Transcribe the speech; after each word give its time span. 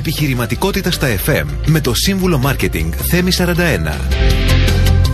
Επιχειρηματικότητα 0.00 0.90
στα 0.90 1.08
FM 1.26 1.44
με 1.66 1.80
το 1.80 1.94
σύμβουλο 1.94 2.42
Marketing 2.44 2.88
Θέμη 3.08 3.30
41. 3.36 3.46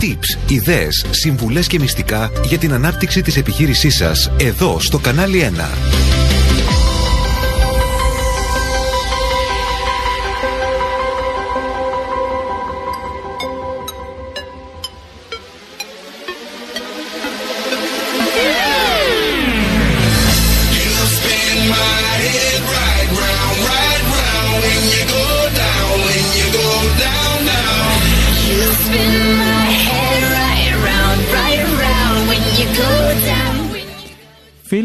Tips, 0.01 0.51
ιδέες, 0.51 1.05
συμβουλές 1.09 1.67
και 1.67 1.79
μυστικά 1.79 2.31
για 2.43 2.57
την 2.57 2.73
ανάπτυξη 2.73 3.21
της 3.21 3.37
επιχείρησής 3.37 3.95
σας 3.95 4.31
εδώ 4.37 4.79
στο 4.79 4.99
κανάλι 4.99 5.51
1. 5.57 6.16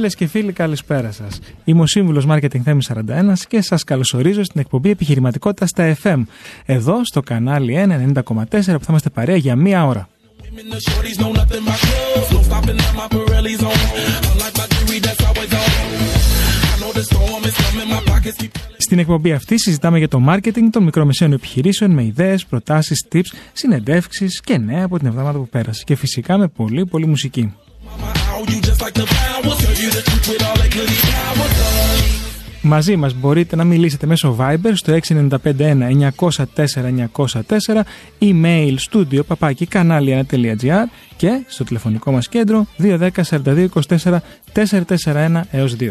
Φίλες 0.03 0.17
και 0.17 0.27
φίλοι, 0.27 0.53
καλησπέρα 0.53 1.13
σας. 1.13 1.39
Είμαι 1.65 1.81
ο 1.81 1.87
σύμβουλος 1.87 2.27
Marketing 2.29 2.61
Θέμης 2.65 2.87
41 2.87 3.47
και 3.49 3.61
σας 3.61 3.85
καλωσορίζω 3.85 4.45
στην 4.45 4.61
εκπομπή 4.61 4.91
Επιχειρηματικότητας 4.91 5.69
στα 5.69 5.97
FM. 6.03 6.23
Εδώ 6.65 7.05
στο 7.05 7.21
κανάλι 7.21 7.75
190,4 7.75 8.79
που 8.79 8.85
θα 8.85 8.87
είμαστε 8.89 9.11
παρέα 9.11 9.37
για 9.37 9.57
μία 9.57 9.87
ώρα. 9.87 10.09
Στην 18.77 18.99
εκπομπή 18.99 19.33
αυτή 19.33 19.59
συζητάμε 19.59 19.99
για 19.99 20.09
το 20.09 20.25
marketing 20.29 20.69
των 20.71 20.83
μικρομεσαίων 20.83 21.33
επιχειρήσεων 21.33 21.91
με 21.91 22.05
ιδέες, 22.05 22.47
προτάσεις, 22.47 23.07
tips, 23.13 23.35
συνεντεύξεις 23.53 24.41
και 24.41 24.59
νέα 24.59 24.85
από 24.85 24.99
την 24.99 25.07
εβδομάδα 25.07 25.39
που 25.39 25.49
πέρασε. 25.49 25.83
Και 25.87 25.95
φυσικά 25.95 26.39
με 26.39 26.49
πολύ 26.49 26.87
πολύ 26.87 27.07
μουσική. 27.07 27.55
Μαζί 32.65 32.97
μας 32.97 33.15
μπορείτε 33.15 33.57
να 33.57 33.65
μιλήσετε 33.65 34.07
μέσω 34.07 34.37
Viber 34.39 34.73
στο 34.75 34.99
6951 35.09 35.39
904 36.19 36.37
904 37.25 37.81
email 38.19 38.75
studio 38.91 39.27
παπάκι 39.27 39.69
κανάλι1.gr 39.73 40.85
και 41.17 41.43
στο 41.47 41.65
τηλεφωνικό 41.65 42.13
μας 42.13 42.29
κέντρο 42.29 42.67
210 42.79 43.09
42 43.45 43.67
24 43.89 44.17
441 44.55 45.41
έως 45.51 45.77
2. 45.81 45.91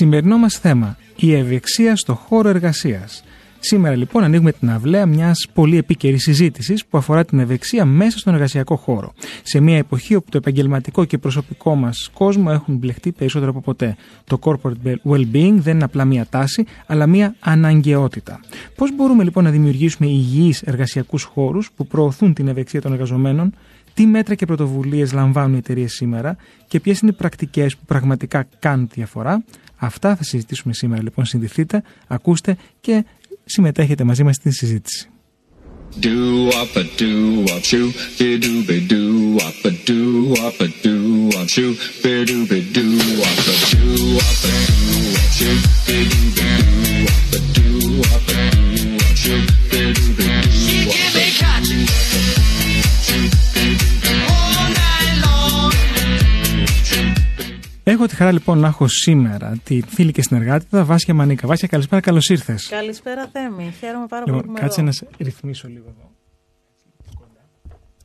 Σημερινό 0.00 0.38
μας 0.38 0.54
θέμα, 0.58 0.96
η 1.16 1.34
ευεξία 1.34 1.96
στο 1.96 2.14
χώρο 2.14 2.48
εργασίας. 2.48 3.24
Σήμερα 3.58 3.96
λοιπόν 3.96 4.22
ανοίγουμε 4.24 4.52
την 4.52 4.70
αυλαία 4.70 5.06
μιας 5.06 5.46
πολύ 5.52 5.76
επίκαιρης 5.76 6.22
συζήτησης 6.22 6.86
που 6.86 6.98
αφορά 6.98 7.24
την 7.24 7.38
ευεξία 7.38 7.84
μέσα 7.84 8.18
στον 8.18 8.34
εργασιακό 8.34 8.76
χώρο. 8.76 9.12
Σε 9.42 9.60
μια 9.60 9.76
εποχή 9.76 10.14
όπου 10.14 10.30
το 10.30 10.36
επαγγελματικό 10.36 11.04
και 11.04 11.18
προσωπικό 11.18 11.74
μας 11.74 12.10
κόσμο 12.12 12.48
έχουν 12.52 12.76
μπλεχτεί 12.76 13.12
περισσότερο 13.12 13.50
από 13.50 13.60
ποτέ. 13.60 13.96
Το 14.24 14.38
corporate 14.42 14.94
well-being 15.10 15.54
δεν 15.54 15.74
είναι 15.74 15.84
απλά 15.84 16.04
μια 16.04 16.26
τάση, 16.30 16.64
αλλά 16.86 17.06
μια 17.06 17.34
αναγκαιότητα. 17.40 18.40
Πώς 18.76 18.96
μπορούμε 18.96 19.24
λοιπόν 19.24 19.44
να 19.44 19.50
δημιουργήσουμε 19.50 20.08
υγιείς 20.08 20.62
εργασιακούς 20.62 21.22
χώρους 21.22 21.70
που 21.76 21.86
προωθούν 21.86 22.34
την 22.34 22.48
ευεξία 22.48 22.80
των 22.80 22.92
εργαζομένων, 22.92 23.54
τι 23.98 24.06
μέτρα 24.06 24.34
και 24.34 24.46
πρωτοβουλίες 24.46 25.12
λαμβάνουν 25.12 25.54
οι 25.54 25.56
εταιρείες 25.56 25.92
σήμερα 25.92 26.36
και 26.68 26.80
ποιες 26.80 27.00
είναι 27.00 27.10
οι 27.10 27.14
πρακτικές 27.14 27.76
που 27.76 27.84
πραγματικά 27.84 28.48
κάνουν 28.58 28.88
διαφορά. 28.92 29.44
Αυτά 29.76 30.16
θα 30.16 30.24
συζητήσουμε 30.24 30.74
σήμερα 30.74 31.02
λοιπόν. 31.02 31.24
Συνδεθείτε, 31.24 31.82
ακούστε 32.06 32.56
και 32.80 33.04
συμμετέχετε 33.44 34.04
μαζί 34.04 34.22
μας 34.22 34.34
στην 34.34 34.52
συζήτηση. 34.52 35.08
Έχω 57.90 58.06
τη 58.06 58.14
χαρά 58.14 58.32
λοιπόν 58.32 58.58
να 58.58 58.66
έχω 58.66 58.88
σήμερα 58.88 59.58
τη 59.64 59.80
φίλη 59.86 60.12
και 60.12 60.22
συνεργάτη 60.22 60.66
Βάσια 60.70 61.14
Μανίκα. 61.14 61.46
Βάσια, 61.46 61.68
καλησπέρα, 61.68 62.00
καλώς 62.00 62.28
ήρθες. 62.28 62.68
Καλησπέρα, 62.68 63.28
Θέμη. 63.32 63.74
Χαίρομαι 63.78 64.06
πάρα 64.06 64.22
λοιπόν, 64.26 64.42
πολύ. 64.42 64.58
Κάτσε 64.58 64.82
να 64.82 64.92
σε 64.92 65.06
ρυθμίσω 65.18 65.68
λίγο 65.68 65.84
εδώ. 65.88 66.10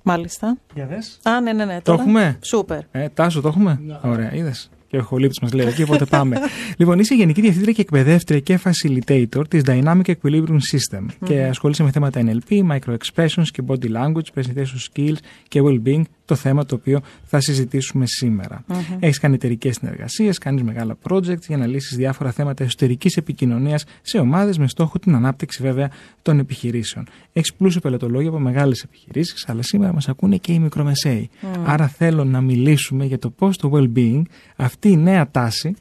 Μάλιστα. 0.03 0.57
Για 0.73 0.85
δες. 0.85 1.19
Α, 1.23 1.41
ναι, 1.41 1.53
ναι, 1.53 1.65
ναι. 1.65 1.75
Το 1.75 1.81
τώρα. 1.81 2.01
έχουμε; 2.01 2.39
Σούπερ. 2.41 2.79
Ε, 2.91 3.09
τάσο, 3.09 3.41
το 3.41 3.47
έχουμε; 3.47 3.79
Ναι. 3.85 3.99
Ωραία, 4.03 4.33
είδες. 4.33 4.69
Και 4.87 4.97
ο 4.97 5.03
χολύπτη 5.03 5.39
μας 5.41 5.53
λέει 5.53 5.67
εκεί, 5.67 5.83
οπότε 5.83 6.05
πάμε. 6.15 6.37
λοιπόν, 6.77 6.99
είσαι 6.99 7.15
Γενική 7.15 7.41
Διευθύντρια 7.41 7.73
και 7.73 7.81
Εκπαιδεύτρια 7.81 8.39
και 8.39 8.59
Facilitator 8.63 9.49
της 9.49 9.61
Dynamic 9.65 10.05
Equilibrium 10.05 10.59
System 10.71 11.05
και 11.25 11.43
ασχολείσαι 11.43 11.83
με 11.83 11.91
θέματα 11.91 12.21
NLP, 12.25 12.71
Micro 12.71 12.95
Expressions 12.97 13.47
και 13.51 13.63
Body 13.67 13.91
Language, 13.91 14.27
Presentation 14.35 14.77
Skills 14.93 15.17
και 15.47 15.61
Well-being 15.63 16.01
το 16.25 16.35
θέμα 16.35 16.65
το 16.65 16.75
οποίο 16.75 17.01
θα 17.23 17.39
συζητήσουμε 17.39 18.05
σήμερα. 18.05 18.63
Mm-hmm. 18.67 18.97
Έχεις 18.99 19.19
κάνει 19.19 19.35
εταιρικές 19.35 19.75
συνεργασίες, 19.75 20.37
κάνεις 20.37 20.63
μεγάλα 20.63 20.97
projects 21.09 21.45
για 21.47 21.57
να 21.57 21.67
λύσεις 21.67 21.97
διάφορα 21.97 22.31
θέματα 22.31 22.63
εσωτερικής 22.63 23.17
επικοινωνίας 23.17 23.83
σε 24.01 24.17
ομάδες 24.17 24.57
με 24.57 24.67
στόχο 24.67 24.99
την 24.99 25.15
ανάπτυξη 25.15 25.63
βέβαια 25.63 25.91
των 26.21 26.39
επιχειρήσεων. 26.39 27.07
Έχεις 27.33 27.53
πλούσιο 27.53 27.81
πελατολόγιο 27.81 28.29
από 28.29 28.39
μεγάλες 28.39 28.81
επιχειρήσεις, 28.83 29.47
αλλά 29.47 29.61
σήμερα 29.61 29.93
μας 29.93 30.09
ακούνε 30.09 30.37
και 30.37 30.53
οι 30.53 30.59
μικρομεσαίοι. 30.59 31.29
Mm. 31.41 31.45
Άρα 31.65 31.87
θέλω 31.87 32.23
να 32.23 32.41
μιλήσουμε 32.41 33.05
για 33.05 33.19
το 33.19 33.29
πώς 33.29 33.57
το 33.57 33.71
well-being, 33.73 34.21
αυτή 34.55 34.89
η 34.89 34.97
νέα 34.97 35.31
τάση, 35.31 35.75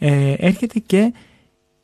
ε, 0.00 0.32
έρχεται 0.32 0.78
και 0.78 1.12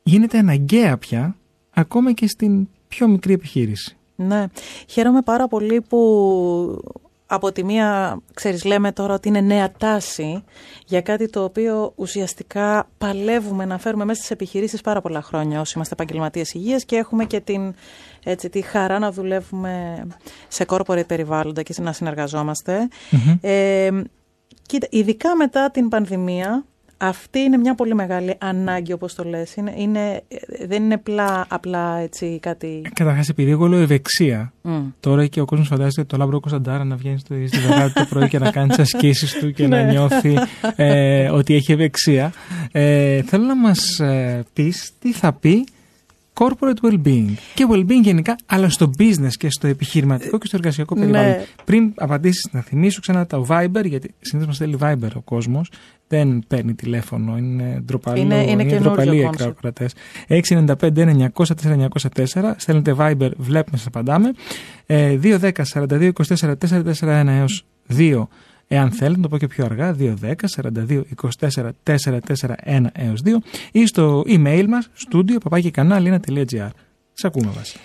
γίνεται 0.03 0.37
αναγκαία 0.37 0.97
πια 0.97 1.35
ακόμα 1.69 2.11
και 2.11 2.27
στην 2.27 2.67
πιο 2.87 3.07
μικρή 3.07 3.33
επιχείρηση. 3.33 3.95
Ναι, 4.15 4.45
χαίρομαι 4.87 5.21
πάρα 5.21 5.47
πολύ 5.47 5.81
που 5.81 5.99
από 7.27 7.51
τη 7.51 7.63
μία, 7.63 8.19
ξέρεις, 8.33 8.63
λέμε 8.63 8.91
τώρα 8.91 9.13
ότι 9.13 9.27
είναι 9.27 9.41
νέα 9.41 9.71
τάση 9.71 10.43
για 10.85 11.01
κάτι 11.01 11.29
το 11.29 11.43
οποίο 11.43 11.93
ουσιαστικά 11.95 12.89
παλεύουμε 12.97 13.65
να 13.65 13.77
φέρουμε 13.77 14.05
μέσα 14.05 14.19
στις 14.19 14.31
επιχειρήσεις 14.31 14.81
πάρα 14.81 15.01
πολλά 15.01 15.21
χρόνια 15.21 15.59
όσοι 15.59 15.73
είμαστε 15.75 15.93
επαγγελματίες 15.93 16.53
υγείας 16.53 16.85
και 16.85 16.95
έχουμε 16.95 17.25
και 17.25 17.39
την, 17.39 17.75
έτσι, 18.23 18.49
τη 18.49 18.61
χαρά 18.61 18.99
να 18.99 19.11
δουλεύουμε 19.11 20.05
σε 20.47 20.65
corporate 20.67 21.07
περιβάλλοντα 21.07 21.61
και 21.61 21.73
να 21.81 21.91
συνεργαζόμαστε. 21.91 22.87
Ε, 23.41 23.89
κοίτα, 24.61 24.87
ειδικά 24.89 25.35
μετά 25.35 25.71
την 25.71 25.89
πανδημία 25.89 26.65
αυτή 26.97 27.39
είναι 27.39 27.57
μια 27.57 27.75
πολύ 27.75 27.95
μεγάλη 27.95 28.35
ανάγκη, 28.37 28.93
όπως 28.93 29.15
το 29.15 29.23
λες. 29.23 29.55
Είναι, 29.55 29.73
είναι, 29.77 30.21
δεν 30.67 30.83
είναι 30.83 30.93
απλά, 30.93 31.45
απλά 31.49 31.97
έτσι 31.97 32.39
κάτι... 32.41 32.81
Καταρχάς, 32.93 33.29
επειδή 33.29 33.51
εγώ 33.51 33.67
λέω 33.67 33.79
ευεξία, 33.79 34.53
mm. 34.63 34.69
τώρα 34.99 35.25
και 35.27 35.41
ο 35.41 35.45
κόσμος 35.45 35.67
φαντάζεται 35.67 36.03
το 36.03 36.17
Λάμπρο 36.17 36.39
Κωνσταντάρα 36.39 36.83
να 36.83 36.95
βγαίνει 36.95 37.19
στο, 37.19 37.35
στη 37.47 37.57
το 37.93 38.05
πρωί 38.09 38.27
και 38.27 38.39
να 38.39 38.51
κάνει 38.51 38.67
τις 38.67 38.79
ασκήσεις 38.79 39.33
του 39.33 39.51
και 39.51 39.67
να 39.67 39.83
ναι. 39.83 39.91
νιώθει 39.91 40.37
ε, 40.75 41.29
ότι 41.29 41.55
έχει 41.55 41.71
ευεξία. 41.71 42.33
Ε, 42.71 43.21
θέλω 43.21 43.43
να 43.43 43.55
μας 43.55 43.99
ε, 43.99 44.43
πεις 44.53 44.91
τι 44.99 45.13
θα 45.13 45.33
πει 45.33 45.65
corporate 46.39 46.79
well-being 46.81 47.33
και 47.53 47.65
well-being 47.69 48.01
γενικά, 48.01 48.35
αλλά 48.45 48.69
στο 48.69 48.91
business 48.97 49.33
και 49.37 49.49
στο 49.49 49.67
επιχειρηματικό 49.67 50.37
και 50.37 50.47
στο 50.47 50.57
εργασιακό 50.57 50.95
περιβάλλον. 50.95 51.29
Ναι. 51.29 51.45
Πριν 51.65 51.93
απαντήσεις, 51.95 52.49
να 52.51 52.61
θυμίσω 52.61 52.99
ξανά 53.01 53.25
το 53.25 53.45
Viber, 53.49 53.85
γιατί 53.85 54.13
συνήθως 54.19 54.47
μας 54.47 54.57
θέλει 54.57 54.77
Viber 54.81 55.09
ο 55.15 55.21
κόσμος. 55.21 55.71
Δεν 56.07 56.43
παίρνει 56.47 56.73
τηλέφωνο, 56.73 57.37
είναι 57.37 57.81
ντροπαλό. 57.85 58.19
Είναι, 58.19 58.43
είναι, 58.43 58.63
είναι 58.63 58.79
ντροπαλοί 58.79 59.21
οι 59.21 59.33
ακροατές. 59.33 59.89
695-904-904. 60.27 62.53
Στέλνετε 62.57 62.95
Viber, 62.97 63.29
βλέπουμε, 63.37 63.77
σας 63.77 63.85
απαντάμε. 63.85 64.31
210-42-24-441 64.87 67.25
έως 67.27 67.65
2 67.97 68.27
Εάν 68.67 68.91
θέλετε, 68.91 69.15
να 69.15 69.21
το 69.21 69.29
πω 69.29 69.37
και 69.37 69.47
πιο 69.47 69.65
αργά, 69.65 69.95
210 69.99 70.33
42 70.55 71.01
24 71.39 71.69
441 71.83 72.85
έως 72.93 73.21
2 73.25 73.29
ή 73.71 73.85
στο 73.85 74.23
email 74.27 74.65
μας, 74.67 74.89
studio 75.09 75.37
παπάκι 75.49 75.91
κανάλι1.gr. 75.91 76.69
Σε 77.13 77.27
ακούμε 77.27 77.51
βάση. 77.55 77.77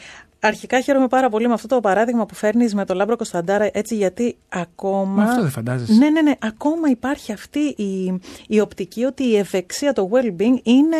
Αρχικά 0.42 0.80
χαίρομαι 0.80 1.08
πάρα 1.08 1.28
πολύ 1.28 1.46
με 1.46 1.52
αυτό 1.52 1.66
το 1.66 1.80
παράδειγμα 1.80 2.26
που 2.26 2.34
φέρνεις 2.34 2.74
με 2.74 2.84
τον 2.84 2.96
Λάμπρο 2.96 3.16
Κωνσταντάρα, 3.16 3.70
έτσι 3.72 3.96
γιατί 3.96 4.36
ακόμα. 4.48 5.22
αυτό 5.22 5.42
δεν 5.42 5.50
φαντάζεσαι. 5.50 5.92
Ναι, 5.92 6.10
ναι, 6.10 6.22
ναι. 6.22 6.32
Ακόμα 6.38 6.88
υπάρχει 6.88 7.32
αυτή 7.32 7.58
η, 7.58 8.20
η 8.46 8.60
οπτική 8.60 9.04
ότι 9.04 9.24
η 9.24 9.36
ευεξία, 9.36 9.92
το 9.92 10.10
well-being 10.12 10.60
είναι 10.62 10.96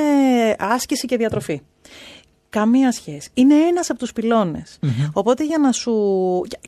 άσκηση 0.59 1.07
και 1.07 1.17
διατροφή. 1.17 1.61
Καμία 2.51 2.93
σχέση. 2.93 3.31
Είναι 3.35 3.55
ένας 3.55 3.91
από 3.91 3.99
τους 3.99 4.13
πυλωνες 4.13 4.79
Οπότε 5.13 5.45
για 5.45 5.59
να 5.59 5.73
σου... 5.73 5.93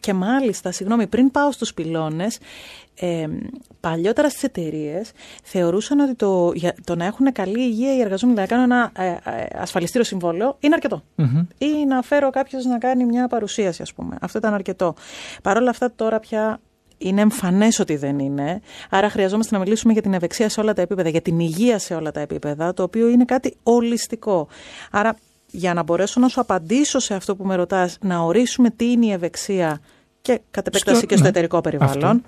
Και 0.01 0.13
μάλιστα, 0.13 0.73
συγγνώμη, 0.73 1.07
πριν 1.07 1.31
πάω 1.31 1.53
στους 1.53 1.75
πυλώνες, 1.75 2.39
ε, 2.95 3.27
παλιότερα 3.81 4.31
στις 4.31 4.43
εταιρείες 4.43 5.11
θεωρούσαν 5.43 6.01
ότι 6.01 6.15
το, 6.15 6.53
για, 6.55 6.75
το 6.85 6.97
να 6.97 7.05
έχουν 7.05 7.33
καλή 7.33 7.61
υγεία 7.61 7.95
οι 7.95 8.01
εργαζόμενοι 8.01 8.39
να 8.39 8.47
κάνουν 8.47 8.65
ένα 8.65 8.91
ε, 8.97 9.07
ε, 9.07 9.47
ασφαλιστήριο 9.55 10.07
συμβόλαιο 10.07 10.57
είναι 10.61 10.75
Ή 11.59 11.85
να 11.87 12.03
φέρω 12.03 12.31
κάποιος 12.31 12.65
να 12.65 12.79
κάνει 12.79 13.05
μια 13.05 13.29
παρουσίαση, 13.29 13.83
ας 13.83 13.93
πούμε. 13.93 14.17
Αυτό 14.21 14.39
ήταν 14.39 14.55
αρκετό. 14.55 14.95
Παρ' 15.43 15.57
όλα 15.57 15.71
αυτά 15.71 15.93
τώρα 15.97 16.21
πια 16.21 16.61
είναι 16.99 17.21
εμφανές 17.21 17.79
ότι 17.79 17.97
δεν 17.97 18.19
είναι. 18.19 18.61
Άρα 18.91 19.11
χρειαζόμαστε 19.11 19.55
να 19.55 19.63
μιλήσουμε 19.63 19.93
για 19.93 20.03
την 20.03 20.15
ευεξία 20.15 20.49
σε 20.49 20.61
όλα 20.61 20.73
τα 20.73 20.83
επίπεδα, 20.83 21.09
για 21.09 21.23
την 21.23 21.39
υγεία 21.39 21.79
σε 21.79 21.95
όλα 21.95 22.11
τα 22.11 22.21
επίπεδα, 22.21 22.75
το 22.75 22.83
οποίο 22.83 23.09
είναι 23.09 23.25
κάτι 23.25 23.57
ολιστικό. 23.63 24.49
Άρα, 24.91 25.17
για 25.53 25.75
να 25.75 25.83
μπορέσω 25.83 26.21
να 26.21 26.29
σου 26.29 26.41
απαντήσω 26.41 26.99
σε 26.99 27.15
αυτό 27.15 27.37
που 27.37 27.45
με 27.45 27.55
ρωτάς, 27.55 27.99
να 28.01 28.19
ορίσουμε 28.19 28.71
τι 28.71 28.91
είναι 28.91 29.07
η 29.07 29.13
ευεξία 29.13 29.81
και 30.23 30.41
κατ' 30.51 30.67
επέκταση 30.67 31.07
και 31.07 31.15
στο 31.15 31.23
ναι. 31.23 31.29
εταιρικό 31.29 31.61
περιβάλλον. 31.61 32.23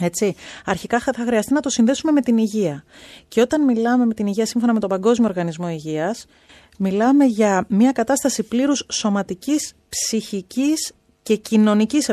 Έτσι. 0.00 0.34
Αρχικά 0.64 0.98
θα 0.98 1.12
χρειαστεί 1.26 1.52
να 1.52 1.60
το 1.60 1.68
συνδέσουμε 1.68 2.12
με 2.12 2.20
την 2.20 2.38
υγεία. 2.38 2.84
Και 3.28 3.40
όταν 3.40 3.64
μιλάμε 3.64 4.06
με 4.06 4.14
την 4.14 4.26
υγεία 4.26 4.46
σύμφωνα 4.46 4.72
με 4.72 4.80
τον 4.80 4.88
Παγκόσμιο 4.88 5.28
Οργανισμό 5.28 5.68
Υγείας, 5.68 6.26
μιλάμε 6.78 7.24
για 7.24 7.64
μια 7.68 7.92
κατάσταση 7.92 8.42
πλήρους 8.42 8.84
σωματικής, 8.92 9.74
ψυχικής 9.88 10.92
και 11.22 11.36
κοινωνικής 11.36 12.10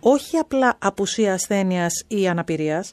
Όχι 0.00 0.36
απλά 0.36 0.74
απουσία 0.78 1.32
ασθένειας 1.32 2.04
ή 2.08 2.28
αναπηρίας. 2.28 2.92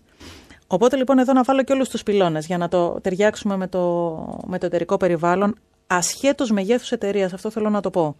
Οπότε 0.67 0.95
λοιπόν 0.95 1.19
εδώ 1.19 1.33
να 1.33 1.43
βάλω 1.43 1.63
και 1.63 1.73
όλους 1.73 1.89
τους 1.89 2.03
πυλώνες 2.03 2.45
για 2.45 2.57
να 2.57 2.67
το 2.67 2.99
ταιριάξουμε 3.01 3.57
με 3.57 3.67
το, 3.67 4.43
με 4.47 4.57
το 4.57 4.65
εταιρικό 4.65 4.97
περιβάλλον 4.97 5.55
ασχέτως 5.91 6.51
μεγέθους 6.51 6.91
εταιρείας, 6.91 7.33
αυτό 7.33 7.49
θέλω 7.49 7.69
να 7.69 7.81
το 7.81 7.89
πω. 7.89 8.15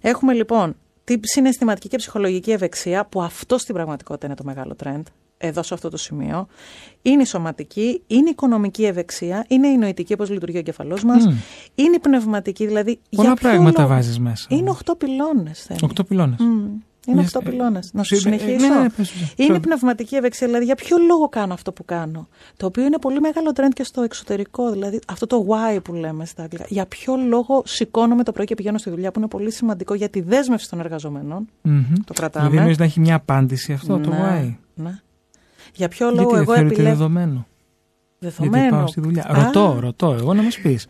Έχουμε 0.00 0.32
λοιπόν 0.32 0.76
τη 1.04 1.18
συναισθηματική 1.22 1.88
και 1.88 1.96
ψυχολογική 1.96 2.50
ευεξία, 2.50 3.06
που 3.06 3.22
αυτό 3.22 3.58
στην 3.58 3.74
πραγματικότητα 3.74 4.26
είναι 4.26 4.34
το 4.34 4.44
μεγάλο 4.44 4.76
trend, 4.84 5.02
εδώ 5.38 5.62
σε 5.62 5.74
αυτό 5.74 5.88
το 5.88 5.96
σημείο, 5.96 6.46
είναι 7.02 7.22
η 7.22 7.24
σωματική, 7.24 8.02
είναι 8.06 8.28
η 8.28 8.30
οικονομική 8.30 8.84
ευεξία, 8.84 9.44
είναι 9.48 9.66
η 9.66 9.76
νοητική, 9.76 10.12
όπως 10.12 10.30
λειτουργεί 10.30 10.56
ο 10.56 10.58
εγκεφαλός 10.58 11.04
μας, 11.04 11.24
είναι 11.74 11.94
η 11.96 11.98
πνευματική, 11.98 12.66
δηλαδή. 12.66 13.00
Πολλά 13.16 13.34
πράγματα 13.34 13.86
βάζεις 13.86 14.18
μέσα. 14.18 14.46
Είναι 14.50 14.70
οχτώ 14.70 14.94
πυλώνες. 14.94 15.70
Οχτώ 15.82 16.04
πυλώνες. 16.04 16.38
Είναι 17.10 17.20
οχτώ 17.20 17.40
πυλώνες. 17.40 17.90
Να 17.92 18.02
σου 18.02 18.16
συνεχίσω. 18.16 18.68
Ναι, 18.68 18.78
ναι, 18.78 18.86
είναι 19.36 19.60
πνευματική 19.60 20.16
ευεξία. 20.16 20.46
Δηλαδή, 20.46 20.64
για 20.64 20.74
ποιο 20.74 20.96
λόγο 21.06 21.28
κάνω 21.28 21.52
αυτό 21.52 21.72
που 21.72 21.84
κάνω. 21.84 22.28
Το 22.56 22.66
οποίο 22.66 22.84
είναι 22.84 22.98
πολύ 22.98 23.20
μεγάλο 23.20 23.52
trend 23.54 23.72
και 23.74 23.84
στο 23.84 24.02
εξωτερικό. 24.02 24.70
Δηλαδή, 24.70 25.00
αυτό 25.06 25.26
το 25.26 25.46
why 25.48 25.82
που 25.82 25.92
λέμε 25.92 26.24
στα 26.24 26.42
αγγλικά. 26.42 26.64
Για 26.68 26.86
ποιο 26.86 27.16
λόγο 27.16 27.62
σηκώνομαι 27.66 28.24
το 28.24 28.32
πρωί 28.32 28.46
και 28.46 28.54
πηγαίνω 28.54 28.78
στη 28.78 28.90
δουλειά, 28.90 29.10
που 29.10 29.18
είναι 29.18 29.28
πολύ 29.28 29.52
σημαντικό 29.52 29.94
για 29.94 30.08
τη 30.08 30.20
δέσμευση 30.20 30.70
των 30.70 30.80
εργαζομένων. 30.80 31.48
Το 32.04 32.12
κρατάμε. 32.14 32.48
Δηλαδή, 32.48 32.74
να 32.78 32.84
έχει 32.84 33.00
μια 33.00 33.14
απάντηση 33.14 33.72
αυτό 33.72 33.98
το 33.98 34.10
ναι, 34.10 34.18
why; 34.22 34.54
Ναι. 34.74 35.00
Για 35.74 35.88
ποιο 35.88 36.10
λόγο 36.10 36.36
εγώ 36.36 36.52
επιλέγω. 36.52 36.88
δεδομένο; 36.88 37.46
Δεδομένο. 38.18 38.56
Γιατί 38.58 38.74
πάω 38.74 38.86
στη 38.86 39.00
δουλειά. 39.00 39.26
Ρωτώ, 39.30 39.76
ρωτώ, 39.80 40.12
εγώ 40.12 40.34
να 40.34 40.42
μας 40.42 40.58
πεις. 40.58 40.86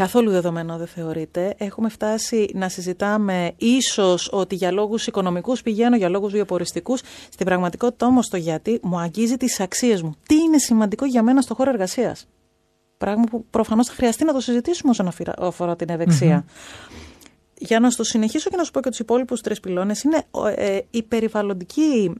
Καθόλου 0.00 0.30
δεδομένο 0.30 0.76
δεν 0.76 0.86
θεωρείται. 0.86 1.54
Έχουμε 1.58 1.88
φτάσει 1.88 2.50
να 2.54 2.68
συζητάμε 2.68 3.52
ίσως 3.56 4.28
ότι 4.32 4.54
για 4.54 4.70
λόγους 4.72 5.06
οικονομικούς 5.06 5.62
πηγαίνω, 5.62 5.96
για 5.96 6.08
λόγους 6.08 6.32
βιοποριστικούς. 6.32 7.00
Στην 7.30 7.46
πραγματικότητα 7.46 8.06
όμως 8.06 8.28
το 8.28 8.36
γιατί 8.36 8.80
μου 8.82 8.98
αγγίζει 8.98 9.36
τις 9.36 9.60
αξίες 9.60 10.02
μου. 10.02 10.14
Τι 10.26 10.34
είναι 10.34 10.58
σημαντικό 10.58 11.04
για 11.04 11.22
μένα 11.22 11.40
στο 11.40 11.54
χώρο 11.54 11.70
εργασίας; 11.70 12.28
Πράγμα 12.98 13.24
που 13.30 13.44
προφανώς 13.50 13.86
θα 13.86 13.92
χρειαστεί 13.92 14.24
να 14.24 14.32
το 14.32 14.40
συζητήσουμε 14.40 14.90
όσον 14.90 15.08
αφορά 15.38 15.76
την 15.76 15.88
ευεξια 15.88 16.44
Για 17.58 17.80
να 17.80 17.90
στο 17.90 18.04
συνεχίσω 18.04 18.50
και 18.50 18.56
να 18.56 18.64
σου 18.64 18.70
πω 18.70 18.80
και 18.80 18.88
τους 18.88 18.98
υπόλοιπους 18.98 19.40
τρεις 19.40 19.60
πυλώνες, 19.60 20.02
είναι 20.02 20.22
ε, 20.54 20.78
η 20.90 21.02
περιβαλλοντική 21.02 22.12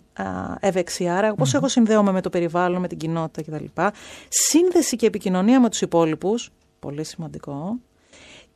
ευεξία. 0.60 1.16
Άρα, 1.16 1.30
όπως 1.32 1.54
εγώ 1.54 1.68
συνδέομαι 1.68 2.12
με 2.12 2.20
το 2.20 2.30
περιβάλλον, 2.30 2.80
με 2.80 2.88
την 2.88 2.98
κοινότητα 2.98 3.42
κτλ. 3.42 3.82
Σύνδεση 4.28 4.96
και 4.96 5.06
επικοινωνία 5.06 5.60
με 5.60 5.68
τους 5.68 5.80
υπόλοιπους, 5.80 6.50
πολύ 6.80 7.04
σημαντικό, 7.04 7.78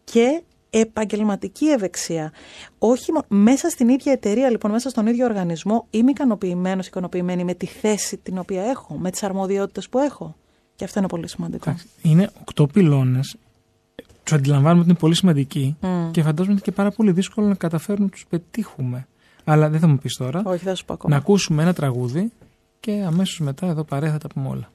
και 0.04 0.42
επαγγελματική 0.70 1.66
ευεξία. 1.66 2.32
Όχι 2.78 3.12
μέσα 3.28 3.68
στην 3.68 3.88
ίδια 3.88 4.12
εταιρεία, 4.12 4.50
λοιπόν, 4.50 4.70
μέσα 4.70 4.88
στον 4.88 5.06
ίδιο 5.06 5.24
οργανισμό, 5.24 5.86
είμαι 5.90 6.10
ικανοποιημένος, 6.10 6.86
ικανοποιημένη 6.86 7.44
με 7.44 7.54
τη 7.54 7.66
θέση 7.66 8.16
την 8.16 8.38
οποία 8.38 8.62
έχω, 8.62 8.94
με 8.94 9.10
τις 9.10 9.22
αρμοδιότητες 9.22 9.88
που 9.88 9.98
έχω. 9.98 10.36
Και 10.76 10.84
αυτό 10.84 10.98
είναι 10.98 11.08
πολύ 11.08 11.28
σημαντικό. 11.28 11.74
Είναι 12.02 12.30
οκτώ 12.40 12.66
πυλώνες. 12.66 13.36
Τους 14.22 14.32
αντιλαμβάνουμε 14.32 14.80
ότι 14.80 14.88
είναι 14.88 14.98
πολύ 14.98 15.14
σημαντικοί 15.14 15.76
και 16.10 16.22
φαντάζομαι 16.22 16.32
ότι 16.40 16.50
είναι 16.50 16.60
και 16.60 16.72
πάρα 16.72 16.90
πολύ 16.90 17.12
δύσκολο 17.12 17.46
να 17.46 17.54
καταφέρουμε 17.54 18.04
να 18.04 18.10
τους 18.10 18.26
πετύχουμε. 18.28 19.06
Αλλά 19.44 19.68
δεν 19.68 19.80
θα 19.80 19.86
μου 19.86 19.98
πεις 19.98 20.16
τώρα. 20.16 20.42
Όχι, 20.44 20.64
θα 20.64 20.74
σου 20.74 20.84
πω 20.84 20.92
ακόμα. 20.92 21.14
Να 21.14 21.20
ακούσουμε 21.20 21.62
ένα 21.62 21.72
τραγούδι 21.72 22.32
και 22.80 23.04
αμέσως 23.06 23.40
μετά 23.40 23.66
εδώ 23.66 23.84
παρέα 23.84 24.12
θα 24.12 24.18
τα 24.18 24.28
πούμε 24.28 24.48
όλα. 24.48 24.70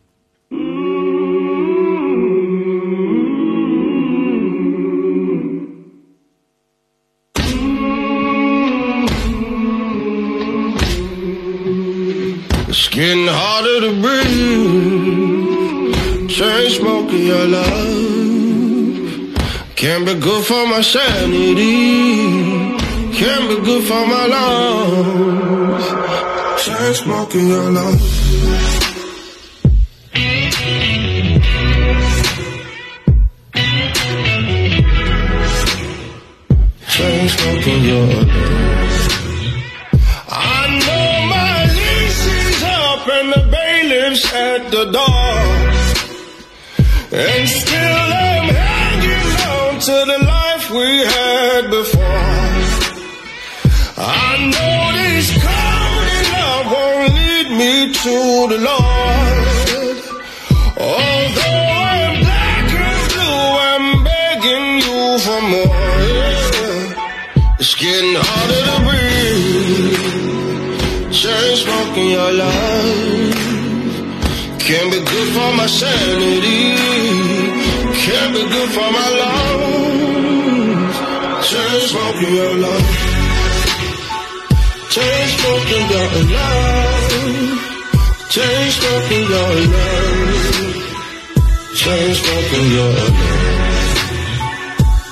Getting 12.99 13.27
harder 13.27 13.79
to 13.85 13.91
breathe. 14.01 14.29
Chain 16.29 16.69
smoking 16.69 17.25
your 17.27 17.45
love. 17.47 18.97
Can't 19.77 20.05
be 20.05 20.15
good 20.15 20.43
for 20.45 20.67
my 20.67 20.81
sanity. 20.81 21.65
Can't 23.19 23.45
be 23.51 23.55
good 23.67 23.83
for 23.87 24.05
my 24.13 24.25
lungs. 24.35 25.85
Chain 26.63 26.93
smoking 26.93 27.47
your 27.47 27.71
love. 27.71 28.01
Chain 36.93 37.29
smoking 37.29 37.81
your 37.85 38.07
love. 38.07 38.68
The 44.85 44.91
door. 44.91 45.39
And 47.11 47.49
still 47.49 47.99
I'm 48.23 48.47
hanging 48.55 49.31
on 49.57 49.73
to 49.87 49.97
the 50.11 50.19
life 50.25 50.65
we 50.71 50.89
had 51.13 51.69
before. 51.69 52.39
I 53.97 54.31
know 54.53 54.79
this 54.99 55.27
cold 55.43 56.07
love 56.31 56.65
won't 56.71 57.13
lead 57.13 57.47
me 57.61 57.93
to 58.03 58.15
the 58.53 58.59
Lord. 58.69 59.48
Sanity. 75.69 76.61
Can't 78.03 78.31
be 78.33 78.43
good 78.53 78.69
for 78.75 78.89
my 78.97 79.09
lungs. 79.21 80.95
Chain 81.49 81.79
smoking 81.91 82.33
your 82.39 82.53
love. 82.65 82.87
Chain 84.93 85.21
smoking 85.35 85.85
your 85.93 86.07
love. 86.33 87.59
Chain 88.33 88.63
smoking 88.77 89.25
your 89.33 89.51
love. 89.73 90.79
Chain 91.81 92.09
smoking 92.21 92.67
your 92.77 92.91
love. 92.97 93.17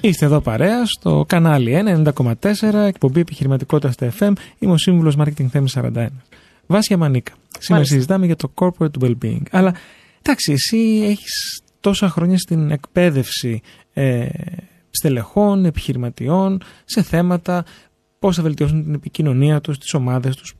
Είστε 0.02 0.26
εδώ 0.26 0.42
παρέα 0.42 0.86
στο 0.86 1.26
κανάλι 1.28 1.84
90,4 2.16 2.34
εκπομπή 2.74 3.20
επιχειρηματικότητας 3.20 3.94
στα 3.94 4.14
FM. 4.20 4.34
Είμαι 4.60 4.72
ο 4.72 4.78
σύμβουλος 4.78 5.16
Marketing 5.18 5.48
Theme 5.54 5.66
41. 5.74 6.08
Βάσια 6.68 6.98
Μανίκα. 6.98 7.34
Σήμερα 7.60 7.86
συζητάμε 7.86 8.26
για 8.26 8.36
το 8.36 8.52
corporate 8.56 9.04
well-being. 9.04 9.42
Αλλά 9.52 9.76
εντάξει, 10.22 10.52
εσύ 10.52 11.02
έχεις 11.04 11.62
τόσα 11.80 12.10
χρόνια 12.10 12.38
στην 12.38 12.72
εκπαίδευση 12.72 13.62
ε, 13.94 14.28
στελεχών, 14.90 15.66
επιχειρηματιών 15.66 16.62
σε 16.86 17.02
θέματα 17.02 17.66
πώς 18.20 18.36
θα 18.36 18.42
βελτιώσουν 18.42 18.84
την 18.84 18.94
επικοινωνία 18.94 19.62
τους, 19.62 19.78
τις 19.78 19.94
ομάδες 19.94 20.36
τους. 20.36 20.56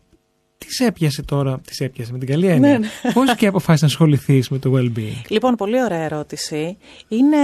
Τις 0.66 0.76
σε 0.76 0.86
έπιασε 0.86 1.22
τώρα, 1.22 1.60
τις 1.66 1.76
σε 1.76 1.84
έπιασε 1.84 2.12
με 2.12 2.18
την 2.18 2.28
καλή 2.28 2.48
έννοια. 2.48 2.72
Ναι, 2.72 2.78
ναι. 2.78 2.88
Πώς 3.14 3.36
και 3.36 3.48
αποφάσισες 3.48 3.82
να 3.82 3.88
ασχοληθείς 3.88 4.50
με 4.50 4.60
το 4.60 4.74
well-being; 4.76 5.22
Λοιπόν, 5.28 5.56
πολύ 5.56 5.84
ωραία 5.84 6.04
ερώτηση. 6.04 6.78
Είναι 7.08 7.38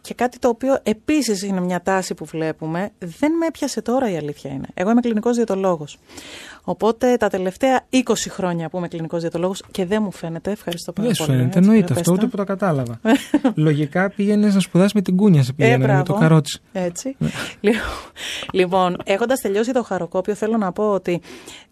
και 0.00 0.14
κάτι 0.14 0.38
το 0.38 0.48
οποίο 0.48 0.78
επίσης 0.82 1.42
είναι 1.42 1.60
μια 1.60 1.82
τάση 1.82 2.14
που 2.14 2.24
βλέπουμε. 2.24 2.90
Δεν 2.98 3.32
με 3.32 3.46
έπιασε 3.46 3.82
τώρα 3.82 4.10
η 4.10 4.16
αλήθεια 4.16 4.50
είναι. 4.50 4.66
Εγώ 4.74 4.90
είμαι 4.90 5.00
κλινικός 5.00 5.36
διαιτολόγος. 5.36 5.98
Οπότε 6.64 7.16
τα 7.16 7.28
τελευταία 7.28 7.86
20 7.90 8.00
χρόνια 8.28 8.68
που 8.68 8.76
είμαι 8.76 8.88
κλινικός 8.88 9.20
διαιτολόγος 9.20 9.62
και 9.70 9.86
δεν 9.86 10.02
μου 10.02 10.12
φαίνεται. 10.12 10.50
Ευχαριστώ 10.50 10.92
πολύ. 10.92 11.06
Δεν 11.06 11.16
σου 11.16 11.24
φαίνεται, 11.24 11.58
εννοείται 11.58 11.92
αυτό, 11.92 12.12
ούτε 12.12 12.26
που 12.26 12.36
το 12.36 12.44
κατάλαβα. 12.44 13.00
Λογικά 13.54 14.10
πήγαινε 14.10 14.48
να 14.48 14.60
σπουδάσεις 14.60 14.92
με 14.92 15.02
την 15.02 15.16
κούνια 15.16 15.42
σε 15.42 15.52
πήγαινε, 15.52 15.84
ε, 15.84 15.96
με 15.96 16.02
το 16.02 16.14
καρότσι. 16.14 16.60
Έτσι. 16.72 17.16
Ναι. 17.18 17.70
λοιπόν, 18.58 18.96
έχοντας 19.04 19.40
τελειώσει 19.40 19.72
το 19.72 19.82
χαροκόπιο, 19.82 20.34
θέλω 20.34 20.56
να 20.56 20.72
πω 20.72 20.90
ότι 20.90 21.20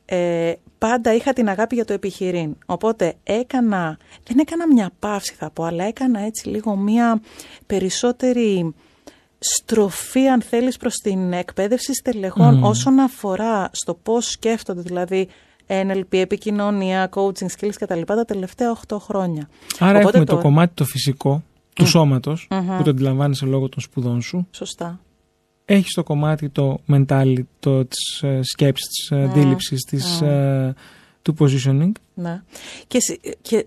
ε, 0.05 0.53
πάντα 0.79 1.15
είχα 1.15 1.33
την 1.33 1.49
αγάπη 1.49 1.75
για 1.75 1.85
το 1.85 1.93
επιχειρήν. 1.93 2.57
Οπότε 2.67 3.15
έκανα, 3.23 3.99
δεν 4.25 4.39
έκανα 4.39 4.67
μια 4.67 4.91
παύση 4.99 5.35
θα 5.35 5.51
πω, 5.51 5.65
αλλά 5.65 5.85
έκανα 5.85 6.21
έτσι 6.21 6.49
λίγο 6.49 6.77
μια 6.77 7.21
περισσότερη 7.67 8.75
στροφή 9.41 10.27
αν 10.27 10.43
θέλεις 10.43 10.77
προς 10.77 10.95
την 10.95 11.33
εκπαίδευση 11.33 11.95
στελεχών 11.95 12.63
όσον 12.63 12.99
αφορά 12.99 13.71
στο 13.73 13.95
πώς 13.95 14.31
σκέφτονται 14.31 14.81
δηλαδή 14.81 15.29
NLP, 15.67 16.03
επικοινωνία, 16.11 17.09
coaching 17.15 17.47
skills 17.59 17.75
κτλ. 17.75 18.01
τα 18.07 18.25
τελευταία 18.25 18.77
8 18.89 18.97
χρόνια. 19.01 19.49
Άρα 19.79 19.99
Οπότε 19.99 20.19
έχουμε 20.19 20.25
το... 20.25 20.39
κομμάτι 20.39 20.75
το 20.75 20.85
φυσικό 20.85 21.43
του 21.75 21.87
σώματος 21.87 22.49
που 22.49 22.83
το 22.83 22.91
αντιλαμβάνεσαι 22.91 23.47
λόγω 23.47 23.69
των 23.69 23.83
σπουδών 23.83 24.23
σου. 24.23 24.47
Σωστά 24.51 25.01
έχεις 25.75 25.95
το 25.95 26.03
κομμάτι 26.03 26.49
το 26.49 26.79
mental, 26.89 27.35
το 27.61 27.85
της 27.85 28.23
uh, 28.25 28.39
σκέψης, 28.43 28.87
της 28.87 29.11
uh, 29.13 29.17
αντίληψης, 29.17 29.81
της, 29.81 30.21
uh, 30.23 30.71
του 31.23 31.35
positioning. 31.39 31.93
Ναι. 32.15 32.43
Και, 32.87 32.99
και 33.43 33.67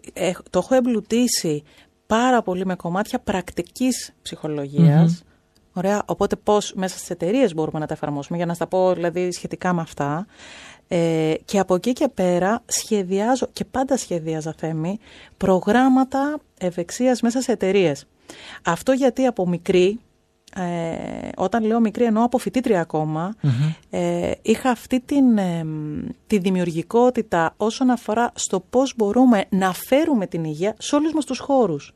το 0.50 0.60
έχω 0.60 0.76
εμπλουτίσει 0.76 1.64
πάρα 2.08 2.42
πολύ 2.42 2.66
με 2.66 2.76
κομμάτια 2.76 3.20
πρακτικής 3.20 4.14
Ωραία, 5.74 6.04
οπότε 6.06 6.36
πώς 6.36 6.74
μέσα 6.76 6.98
στις 6.98 7.10
εταιρείες 7.10 7.54
μπορούμε 7.54 7.80
να 7.80 7.86
τα 7.86 7.94
εφαρμόσουμε, 7.94 8.38
για 8.38 8.46
να 8.46 8.54
στα 8.54 8.68
πω 8.68 8.94
δηλαδή 8.94 9.32
σχετικά 9.32 9.74
με 9.74 9.82
αυτά. 9.82 10.26
Ε, 10.88 11.34
και 11.46 11.60
από 11.60 11.76
εκεί 11.76 11.94
και 11.94 12.08
πέρα 12.08 12.62
σχεδιάζω, 12.66 13.48
και 13.54 13.66
πάντα 13.66 13.98
σχεδίαζα 13.98 14.54
θέμη, 14.58 15.00
προγράμματα 15.38 16.40
ευεξίας 16.58 17.22
μέσα 17.22 17.42
σε 17.42 17.52
εταιρείες. 17.52 18.06
Αυτό 18.64 18.92
γιατί 18.92 19.26
από 19.26 19.48
μικρή, 19.48 20.00
ε, 20.56 21.30
όταν 21.38 21.64
λέω 21.64 21.80
μικρή 21.80 22.04
εννοώ 22.04 22.24
από 22.24 22.38
φοιτήτρια 22.38 22.88
ε, 23.90 24.32
είχα 24.42 24.70
αυτή 24.70 25.00
την, 25.00 25.38
ε, 25.38 25.66
τη 26.28 26.38
δημιουργικότητα 26.38 27.54
όσον 27.58 27.90
αφορά 27.90 28.32
στο 28.36 28.60
πώς 28.60 28.94
μπορούμε 28.98 29.46
να 29.50 29.74
φέρουμε 29.74 30.28
την 30.28 30.44
υγεία 30.44 30.76
σε 30.78 30.96
όλους 30.96 31.14
μας 31.14 31.26
τους 31.26 31.40
χώρους. 31.40 31.94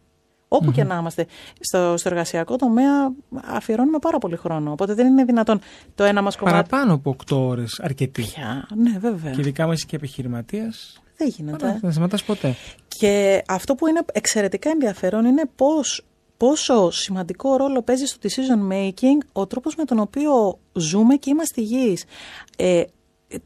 Οπου 0.48 0.72
και 0.72 0.84
να 0.84 0.98
είμαστε. 0.98 1.26
Στο, 1.60 1.98
στο 1.98 2.10
εργασιακό 2.10 2.56
τομέα 2.56 3.12
αφιερώνουμε 3.44 4.00
πάρα 4.00 4.18
πολύ 4.18 4.36
χρόνο. 4.36 4.72
Οπότε 4.72 4.94
δεν 4.94 5.08
είναι 5.08 5.24
δυνατόν 5.24 5.60
το 5.96 6.04
ένα 6.04 6.22
μας 6.22 6.36
κομμάτι. 6.36 6.70
Παραπάνω 6.70 6.94
από 6.94 7.16
8 7.32 7.38
ώρες 7.38 7.80
αρκετή. 7.80 8.22
Πια, 8.22 8.68
ναι, 8.76 8.98
βέβαια. 9.00 9.32
Και 9.32 9.42
ειδικά 9.42 9.68
μας 9.68 9.86
και 9.86 9.96
επιχειρηματίας. 9.96 11.02
Δεν 11.18 11.28
γίνεται. 11.28 11.78
Δεν 11.82 11.92
σταματάς 11.92 12.24
ποτέ. 12.24 12.56
Και 12.88 13.44
αυτό 13.48 13.76
που 13.76 13.88
είναι 13.88 14.02
εξαιρετικά 14.12 14.70
ενδιαφέρον 14.70 15.26
είναι 15.26 15.44
πώς 15.56 16.06
πόσο 16.38 16.92
σημαντικό 16.92 17.56
ρόλο 17.56 17.82
παίζει 17.82 18.06
στο 18.06 18.20
decision 18.22 18.74
making 18.74 19.28
ο 19.32 19.48
τρόπος 19.48 19.76
με 19.76 19.84
τον 19.84 20.00
οποίο 20.00 20.60
ζούμε 20.74 21.16
και 21.16 21.30
είμαστε 21.30 21.62
υγιείς. 21.62 22.04
Ε, 22.58 22.84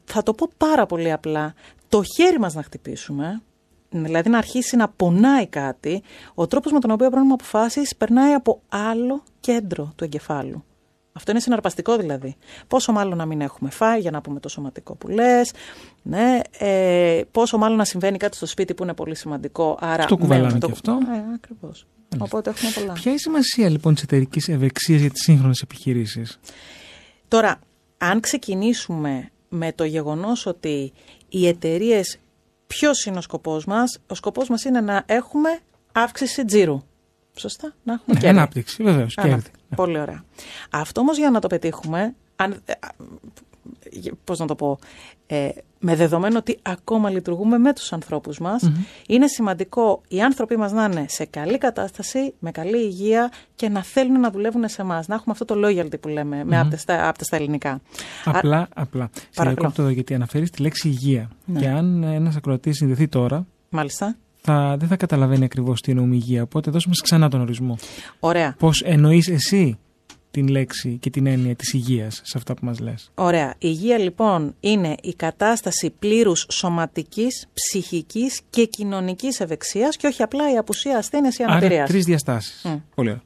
θα 0.06 0.24
το 0.24 0.34
πω 0.34 0.50
πάρα 0.58 0.86
πολύ 0.86 1.12
απλά. 1.12 1.54
Το 1.90 2.02
χέρι 2.16 2.40
μας 2.40 2.54
να 2.54 2.64
χτυπήσουμε, 2.64 3.42
δηλαδή 3.92 4.30
να 4.30 4.38
αρχίσει 4.38 4.76
να 4.76 4.90
πονάει 4.90 5.48
κάτι, 5.48 6.04
ο 6.34 6.48
τρόπος 6.48 6.72
με 6.72 6.80
τον 6.80 6.92
οποίο 6.92 7.10
παίρνουμε 7.10 7.34
αποφάσεις 7.34 7.96
περνάει 7.96 8.34
από 8.34 8.62
άλλο 8.70 9.24
κέντρο 9.40 9.92
του 9.96 10.04
εγκεφάλου. 10.04 10.64
Αυτό 11.14 11.32
είναι 11.32 11.40
συναρπαστικό 11.40 11.98
δηλαδή. 11.98 12.36
Πόσο 12.68 12.92
μάλλον 12.92 13.18
να 13.18 13.26
μην 13.26 13.42
έχουμε 13.42 13.70
φάει, 13.70 14.00
για 14.00 14.12
να 14.12 14.22
πούμε 14.22 14.40
το 14.40 14.50
σωματικό 14.50 14.96
που 14.96 15.08
λες. 15.08 15.52
Ναι, 16.02 16.40
ε, 16.58 17.22
πόσο 17.32 17.58
μάλλον 17.58 17.78
να 17.78 17.86
συμβαίνει 17.86 18.18
κάτι 18.18 18.36
στο 18.36 18.46
σπίτι 18.46 18.74
που 18.74 18.84
είναι 18.84 18.94
πολύ 18.94 19.16
σημαντικό. 19.16 19.78
Άρα, 19.82 20.06
το 20.06 20.18
κουβαλάμε 20.18 20.58
και 20.58 20.72
αυτό. 20.72 20.92
Ε, 20.92 21.34
Ακριβώς. 21.34 21.86
Οπότε 22.18 22.50
έχουμε 22.50 22.72
πολλά. 22.76 22.94
Ποια 22.94 23.04
είναι 23.06 23.16
η 23.16 23.20
σημασία 23.20 23.70
λοιπόν 23.70 23.94
της 23.94 24.04
εταιρικής 24.04 24.50
ευεξίας 24.50 25.00
για 25.00 25.10
τις 25.10 25.22
σύγχρονες 25.22 25.62
επιχειρήσεις; 25.62 26.40
Τώρα, 27.28 27.60
αν 27.98 28.20
ξεκινήσουμε 28.20 29.30
με 29.50 29.72
το 29.72 29.84
γεγονός 29.84 30.46
ότι 30.46 30.92
οι 31.30 31.48
εταιρείες. 31.48 32.20
Ποιος 32.72 33.06
είναι 33.06 33.18
ο 33.18 33.22
σκοπός 33.22 33.66
μας, 33.66 34.00
Ο 34.08 34.16
σκοπός 34.16 34.50
μας 34.50 34.64
είναι 34.64 34.82
να 34.82 35.04
έχουμε 35.06 35.60
αύξηση 35.92 36.46
τζίρου. 36.46 36.82
Σωστά, 37.36 37.74
να 37.84 37.94
έχουμε 37.94 38.20
ναι, 38.22 38.28
Ανάπτυξη, 38.30 38.84
βεβαίως. 38.84 39.18
Πολύ 39.76 40.00
ωραία. 40.00 40.24
Αυτό 40.72 41.02
όμως 41.02 41.18
για 41.18 41.30
να 41.30 41.40
το 41.40 41.48
πετύχουμε, 41.48 42.16
αν, 42.36 42.62
ε, 42.66 42.74
πώς 44.24 44.40
να 44.40 44.46
το 44.46 44.56
πω, 44.56 44.80
ε, 45.28 45.50
με 45.80 45.96
δεδομένο 45.96 46.38
ότι 46.38 46.60
ακόμα 46.62 47.10
λειτουργούμε 47.10 47.58
με 47.58 47.74
τους 47.74 47.94
ανθρώπους 47.94 48.40
μας, 48.40 48.72
είναι 49.08 49.28
σημαντικό 49.28 50.02
οι 50.08 50.22
άνθρωποι 50.22 50.58
μας 50.58 50.72
να 50.72 50.84
είναι 50.84 51.06
σε 51.10 51.26
καλή 51.26 51.58
κατάσταση, 51.58 52.34
με 52.40 52.52
καλή 52.52 52.78
υγεία 52.78 53.32
και 53.56 53.70
να 53.70 53.84
θέλουν 53.84 54.20
να 54.20 54.32
δουλεύουν 54.32 54.70
σε 54.70 54.82
εμάς. 54.82 55.08
Να 55.08 55.16
έχουμε 55.16 55.36
αυτό 55.40 55.46
το 55.46 55.68
loyalty 55.68 56.00
που 56.00 56.08
λέμε 56.08 56.42
mm-hmm. 56.42 56.46
με 56.46 56.60
άπτεστα, 56.60 57.14
στα 57.20 57.36
ελληνικά. 57.36 57.82
Απλά, 58.26 58.58
Α, 58.58 58.68
απλά. 58.74 59.10
Παρακαλώ. 59.36 59.74
εδώ 59.80 59.90
γιατί 59.90 60.14
αναφέρεις 60.14 60.50
τη 60.50 60.62
λέξη 60.62 60.88
υγεία. 60.88 61.30
Ναι. 61.46 61.60
Και 61.60 61.68
αν 61.68 62.04
ένας 62.04 62.36
ακροατής 62.36 62.78
συνδεθεί 62.78 63.08
τώρα, 63.08 63.46
Μάλιστα. 63.74 64.16
Θα, 64.42 64.76
δεν 64.78 64.88
θα 64.88 64.98
καταλαβαίνει 64.98 65.44
ακριβώς 65.44 65.82
τι 65.82 65.92
εννοούμε 65.92 66.16
υγεία. 66.16 66.44
Οπότε 66.44 66.72
δώσουμε 66.72 66.96
ξανά 67.04 67.30
τον 67.30 67.42
ορισμό. 67.42 67.78
Ωραία. 68.20 68.56
Πώς 68.60 68.82
εννοείς 68.82 69.28
εσύ 69.28 69.78
την 70.32 70.48
λέξη 70.48 70.98
και 71.02 71.10
την 71.10 71.26
έννοια 71.26 71.56
της 71.56 71.74
υγείας 71.74 72.22
σε 72.24 72.38
αυτά 72.38 72.54
που 72.54 72.66
μας 72.66 72.80
λες. 72.80 73.12
Ωραία. 73.16 73.50
Η 73.50 73.56
υγεία 73.60 73.98
λοιπόν 73.98 74.56
είναι 74.60 74.96
η 75.02 75.14
κατάσταση 75.14 75.90
πλήρους 76.00 76.46
σωματικής, 76.52 77.48
ψυχικής 77.54 78.42
και 78.50 78.66
κοινωνικής 78.66 79.40
ευεξίας 79.40 79.98
και 79.98 80.08
όχι 80.08 80.24
απλά 80.24 80.54
η 80.54 80.58
απουσία 80.58 80.98
ασθένειας 80.98 81.38
ή 81.38 81.44
αναπηρίας. 81.44 81.80
Άρα 81.80 81.88
τρεις 81.88 82.06
διαστάσεις. 82.06 82.62
Πολύ 82.96 83.10
ωραία. 83.10 83.22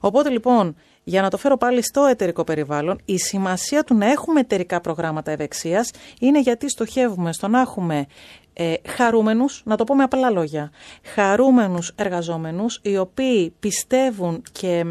Οπότε 0.00 0.30
λοιπόν, 0.30 0.76
για 1.08 1.22
να 1.22 1.30
το 1.30 1.36
φέρω 1.36 1.56
πάλι 1.56 1.82
στο 1.82 2.04
εταιρικό 2.04 2.44
περιβάλλον, 2.44 3.00
η 3.04 3.18
σημασία 3.18 3.84
του 3.84 3.94
να 3.94 4.10
έχουμε 4.10 4.40
εταιρικά 4.40 4.80
προγράμματα 4.80 5.30
ευεξίας 5.30 5.90
είναι 6.20 6.40
γιατί 6.40 6.70
στοχεύουμε 6.70 7.32
στο 7.32 7.48
να 7.48 7.60
έχουμε 7.60 8.06
ε, 8.52 8.74
χαρούμενους, 8.88 9.62
να 9.64 9.76
το 9.76 9.84
πω 9.84 9.94
με 9.94 10.02
απλά 10.02 10.30
λόγια, 10.30 10.70
χαρούμενους 11.14 11.92
εργαζόμενους 11.94 12.80
οι 12.82 12.96
οποίοι 12.96 13.54
πιστεύουν 13.60 14.42
και 14.52 14.84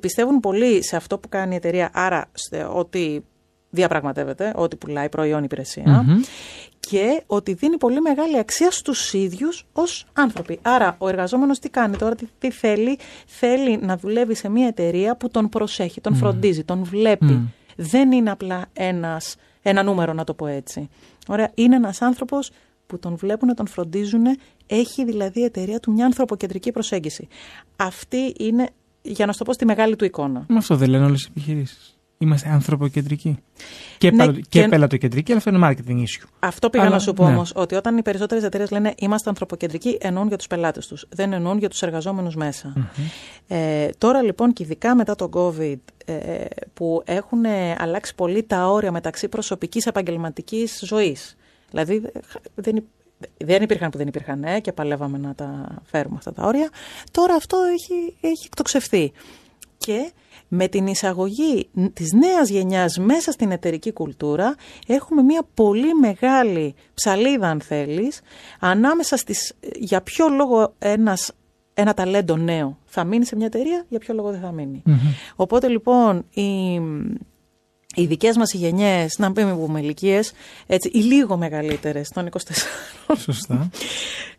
πιστεύουν 0.00 0.40
πολύ 0.40 0.84
σε 0.84 0.96
αυτό 0.96 1.18
που 1.18 1.28
κάνει 1.28 1.52
η 1.52 1.56
εταιρεία, 1.56 1.90
άρα 1.92 2.30
ότι 2.72 3.24
διαπραγματεύεται, 3.70 4.52
ότι 4.56 4.76
πουλάει 4.76 5.08
προϊόν 5.08 5.44
και 6.90 7.22
ότι 7.26 7.52
δίνει 7.54 7.76
πολύ 7.76 8.00
μεγάλη 8.00 8.38
αξία 8.38 8.70
στους 8.70 9.12
ίδιους 9.12 9.66
ως 9.72 10.06
άνθρωποι. 10.12 10.58
Άρα 10.62 10.96
ο 10.98 11.08
εργαζόμενος 11.08 11.58
τι 11.58 11.68
κάνει 11.68 11.96
τώρα, 11.96 12.14
τι, 12.38 12.50
θέλει, 12.50 12.98
θέλει 13.26 13.78
να 13.82 13.96
δουλεύει 13.96 14.34
σε 14.34 14.48
μια 14.48 14.66
εταιρεία 14.66 15.16
που 15.16 15.30
τον 15.30 15.48
προσέχει, 15.48 16.00
τον 16.00 16.14
φροντίζει, 16.14 16.64
τον 16.64 16.84
βλέπει. 16.84 17.48
Δεν 17.76 18.12
είναι 18.12 18.30
απλά 18.30 18.66
ένας, 18.72 19.36
ένα 19.62 19.82
νούμερο 19.82 20.12
να 20.12 20.24
το 20.24 20.34
πω 20.34 20.46
έτσι. 20.46 20.88
Ωραία, 21.28 21.50
είναι 21.54 21.76
ένας 21.76 22.02
άνθρωπος 22.02 22.50
που 22.86 22.98
τον 22.98 23.16
βλέπουν, 23.16 23.54
τον 23.54 23.66
φροντίζουν, 23.66 24.24
έχει 24.66 25.04
δηλαδή 25.04 25.40
η 25.40 25.44
εταιρεία 25.44 25.80
του 25.80 25.92
μια 25.92 26.04
ανθρωποκεντρική 26.04 26.72
προσέγγιση. 26.72 27.28
Αυτή 27.76 28.34
είναι, 28.38 28.68
για 29.02 29.26
να 29.26 29.32
σου 29.32 29.38
το 29.38 29.44
πω, 29.44 29.52
στη 29.52 29.64
μεγάλη 29.64 29.96
του 29.96 30.04
εικόνα. 30.04 30.44
Με 30.48 30.56
αυτό 30.56 30.76
δεν 30.76 30.88
λένε 30.88 31.04
όλες 31.04 31.22
οι 31.24 31.26
επιχειρήσεις. 31.30 31.97
Είμαστε 32.20 32.48
ανθρωποκεντρικοί. 32.48 33.38
Και, 33.98 34.10
ναι, 34.10 34.26
και, 34.26 34.40
και 34.48 34.68
πελατοκεντρικοί, 34.68 35.32
αλλά 35.32 35.42
αυτό 35.44 35.50
είναι 35.50 35.68
marketing 35.70 35.98
issue. 35.98 36.28
Αυτό 36.38 36.70
πήγα 36.70 36.84
αλλά, 36.84 36.92
να 36.92 36.98
σου 36.98 37.12
πω 37.12 37.26
ναι. 37.26 37.32
όμως, 37.32 37.52
ότι 37.54 37.74
όταν 37.74 37.96
οι 37.96 38.02
περισσότερες 38.02 38.44
εταιρείες 38.44 38.70
λένε 38.70 38.94
είμαστε 38.98 39.28
ανθρωποκεντρικοί, 39.28 39.98
εννοούν 40.00 40.28
για 40.28 40.36
τους 40.36 40.46
πελάτες 40.46 40.86
τους. 40.86 41.06
Δεν 41.08 41.32
εννοούν 41.32 41.58
για 41.58 41.68
τους 41.68 41.82
εργαζόμενους 41.82 42.34
μέσα. 42.34 42.90
Ε, 43.46 43.88
τώρα 43.98 44.22
λοιπόν 44.22 44.52
και 44.52 44.62
ειδικά 44.62 44.94
μετά 44.94 45.14
τον 45.14 45.30
COVID, 45.34 45.78
ε, 46.04 46.44
που 46.74 47.02
έχουν 47.04 47.44
αλλάξει 47.78 48.14
πολύ 48.14 48.42
τα 48.42 48.66
όρια 48.66 48.92
μεταξύ 48.92 49.28
προσωπικής 49.28 49.86
επαγγελματικής 49.86 50.82
ζωής. 50.84 51.36
Δηλαδή 51.70 52.02
δεν, 52.54 52.84
δεν 53.36 53.62
υπήρχαν 53.62 53.90
που 53.90 53.98
δεν 53.98 54.06
υπήρχαν 54.06 54.38
ναι, 54.38 54.60
και 54.60 54.72
παλεύαμε 54.72 55.18
να 55.18 55.34
τα 55.34 55.78
φέρουμε 55.84 56.16
αυτά 56.18 56.32
τα 56.32 56.42
όρια. 56.42 56.68
Τώρα 57.10 57.34
αυτό 57.34 57.58
έχει, 57.72 58.16
έχει 58.20 58.46
εκτοξευθεί. 58.46 59.12
Και 59.78 60.12
με 60.48 60.68
την 60.68 60.86
εισαγωγή 60.86 61.68
της 61.92 62.12
νέας 62.12 62.48
γενιάς 62.48 62.98
μέσα 62.98 63.32
στην 63.32 63.50
εταιρική 63.50 63.92
κουλτούρα 63.92 64.54
έχουμε 64.86 65.22
μια 65.22 65.42
πολύ 65.54 65.94
μεγάλη 65.94 66.74
ψαλίδα 66.94 67.48
αν 67.48 67.60
θέλεις 67.60 68.20
ανάμεσα 68.58 69.16
στις 69.16 69.54
για 69.78 70.02
ποιο 70.02 70.28
λόγο 70.28 70.74
ένας, 70.78 71.32
ένα 71.74 71.94
ταλέντο 71.94 72.36
νέο 72.36 72.78
θα 72.84 73.04
μείνει 73.04 73.24
σε 73.24 73.36
μια 73.36 73.46
εταιρεία, 73.46 73.84
για 73.88 73.98
ποιο 73.98 74.14
λόγο 74.14 74.30
δεν 74.30 74.40
θα 74.40 74.52
μεινει 74.52 74.82
Οπότε 75.36 75.68
λοιπόν 75.68 76.24
η, 76.30 76.74
οι 77.94 78.06
δικές 78.06 78.36
μας 78.36 78.52
γενιές, 78.52 79.18
να 79.18 79.32
μην 79.36 79.56
πούμε 79.56 79.80
ηλικίες, 79.80 80.32
έτσι, 80.66 80.90
οι 80.92 80.98
λίγο 80.98 81.36
μεγαλύτερες, 81.36 82.08
των 82.08 82.28
24. 82.30 83.16
Σωστά. 83.16 83.70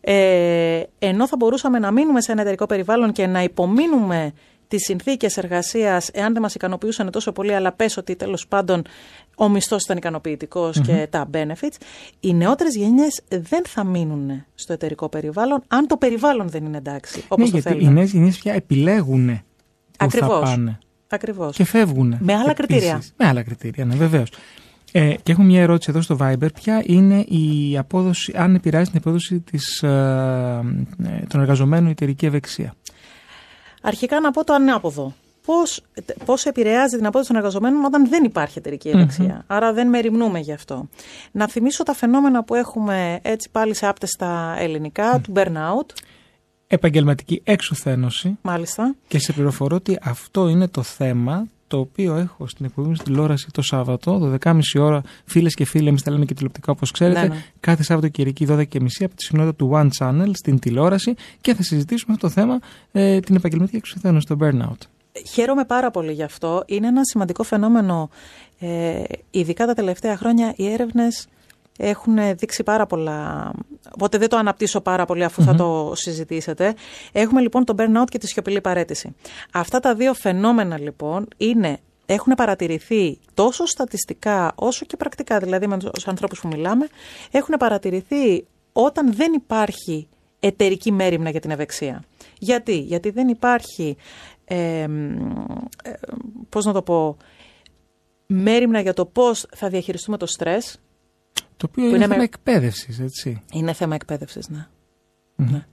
Ε, 0.02 0.84
ενώ 1.00 1.28
θα 1.28 1.36
μπορούσαμε 1.36 1.80
να 1.80 1.92
μείνουμε 1.92 2.22
σε 2.22 2.32
ένα 2.32 2.42
εταιρικό 2.42 2.66
περιβάλλον 2.66 3.12
και 3.12 3.28
να 3.28 3.44
υπομείνουμε 3.44 4.34
τις 4.70 4.84
συνθήκες 4.84 5.38
εργασίας, 5.38 6.10
εάν 6.14 6.34
δεν 6.34 6.42
μας 6.42 6.56
ικανοποιούσαν 6.56 7.12
τόσο 7.12 7.32
πολύ, 7.32 7.54
αλλά 7.54 7.72
πες 7.72 7.98
ότι 7.98 8.16
τέλος 8.16 8.48
πάντων 8.48 8.82
ο 9.36 9.50
μισθός 9.50 9.84
ήταν 9.84 10.00
και 10.84 11.08
τα 11.10 11.30
benefits, 11.34 11.76
οι 12.20 12.34
νεότερες 12.34 12.76
γενιές 12.76 13.22
δεν 13.28 13.64
θα 13.66 13.84
μείνουν 13.84 14.46
στο 14.56 14.74
εταιρικό 14.74 15.10
περιβάλλον, 15.10 15.64
αν 15.68 15.88
το 15.88 15.98
περιβάλλον 15.98 16.50
δεν 16.50 16.66
είναι 16.66 16.78
εντάξει. 16.78 17.24
Όπως 17.28 17.52
ναι, 17.52 17.60
το 17.60 17.60
γιατί 17.60 17.80
θέλουν. 17.80 17.92
οι 17.92 18.00
νέες 18.00 18.12
γενιές 18.12 18.38
πια 18.38 18.54
επιλέγουν 18.54 19.28
που 19.28 19.42
θα 19.98 20.06
Ακριβώς. 20.06 20.50
πάνε. 20.50 20.80
Ακριβώς. 21.08 21.56
Και 21.56 21.64
φεύγουν. 21.64 22.18
Με 22.20 22.34
άλλα 22.34 22.50
Επίσης. 22.50 22.56
κριτήρια. 22.56 23.02
Με 23.18 23.26
άλλα 23.26 23.44
κριτήρια, 23.44 23.86
ναι, 23.86 23.96
βεβαίως. 23.96 24.30
Ε, 24.92 25.14
και 25.24 25.32
έχω 25.32 25.42
μια 25.42 25.62
ερώτηση 25.62 25.90
εδώ 25.90 26.02
στο 26.02 26.18
Viber. 26.20 26.54
Ποια 26.54 26.84
είναι 26.86 27.20
η 27.20 27.78
απόδοση, 27.78 28.34
αν 28.36 28.56
επηρεάζει 28.56 28.90
την 28.90 29.00
απόδοση 29.00 29.40
της, 29.40 29.84
ε, 29.84 29.88
ε, 29.88 31.26
των 31.28 31.42
εργαζομένων 31.42 31.88
η 31.88 31.92
εταιρική 31.92 32.26
ευεξία; 32.26 32.74
Αρχικά 33.82 34.20
να 34.20 34.32
πω 34.32 34.44
το 34.44 34.54
ανάποδο. 34.54 35.14
Πώς, 35.46 35.82
πώς 36.26 36.46
επηρεάζει 36.46 36.96
την 36.98 37.06
απόδοση 37.06 37.28
των 37.28 37.38
εργαζομένων 37.38 37.86
όταν 37.86 38.10
δεν 38.10 38.24
υπάρχει 38.24 38.58
εταιρική 38.58 38.90
ευεξία. 38.90 39.44
Άρα 39.48 39.74
δεν 39.74 39.90
μεριμνούμε 39.90 40.40
γι' 40.40 40.54
αυτό. 40.54 40.90
Να 41.32 41.48
θυμίσω 41.48 41.84
τα 41.84 41.94
φαινόμενα 41.94 42.44
που 42.44 42.56
έχουμε 42.56 43.20
έτσι 43.22 43.50
πάλι 43.52 43.74
σε 43.74 43.88
άπτεστα 43.88 44.56
ελληνικά, 44.58 45.20
του 45.24 45.34
burnout, 45.36 45.94
Επαγγελματική 46.72 47.42
εξουθένωση 47.44 48.38
μάλιστα. 48.42 48.96
και 49.08 49.20
σε 49.20 49.34
πληροφορώ 49.34 49.76
ότι 49.76 50.00
αυτό 50.02 50.48
είναι 50.48 50.68
το 50.68 50.84
θέμα 50.84 51.48
το 51.70 51.80
οποίο 51.80 52.16
έχω 52.16 52.48
στην 52.48 52.66
εκπομπή 52.66 52.88
μου 52.88 52.96
στην 52.96 53.08
τηλεόραση 53.08 53.48
το 53.52 53.62
Σάββατο, 53.62 54.38
12.30 54.44 54.60
ώρα. 54.80 55.02
Φίλες 55.26 55.54
και 55.54 55.66
φίλοι, 55.66 55.88
εμείς 55.88 56.04
τα 56.04 56.12
λέμε 56.12 56.26
και 56.26 56.34
τηλεοπτικά 56.34 56.72
όπως 56.72 56.92
ξέρετε. 56.92 57.22
Ναι, 57.22 57.28
ναι. 57.28 57.44
Κάθε 57.60 57.84
Σάββατο 57.84 58.08
Κυριακή 58.08 58.46
12.30 58.50 58.58
από 59.00 59.16
τη 59.16 59.24
συνότητα 59.24 59.56
του 59.56 59.72
One 59.74 59.90
Channel 60.00 60.30
στην 60.34 60.60
τηλεόραση 60.60 61.14
και 61.42 61.54
θα 61.54 61.64
συζητήσουμε 61.64 62.14
αυτό 62.14 62.28
το 62.28 62.34
θέμα, 62.34 62.60
ε, 62.92 63.20
την 63.20 63.36
επαγγελματική 63.36 63.78
εξουθένωση, 63.78 64.28
το 64.28 64.38
burnout. 64.42 64.88
Χαίρομαι 65.34 65.66
πάρα 65.66 65.92
πολύ 65.92 66.12
γι' 66.12 66.24
αυτό. 66.24 66.64
Είναι 66.66 66.88
ένα 66.88 67.02
σημαντικό 67.04 67.44
φαινόμενο. 67.44 68.10
Ε, 68.60 69.04
ειδικά 69.32 69.66
τα 69.66 69.74
τελευταία 69.74 70.18
χρόνια 70.18 70.54
οι 70.56 70.72
έρευνες 70.72 71.28
έχουν 71.78 72.18
δείξει 72.38 72.64
πάρα 72.64 72.86
πολλά. 72.86 73.52
Οπότε 73.94 74.18
δεν 74.18 74.30
το 74.30 74.38
αναπτύσσω 74.38 74.82
πάρα 74.82 75.06
πολύ 75.06 75.24
αφού 75.24 75.44
θα 75.44 75.56
το 75.56 75.92
συζητήσετε. 75.96 76.76
Έχουμε 77.12 77.42
λοιπόν 77.42 77.66
το 77.66 77.76
burnout 77.78 78.10
και 78.10 78.18
τη 78.18 78.28
σιωπηλή 78.28 78.62
παρέτηση. 78.62 79.16
Αυτά 79.54 79.80
τα 79.80 79.96
δύο 79.96 80.14
φαινόμενα 80.14 80.80
λοιπόν 80.80 81.28
είναι, 81.38 81.78
έχουν 82.06 82.34
παρατηρηθεί 82.34 83.20
τόσο 83.34 83.66
στατιστικά 83.66 84.52
όσο 84.56 84.86
και 84.86 84.98
πρακτικά, 84.98 85.40
δηλαδή 85.40 85.68
με 85.68 85.78
τους 85.78 86.08
ανθρώπους 86.08 86.40
που 86.40 86.48
μιλάμε, 86.48 86.88
έχουν 87.32 87.56
παρατηρηθεί 87.60 88.46
όταν 88.74 89.14
δεν 89.14 89.34
υπάρχει 89.34 90.08
εταιρική 90.40 90.92
μέρημνα 90.92 91.30
για 91.30 91.40
την 91.40 91.52
ευεξία. 91.52 92.04
Γιατί, 92.40 92.78
Γιατί 92.78 93.10
δεν 93.10 93.28
υπάρχει, 93.28 93.98
ε, 94.46 94.82
ε, 94.84 94.88
πώς 96.50 96.66
να 96.66 96.74
το 96.74 96.82
πω, 96.82 97.18
μέρημνα 98.26 98.80
για 98.80 98.94
το 98.94 99.06
πώς 99.06 99.46
θα 99.56 99.70
διαχειριστούμε 99.70 100.18
το 100.18 100.26
στρες, 100.26 100.80
Το 101.60 101.68
οποίο 101.70 101.84
Που 101.84 101.88
είναι, 101.88 101.96
είναι 101.96 102.06
θέμα 102.06 102.16
με- 102.18 102.24
εκπαίδευσης, 102.24 103.00
έτσι. 103.00 103.42
είναι 103.54 103.74
θέμα 103.74 103.96
εκπαίδευσης, 103.96 104.50
ναι. 104.50 104.68
Μμμ. 105.36 105.52
ναι. 105.52 105.66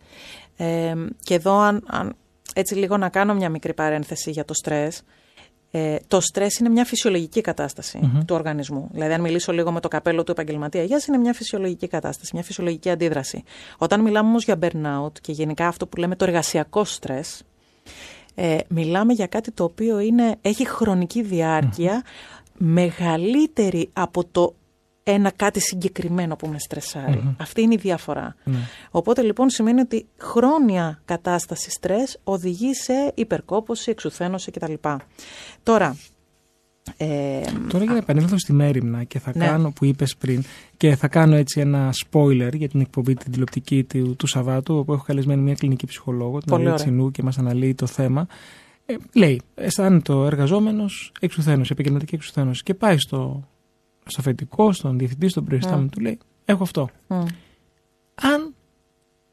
Ε, 0.57 0.95
και 1.23 1.35
εδώ, 1.35 1.59
αν, 1.59 1.85
αν- 1.87 2.17
έτσι 2.55 2.75
λίγο 2.75 2.97
να 2.97 3.09
κάνω 3.09 3.35
μια 3.35 3.49
μικρή 3.49 3.75
παρένθεση 3.75 4.31
για 4.31 4.45
το 4.45 4.55
στρες. 4.55 5.03
Ε, 5.71 5.97
το 6.09 6.21
στρες 6.21 6.57
είναι 6.59 6.69
μια 6.69 6.85
φυσιολογική 6.85 7.41
κατάσταση 7.41 7.99
Μμμ. 8.03 8.25
του 8.25 8.35
οργανισμού. 8.35 8.89
Δηλαδή, 8.93 9.13
αν 9.13 9.21
μιλήσω 9.21 9.53
λίγο 9.53 9.73
με 9.73 9.81
το 9.81 9.89
καπέλο 9.89 10.25
του 10.25 10.31
επαγγελματία 10.31 10.83
υγείας, 10.83 11.07
είναι 11.07 11.17
μια 11.19 11.33
φυσιολογική 11.33 11.89
κατάσταση, 11.89 12.31
μια 12.35 12.43
φυσιολογική 12.43 12.91
αντίδραση. 12.91 13.43
Όταν 13.79 14.01
μιλάμε 14.01 14.29
όμως 14.29 14.45
για 14.45 14.59
burnout 14.61 15.13
και 15.21 15.33
γενικά 15.33 15.67
αυτό 15.67 15.87
που 15.87 15.97
λέμε 15.97 16.17
το 16.17 16.25
εργασιακό 16.25 16.85
στρες, 16.85 17.43
ε, 18.35 18.59
μιλάμε 18.69 19.13
για 19.13 19.27
κάτι 19.27 19.51
το 19.53 19.65
οποίο 19.65 19.99
είναι, 19.99 20.37
έχει 20.43 20.67
χρονική 20.67 21.23
διάρκεια 21.23 22.03
μεγαλύτερη 22.59 23.91
από 23.93 24.25
το 24.25 24.55
ένα 25.09 25.31
κάτι 25.37 25.61
συγκεκριμένο 25.61 26.37
που 26.37 26.49
με 26.49 26.59
στρεσάρει. 26.59 27.35
Αυτή 27.41 27.63
είναι 27.63 27.75
η 27.75 27.77
διαφορά. 27.77 28.37
Ναι. 28.45 28.57
Οπότε 28.91 29.23
λοιπόν 29.23 29.51
σημαίνει 29.51 29.81
ότι 29.81 30.07
χρόνια 30.19 31.01
κατάσταση 31.05 31.71
στρες 31.71 32.19
οδηγεί 32.25 32.75
σε 32.75 33.13
υπερκόπωση, 33.15 33.91
εξουθένωση 33.91 34.51
κτλ. 34.51 34.73
Τώρα, 35.63 35.97
ε, 36.97 37.41
Τώρα 37.69 37.85
για 37.85 37.93
να 37.93 37.99
επανέλθω 37.99 38.39
στη 38.39 38.53
μέρημνα 38.53 39.05
και 39.05 39.19
θα 39.19 39.33
Ναι. 39.35 39.47
κάνω 39.47 39.73
που 39.73 39.85
είπες 39.85 40.17
πριν 40.17 40.43
και 40.77 40.97
θα 40.97 41.09
κάνω 41.09 41.35
έτσι 41.35 41.61
ένα 41.61 41.95
spoiler 42.05 42.51
για 42.55 42.69
την 42.69 42.81
εκπομπή 42.81 43.15
την 43.15 43.33
τηλεοπτική 43.33 43.85
του, 43.85 44.17
του 44.17 44.27
Σαββάτου 44.27 44.77
όπου 44.77 44.93
έχω 44.93 45.05
καλεσμένη 45.07 45.43
μια 45.43 45.55
κλινική 45.55 45.87
ψυχολόγο, 45.87 46.39
την 46.39 46.49
Πολύ 46.49 46.61
Αλία 46.61 46.73
ωραία. 46.73 46.85
Τσινού 46.85 47.11
και 47.11 47.23
μας 47.23 47.39
αναλύει 47.39 47.75
το 47.75 47.87
θέμα. 47.87 48.27
Ε, 48.87 48.95
λέει, 49.15 49.41
αισθάνεται 49.55 50.13
ο 50.13 50.27
εργαζόμενος 50.27 51.13
εξουθένωση, 51.21 51.71
επαγγελματική 51.73 52.15
εξουθένωση 52.15 52.63
και 52.63 52.75
πάει 52.75 52.99
στο, 52.99 53.49
στο 54.07 54.21
αφεντικό, 54.21 54.73
στον 54.73 54.99
διευθυντή, 54.99 55.29
στον 55.29 55.45
προϊστάμενο 55.45 55.87
Mm. 55.87 55.91
του 55.93 56.01
λέει 56.01 56.19
έχω 56.45 56.63
αυτό. 56.63 56.89
μ, 57.07 57.15
Αν 58.15 58.55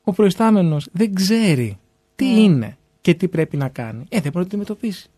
ο 0.04 0.12
προϊστάμενος 0.14 0.88
δεν 0.92 1.14
ξέρει 1.14 1.78
τι 2.16 2.26
Mm. 2.36 2.40
είναι 2.40 2.78
και 3.02 3.14
τι 3.14 3.28
πρέπει 3.28 3.58
να 3.58 3.70
κάνει, 3.70 4.04
ε, 4.10 4.20
δεν 4.22 4.32
μπορεί 4.32 4.34
να 4.34 4.42
το 4.42 4.48
αντιμετωπίσει. 4.64 5.10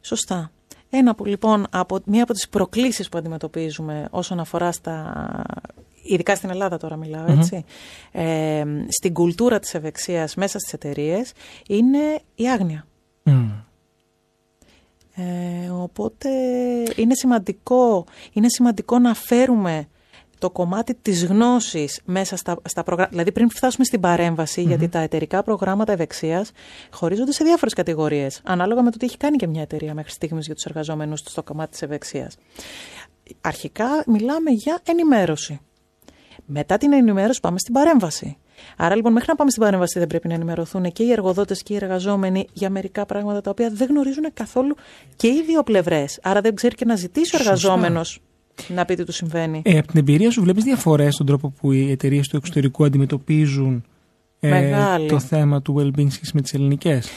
Σωστά. 0.00 0.50
Ένα 0.90 1.14
που 1.14 1.24
λοιπόν, 1.24 1.66
από, 1.70 1.98
μία 2.04 2.22
από 2.22 2.32
τις 2.32 2.48
προκλήσεις 2.48 3.08
που 3.08 3.18
αντιμετωπίζουμε 3.18 4.08
όσον 4.10 4.40
αφορά 4.40 4.72
στα, 4.72 5.14
ειδικά 6.02 6.34
στην 6.36 6.50
Ελλάδα 6.50 6.76
τώρα 6.76 6.96
μιλάω 6.96 7.24
Μμμ. 7.28 7.38
έτσι, 7.38 7.64
ε, 8.12 8.64
στην 8.88 9.12
κουλτούρα 9.12 9.58
της 9.58 9.74
ευεξίας 9.74 10.34
μέσα 10.34 10.58
στις 10.58 10.72
εταιρείες 10.72 11.32
είναι 11.68 12.20
η 12.34 12.50
άγνοια. 12.50 12.86
Μμ. 13.22 13.48
Ε, 15.20 15.70
οπότε 15.70 16.28
είναι 16.96 17.14
σημαντικό, 17.14 18.04
είναι 18.32 18.48
σημαντικό 18.48 18.98
να 18.98 19.14
φέρουμε 19.14 19.88
το 20.38 20.50
κομμάτι 20.50 20.94
της 20.94 21.24
γνώσης 21.24 22.00
μέσα 22.04 22.36
στα, 22.36 22.56
στα 22.64 22.82
προγράμματα. 22.82 23.10
Δηλαδή 23.10 23.32
πριν 23.32 23.50
φτάσουμε 23.50 23.84
στην 23.84 24.00
παρεμβαση 24.00 24.62
γιατί 24.62 24.88
τα 24.88 24.98
εταιρικά 24.98 25.42
προγράμματα 25.42 25.92
ευεξίας 25.92 26.50
χωρίζονται 26.90 27.32
σε 27.32 27.44
διάφορες 27.44 27.74
κατηγορίες, 27.74 28.40
ανάλογα 28.44 28.82
με 28.82 28.90
το 28.90 28.96
τι 28.96 29.04
έχει 29.06 29.16
κάνει 29.16 29.36
και 29.36 29.46
μια 29.46 29.62
εταιρεία 29.62 29.94
μέχρι 29.94 30.10
στιγμής 30.10 30.46
για 30.46 30.54
τους 30.54 30.64
εργαζόμενους 30.64 31.22
του 31.22 31.30
στο 31.30 31.42
κομμάτι 31.42 31.70
της 31.70 31.82
ευεξίας. 31.82 32.36
Αρχικά 33.40 34.04
μιλάμε 34.06 34.50
για 34.50 34.80
ενημέρωση. 34.84 35.60
Μετά 36.44 36.76
την 36.76 36.92
ενημέρωση 36.92 37.40
πάμε 37.40 37.58
στην 37.58 37.74
παρέμβαση. 37.74 38.36
Άρα 38.76 38.94
λοιπόν 38.96 39.12
μέχρι 39.12 39.28
να 39.28 39.34
πάμε 39.36 39.50
στην 39.50 39.62
παρέμβαση 39.62 39.98
δεν 39.98 40.08
πρέπει 40.08 40.28
να 40.28 40.34
ενημερωθούν 40.34 40.92
και 40.92 41.02
οι 41.02 41.10
εργοδότες 41.12 41.62
και 41.62 41.72
οι 41.72 41.76
εργαζόμενοι 41.76 42.46
για 42.52 42.70
μερικά 42.70 43.06
πράγματα 43.06 43.40
τα 43.40 43.50
οποία 43.50 43.70
δεν 43.72 43.88
γνωρίζουν 43.88 44.24
καθόλου 44.34 44.74
και 45.16 45.26
οι 45.26 45.42
δύο 45.46 45.62
πλευρές. 45.62 46.18
Άρα 46.22 46.40
δεν 46.40 46.54
ξέρει 46.54 46.74
και 46.74 46.84
να 46.84 46.96
ζητήσει 46.96 47.34
ο 47.34 47.38
Σωστά. 47.38 47.50
εργαζόμενος 47.50 48.20
να 48.68 48.84
πει 48.84 48.94
τι 48.94 49.04
του 49.04 49.12
συμβαίνει. 49.12 49.62
Ε, 49.64 49.78
από 49.78 49.86
την 49.86 49.98
εμπειρία 49.98 50.30
σου 50.30 50.42
βλέπεις 50.42 50.64
διαφορές 50.64 51.14
στον 51.14 51.26
τρόπο 51.26 51.50
που 51.60 51.72
οι 51.72 51.90
εταιρείες 51.90 52.28
του 52.28 52.36
εξωτερικού 52.36 52.84
αντιμετωπίζουν 52.84 53.84
ε, 54.40 54.48
Μεγάλη. 54.48 55.08
το 55.08 55.18
θέμα 55.18 55.62
του 55.62 55.74
well-being 55.78 56.10
σχέση 56.10 56.30
με 56.34 56.40
τις 56.40 56.54
ελληνικές; 56.54 57.08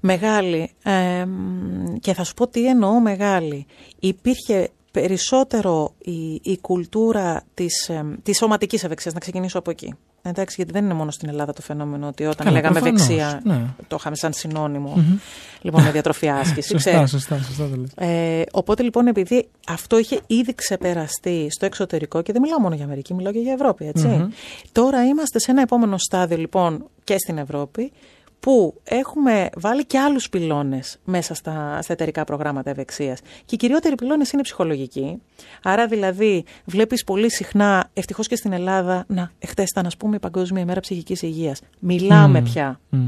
Μεγάλη. 0.00 0.70
Ε, 0.82 1.24
μ, 1.24 1.96
και 2.00 2.12
θα 2.14 2.24
σου 2.24 2.34
πω 2.34 2.48
τι 2.48 2.66
εννοώ 2.66 3.00
μεγάλη. 3.00 3.66
Υπήρχε 3.98 4.68
περισσότερο 5.00 5.94
η, 5.98 6.40
η 6.42 6.58
κουλτούρα 6.60 7.42
της, 7.54 7.88
ε, 7.88 8.04
της 8.22 8.36
σωματικής 8.36 8.84
ευεξίας. 8.84 9.14
Να 9.14 9.20
ξεκινήσω 9.20 9.58
από 9.58 9.70
εκεί. 9.70 9.94
Εντάξει, 10.22 10.54
γιατί 10.56 10.72
δεν 10.72 10.84
είναι 10.84 10.94
μόνο 10.94 11.10
στην 11.10 11.28
Ελλάδα 11.28 11.52
το 11.52 11.62
φαινόμενο 11.62 12.06
ότι 12.06 12.24
όταν 12.24 12.36
Καλά, 12.46 12.50
λέγαμε 12.50 12.80
προφανώς, 12.80 13.08
ευεξία 13.08 13.40
ναι. 13.44 13.60
το 13.88 13.96
είχαμε 13.98 14.16
σαν 14.16 14.32
συνώνυμο. 14.32 14.92
Μμμ. 14.96 15.18
Λοιπόν, 15.60 15.82
με 15.82 15.90
διατροφή 15.90 16.28
άσκηση. 16.28 16.68
Σωστά, 16.72 16.90
ξέρεις. 16.90 17.10
σωστά, 17.10 17.38
σωστά 17.38 17.68
το 17.68 17.76
λες. 17.76 17.90
Ε, 17.94 18.42
οπότε 18.52 18.82
λοιπόν, 18.82 19.06
επειδή 19.06 19.48
αυτό 19.68 19.98
είχε 19.98 20.20
ήδη 20.26 20.54
ξεπεραστεί 20.54 21.46
στο 21.50 21.66
εξωτερικό, 21.66 22.22
και 22.22 22.32
δεν 22.32 22.40
μιλάω 22.40 22.60
μόνο 22.60 22.74
για 22.74 22.84
Αμερική, 22.84 23.14
μιλάω 23.14 23.32
και 23.32 23.38
για 23.38 23.52
Ευρώπη, 23.52 23.86
έτσι. 23.86 24.06
Μμμ. 24.06 24.28
Τώρα 24.72 25.04
είμαστε 25.04 25.38
σε 25.38 25.50
ένα 25.50 25.62
επόμενο 25.62 25.98
στάδιο, 25.98 26.36
λοιπόν, 26.36 26.84
και 27.04 27.18
στην 27.18 27.38
Ευρώπη, 27.38 27.92
που 28.40 28.80
έχουμε 28.84 29.48
βάλει 29.56 29.84
και 29.86 29.98
άλλους 29.98 30.28
πυλώνες 30.28 30.98
μέσα 31.04 31.34
στα, 31.34 31.78
στα 31.82 31.92
εταιρικά 31.92 32.24
προγράμματα 32.24 32.70
ευεξίας. 32.70 33.20
Και 33.20 33.54
οι 33.54 33.56
κυριότεροι 33.56 33.94
πυλώνες 33.94 34.30
είναι 34.30 34.42
ψυχολογικοί. 34.42 35.22
Άρα 35.62 35.86
δηλαδή 35.86 36.44
βλέπεις 36.64 37.04
πολύ 37.04 37.30
συχνά, 37.30 37.90
ευτυχώς 37.92 38.26
και 38.26 38.36
στην 38.36 38.52
Ελλάδα, 38.52 39.04
να, 39.08 39.30
εχθές 39.38 39.68
ήταν 39.70 39.86
ας 39.86 39.96
πούμε 39.96 40.16
η 40.16 40.18
Παγκόσμια 40.18 40.62
ημέρα 40.62 40.80
ψυχικής 40.80 41.22
υγείας. 41.22 41.60
Μιλάμε 41.78 42.40
Μμ. 42.40 42.44
πια. 42.44 42.80
Μμ. 42.88 42.98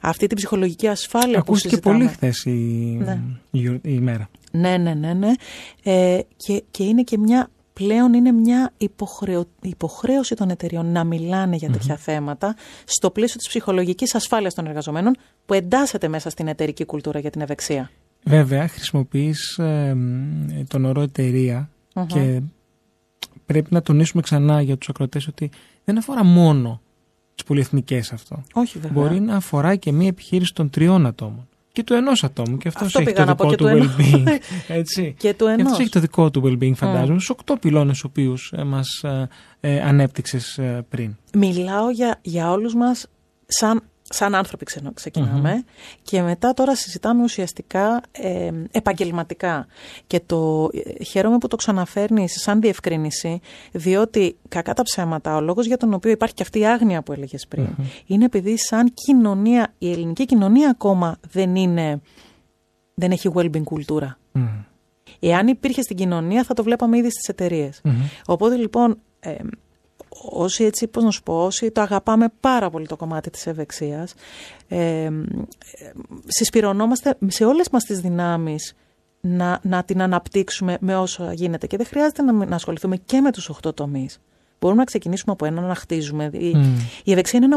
Αυτή 0.00 0.26
την 0.26 0.36
ψυχολογική 0.36 0.88
ασφάλεια 0.88 1.34
που 1.34 1.38
Ακούστηκε 1.46 1.68
συζητάμε. 1.68 1.96
πολύ 1.98 2.08
χθες 2.08 2.44
η, 2.44 2.50
Ναι. 3.04 3.18
η, 3.50 3.58
γιορ- 3.58 3.86
η 3.86 3.90
ημέρα. 3.92 4.28
Ναι, 4.50 4.76
ναι, 4.76 4.94
ναι, 4.94 5.12
ναι. 5.12 5.32
Ε, 5.82 6.18
και, 6.36 6.62
και 6.70 6.84
είναι 6.84 7.02
και 7.02 7.18
μια, 7.18 7.48
πλέον 7.78 8.12
είναι 8.12 8.32
μια 8.32 8.72
υποχρεω, 8.76 9.44
υποχρέωση 9.62 10.34
των 10.34 10.50
εταιριών 10.50 10.92
να 10.92 11.04
μιλάνε 11.04 11.56
για 11.56 11.70
τέτοια 11.70 11.96
θέματα 11.96 12.56
στο 12.84 13.10
πλαίσιο 13.10 13.36
της 13.36 13.48
ψυχολογικής 13.48 14.14
ασφάλειας 14.14 14.54
των 14.54 14.66
εργαζομένων 14.66 15.16
που 15.46 15.54
εντάσσεται 15.54 16.08
μέσα 16.08 16.30
στην 16.30 16.48
εταιρική 16.48 16.84
κουλτούρα 16.84 17.18
για 17.18 17.30
την 17.30 17.40
ευεξία. 17.40 17.90
Βέβαια, 18.24 18.68
χρησιμοποιείς 18.68 19.60
τον 20.68 20.84
όρο 20.84 21.06
και 22.06 22.40
πρέπει 23.46 23.74
να 23.74 23.82
τονίσουμε 23.82 24.22
ξανά 24.22 24.62
για 24.62 24.76
τους 24.76 24.88
ακροτές 24.88 25.26
ότι 25.26 25.50
δεν 25.84 25.98
αφορά 25.98 26.24
μόνο 26.24 26.80
τις 27.34 27.44
πολυεθνικές 27.44 28.12
αυτό. 28.12 28.42
Όχι 28.52 28.78
βέβαια. 28.78 29.02
Μπορεί 29.02 29.20
να 29.20 29.36
αφορά 29.36 29.76
και 29.76 29.92
μία 29.92 30.08
επιχείρηση 30.08 30.52
των 30.54 30.70
τριών 30.70 31.06
ατόμων 31.06 31.48
και 31.72 31.82
του 31.82 31.94
ενός 31.94 32.24
ατόμου. 32.24 32.56
Και 32.56 32.68
αυτός 32.68 32.94
έχει 32.94 33.12
το 33.12 33.24
δικό 33.24 33.54
του 33.54 33.66
well-being. 33.66 34.38
Έτσι. 34.68 35.14
και 35.18 35.34
του 35.34 35.46
ενός. 35.46 35.78
έχει 35.78 35.88
το 35.88 36.00
δικό 36.00 36.30
του 36.30 36.42
well-being, 36.44 36.74
φαντάζομαι, 36.74 37.14
mm. 37.14 37.22
στους 37.22 37.30
οκτώ 37.30 37.56
πυλώνες 37.56 38.00
του 38.00 38.06
οποίους 38.10 38.52
ε, 38.56 38.64
μας 38.64 39.02
ε, 39.02 39.28
ε, 39.60 39.80
ανέπτυξες 39.80 40.58
ε, 40.58 40.86
πριν. 40.88 41.16
Μιλάω 41.34 41.90
για, 41.90 42.18
για 42.22 42.50
όλους 42.50 42.74
μας 42.74 43.06
σαν 43.46 43.82
σαν 44.10 44.34
άνθρωποι 44.34 44.64
ξεκινάμε 44.94 45.64
και 46.02 46.22
μετά 46.22 46.54
τώρα 46.54 46.76
συζητάμε 46.76 47.22
ουσιαστικά 47.22 48.00
ε, 48.12 48.50
επαγγελματικά. 48.70 49.66
Και 50.06 50.20
το 50.26 50.68
ε, 50.72 51.04
χαίρομαι 51.04 51.38
που 51.38 51.48
το 51.48 51.56
ξαναφέρνεις 51.56 52.40
σαν 52.40 52.60
διευκρίνηση, 52.60 53.40
διότι 53.72 54.36
κακά 54.48 54.74
τα 54.74 54.82
ψέματα, 54.82 55.36
ο 55.36 55.40
λόγος 55.40 55.66
για 55.66 55.76
τον 55.76 55.94
οποίο 55.94 56.10
υπάρχει 56.10 56.34
και 56.34 56.42
αυτή 56.42 56.58
η 56.58 56.66
άγνοια 56.66 57.02
που 57.02 57.12
έλεγες 57.12 57.46
πριν, 57.46 57.68
είναι 58.06 58.24
επειδή 58.24 58.58
σαν 58.58 58.92
κοινωνία, 58.94 59.74
η 59.78 59.92
ελληνική 59.92 60.24
κοινωνία 60.24 60.70
ακόμα 60.70 61.16
δεν 61.30 61.56
είναι, 61.56 62.00
δεν 62.94 63.10
έχει 63.10 63.30
well-being 63.34 63.64
κουλτούρα. 63.64 64.18
Εάν 65.20 65.46
υπήρχε 65.46 65.82
στην 65.82 65.96
κοινωνία 65.96 66.44
θα 66.44 66.54
το 66.54 66.62
βλέπαμε 66.62 66.98
ήδη 66.98 67.10
στις 67.10 67.28
εταιρείες. 67.28 67.80
Οπότε 68.26 68.56
λοιπόν... 68.56 68.98
Ε, 69.20 69.34
όσοι 70.30 70.64
έτσι, 70.64 70.86
πώς 70.86 71.04
να 71.04 71.10
σου 71.10 71.22
πω, 71.22 71.44
όσοι 71.44 71.70
το 71.70 71.80
αγαπάμε 71.80 72.26
πάρα 72.40 72.70
πολύ 72.70 72.86
το 72.86 72.96
κομμάτι 72.96 73.30
της 73.30 73.46
ευεξίας, 73.46 74.14
ε, 74.68 75.10
συσπηρωνόμαστε 76.26 77.16
σε 77.26 77.44
όλες 77.44 77.68
μας 77.70 77.84
τις 77.84 78.00
δυνάμεις 78.00 78.74
να, 79.20 79.60
να 79.62 79.84
την 79.84 80.02
αναπτύξουμε 80.02 80.76
με 80.80 80.96
όσο 80.96 81.30
γίνεται 81.32 81.66
και 81.66 81.76
δεν 81.76 81.86
χρειάζεται 81.86 82.22
να, 82.22 82.32
να 82.32 82.54
ασχοληθούμε 82.54 82.96
και 82.96 83.20
με 83.20 83.32
τους 83.32 83.48
οχτώ 83.48 83.72
τομείς. 83.72 84.20
Μπορούμε 84.60 84.80
να 84.80 84.86
ξεκινήσουμε 84.86 85.32
από 85.32 85.44
ένα 85.44 85.60
να 85.60 85.74
χτίζουμε. 85.74 86.30
Η, 86.32 86.56
η 87.04 87.12
ευεξία 87.12 87.40
είναι 87.42 87.54
ένα 87.54 87.56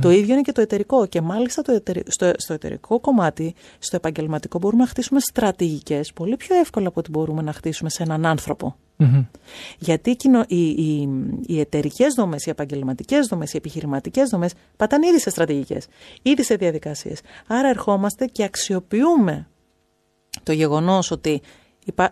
Το 0.00 0.10
ίδιο 0.10 0.32
είναι 0.32 0.42
και 0.42 0.52
το 0.52 0.60
εταιρικό. 0.60 1.06
Και 1.06 1.20
μάλιστα 1.20 1.62
το 1.62 1.82
στο, 2.06 2.32
στο 2.36 2.52
εταιρικό 2.52 3.00
κομμάτι, 3.00 3.54
στο 3.78 3.96
επαγγελματικό, 3.96 4.58
μπορούμε 4.58 4.82
να 4.82 4.88
χτίσουμε 4.88 5.20
στρατηγικές 5.20 6.12
πολύ 6.12 6.36
πιο 6.36 6.56
εύκολα 6.56 6.88
από 6.88 7.00
ό,τι 7.00 7.10
μπορούμε 7.10 7.42
να 7.42 7.52
χτίσουμε 7.52 7.90
σε 7.90 8.02
έναν 8.02 8.26
άνθρωπο. 8.26 8.76
Γιατί 9.78 10.16
οι, 10.48 10.56
οι, 10.68 11.08
οι 11.46 11.60
εταιρικές 11.60 12.14
δομές, 12.14 12.46
οι 12.46 12.50
επαγγελματικές 12.50 13.26
δομές, 13.26 13.52
οι 13.52 13.56
επιχειρηματικές 13.56 14.28
δομές 14.28 14.52
πατάνε 14.76 15.06
ήδη 15.06 15.20
σε 15.20 15.30
στρατηγικές, 15.30 15.86
ήδη 16.22 16.42
σε 16.42 16.54
διαδικασίες. 16.54 17.20
Άρα 17.46 17.68
ερχόμαστε 17.68 18.26
και 18.26 18.44
αξιοποιούμε 18.44 19.48
το 20.42 20.52
γεγονός 20.52 21.10
ότι 21.10 21.42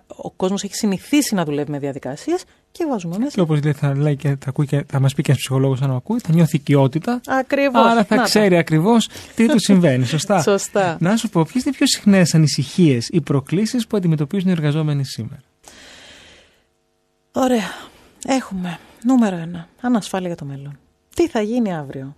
ο 0.06 0.30
κόσμος 0.30 0.62
έχει 0.62 0.74
συνηθίσει 0.74 1.34
να 1.34 1.44
δουλεύει 1.44 1.70
με 1.70 1.78
διαδικασίες 1.78 2.44
και 2.72 2.86
βάζουμε 2.90 3.18
μέσα. 3.18 3.30
Και 3.30 3.40
όπως 3.40 3.62
λέει, 3.62 3.72
θα, 3.72 3.96
λέει 3.96 4.16
και, 4.16 4.28
θα, 4.28 4.48
ακούει 4.48 4.66
και, 4.66 4.84
θα 4.88 5.00
μας 5.00 5.14
πει 5.14 5.22
και 5.22 5.30
ένας 5.30 5.42
ψυχολόγος, 5.42 5.82
αν 5.82 5.90
ακούει, 5.90 6.18
θα 6.18 6.32
νιώθει 6.32 6.56
οικειότητα. 6.56 7.20
Ακριβώς. 7.26 7.86
Άρα 7.86 8.04
θα 8.04 8.16
ξέρει 8.16 8.56
ακριβώς 8.56 9.08
τι 9.34 9.46
του 9.46 9.60
συμβαίνει. 9.60 10.04
Σωστά. 10.04 10.42
Σωστά. 10.52 10.96
Να 11.00 11.16
σου 11.16 11.28
πω, 11.28 11.42
ποιες 11.42 11.64
είναι 11.64 11.74
οι 11.74 11.76
πιο 11.76 11.86
συχνές 11.86 12.34
ανησυχίες 12.34 13.08
ή 13.10 13.20
προκλήσεις 13.20 13.86
που 13.86 13.96
αντιμετωπίζουν 13.96 14.48
οι 14.48 14.52
εργαζόμενοι 14.52 15.04
σήμερα; 15.04 15.42
Ωραία. 17.38 17.70
Έχουμε 18.26 18.78
νούμερο 19.04 19.36
ένα. 19.36 19.68
Ανασφάλεια 19.80 20.26
για 20.26 20.36
το 20.36 20.44
μέλλον. 20.44 20.78
Τι 21.14 21.28
θα 21.28 21.40
γίνει 21.40 21.74
αύριο; 21.74 22.16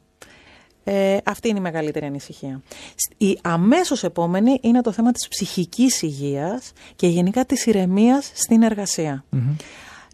Ε, 0.85 1.17
αυτή 1.25 1.49
είναι 1.49 1.59
η 1.59 1.63
μεγαλύτερη 1.63 2.07
ανησυχία. 2.07 2.63
Η 3.17 3.39
αμέσως 3.43 4.05
επόμενη 4.05 4.59
είναι 4.61 4.81
το 4.81 4.93
θέμα 4.93 5.13
της 5.13 5.29
ψυχικής 5.29 6.03
υγείας 6.03 6.73
και 6.97 7.07
γενικά 7.07 7.45
της 7.45 7.67
ηρεμίας 7.67 8.31
στην 8.35 8.63
εργασια 8.63 9.25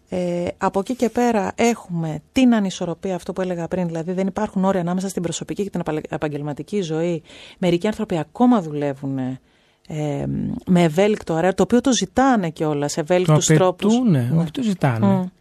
Ε, 0.09 0.47
από 0.57 0.79
εκεί 0.79 0.95
και 0.95 1.09
πέρα 1.09 1.51
έχουμε 1.55 2.21
την 2.31 2.55
ανισορροπία, 2.55 3.15
αυτό 3.15 3.33
που 3.33 3.41
έλεγα 3.41 3.67
πριν, 3.67 3.87
δηλαδή 3.87 4.11
δεν 4.11 4.27
υπάρχουν 4.27 4.65
όρια 4.65 4.81
ανάμεσα 4.81 5.09
στην 5.09 5.21
προσωπική 5.21 5.63
και 5.63 5.69
την 5.69 5.81
επαγγελματική 6.09 6.81
ζωή. 6.81 7.23
Μερικοί 7.57 7.87
άνθρωποι 7.87 8.17
ακόμα 8.17 8.61
δουλεύουν 8.61 9.39
ε, 9.87 10.25
με 10.65 10.83
ευέλικτο 10.83 11.33
αέρα, 11.33 11.53
το 11.53 11.63
οποίο 11.63 11.81
το 11.81 11.93
ζητάνε 11.93 12.49
κιόλας 12.49 12.91
σε 12.91 12.99
ευέλικτου 12.99 13.53
τρόπους. 13.53 13.99
Ναι, 13.99 14.31
όχι 14.37 14.51
το 14.51 14.63
ζητάνε. 14.63 15.31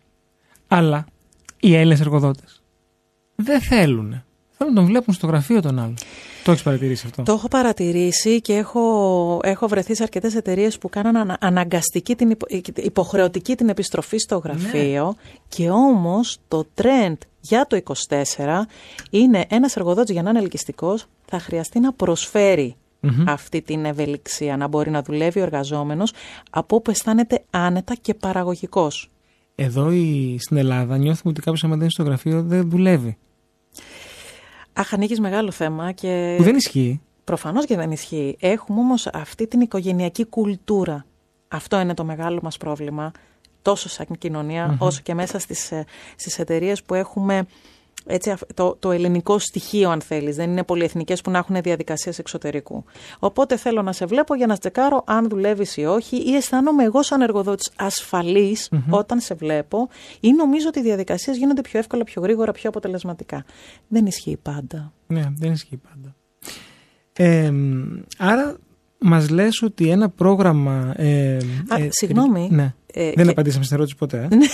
Αλλά 0.69 1.07
οι 1.61 1.75
Έλληνες 1.75 2.01
εργοδότες 2.01 2.63
δεν 3.35 3.61
θέλουν. 3.61 4.23
Θέλουν 4.57 4.75
να 4.75 4.81
τον 4.81 4.89
βλέπουν 4.89 5.15
στο 5.15 5.27
γραφείο 5.27 5.63
των 5.63 5.79
άλλων. 5.79 5.95
Το 6.45 6.51
έχεις 6.51 6.63
παρατηρήσει 6.63 7.07
αυτό; 7.07 7.23
Το 7.23 7.33
έχω 7.33 7.49
παρατηρήσει 7.49 8.41
και 8.41 8.55
έχω, 8.55 9.41
έχω 9.43 9.69
βρεθεί 9.69 9.95
σε 9.95 10.03
αρκετές 10.03 10.35
εταιρείες 10.35 10.79
που 10.79 10.89
κάναν 10.89 11.37
αναγκαστική, 11.41 12.15
την 12.15 12.37
υποχρεωτική 12.75 13.55
την 13.55 13.69
επιστροφή 13.69 14.19
στο 14.19 14.37
γραφείο. 14.37 15.05
Ναι. 15.05 15.33
Και 15.49 15.71
όμως 15.71 16.39
το 16.49 16.67
trend 16.75 17.17
για 17.41 17.67
το 17.67 17.81
24 18.09 18.67
είναι 19.11 19.45
ένας 19.49 19.77
εργοδότης 19.77 20.13
για 20.13 20.23
να 20.23 20.31
είναι 20.31 20.39
ελκυστικός 20.39 21.07
θα 21.27 21.39
χρειαστεί 21.39 21.81
να 21.81 21.93
προσφέρει 21.93 22.77
αυτή 23.27 23.63
την 23.63 23.85
ευελιξία, 23.85 24.57
να 24.57 24.69
μπορεί 24.69 24.91
να 24.91 25.03
δουλεύει 25.03 25.41
ο 25.41 25.43
εργαζόμενος 25.43 26.13
από 26.51 26.77
όπου 26.77 26.91
αισθάνεται 26.91 27.45
άνετα 27.51 27.95
και 27.95 28.15
παραγωγικός. 28.15 29.11
Εδώ 29.55 29.91
η, 29.91 30.37
στην 30.41 30.57
Ελλάδα 30.57 30.97
νιώθουμε 30.97 31.33
ότι 31.33 31.41
κάποιος 31.41 31.65
άμα 31.65 31.73
δεν 31.73 31.83
είναι 31.83 31.91
στο 31.91 32.03
γραφείο 32.03 32.43
δεν 32.43 32.71
δουλεύει. 32.71 33.17
Αχ, 34.73 34.93
ανοίγεις 34.93 35.21
μεγάλο 35.21 35.51
θέμα 35.51 35.93
και... 35.93 36.35
Που 36.37 36.43
δεν 36.43 36.57
ισχύει. 36.57 37.01
Προφανώς 37.25 37.65
και 37.65 37.77
δεν 37.77 37.91
ισχύει. 37.91 38.37
Έχουμε 38.41 38.81
όμως 38.81 39.07
αυτή 39.07 39.47
την 39.47 39.61
οικογενειακή 39.61 40.25
κουλτούρα. 40.25 41.07
Αυτό 41.49 41.81
είναι 41.81 41.95
το 41.95 42.05
μεγάλο 42.05 42.41
μας 42.43 42.57
πρόβλημα, 42.57 43.13
τόσο 43.63 43.89
σαν 43.89 44.07
κοινωνια 44.19 44.77
όσο 44.79 45.01
και 45.03 45.15
μέσα 45.15 45.39
στις, 45.39 45.73
ε, 45.73 45.85
στις 46.17 46.39
εταιρείες 46.39 46.83
που 46.83 46.95
έχουμε 46.95 47.47
έτσι, 48.07 48.35
το, 48.55 48.77
το 48.79 48.91
ελληνικό 48.91 49.39
στοιχείο, 49.39 49.91
αν 49.91 50.01
θέλεις. 50.01 50.37
Δεν 50.37 50.51
είναι 50.51 50.65
πολυεθνικές 50.65 51.21
που 51.21 51.31
να 51.31 51.39
έχουν 51.39 51.63
διαδικασίες 51.63 52.19
εξωτερικού. 52.19 52.85
Οπότε 53.19 53.57
θέλω 53.57 53.83
να 53.83 53.93
σε 53.93 54.07
βλέπω 54.07 54.35
για 54.35 54.47
να 54.47 54.59
τσεκάρω 54.59 55.03
αν 55.07 55.29
δουλεύεις 55.29 55.77
ή 55.77 55.85
όχι, 55.85 56.17
ή 56.17 56.35
αισθάνομαι 56.37 56.85
εγώ, 56.85 57.03
σαν 57.03 57.21
εργοδότης, 57.21 57.71
όταν 58.91 59.21
σε 59.21 59.35
βλέπω, 59.35 59.89
ή 60.21 60.33
νομίζω 60.33 60.69
ότι 60.69 60.79
οι 60.79 60.83
διαδικασίες 60.83 61.37
γίνονται 61.37 61.61
πιο 61.61 61.79
εύκολα, 61.79 62.05
πιο 62.05 62.23
γρήγορα, 62.23 62.53
πιο 62.53 62.69
αποτελεσματικά. 62.69 63.45
Δεν 63.89 64.07
ισχύει 64.07 64.39
πάντα. 64.43 64.93
Ναι, 65.07 65.25
δεν 65.37 65.53
ισχύει 65.53 65.77
πάντα. 65.77 66.15
Ε, 67.13 67.53
άρα 68.19 68.57
μας 68.99 69.29
λες 69.29 69.63
ότι 69.63 69.89
ένα 69.89 70.09
πρόγραμμα... 70.09 70.95
Ε, 70.97 71.37
Α, 71.69 71.79
ε, 71.79 71.89
συγγνώμη. 71.91 72.49
Ναι. 72.51 72.75
Ε, 72.97 73.13
δεν 73.15 73.25
και... 73.25 73.31
απαντήσαμε 73.31 73.65
στην 73.65 73.77
ερώτηση 73.77 73.97
ποτέ. 73.97 74.29
Ε. 74.31 74.37
Ναι. 74.37 74.47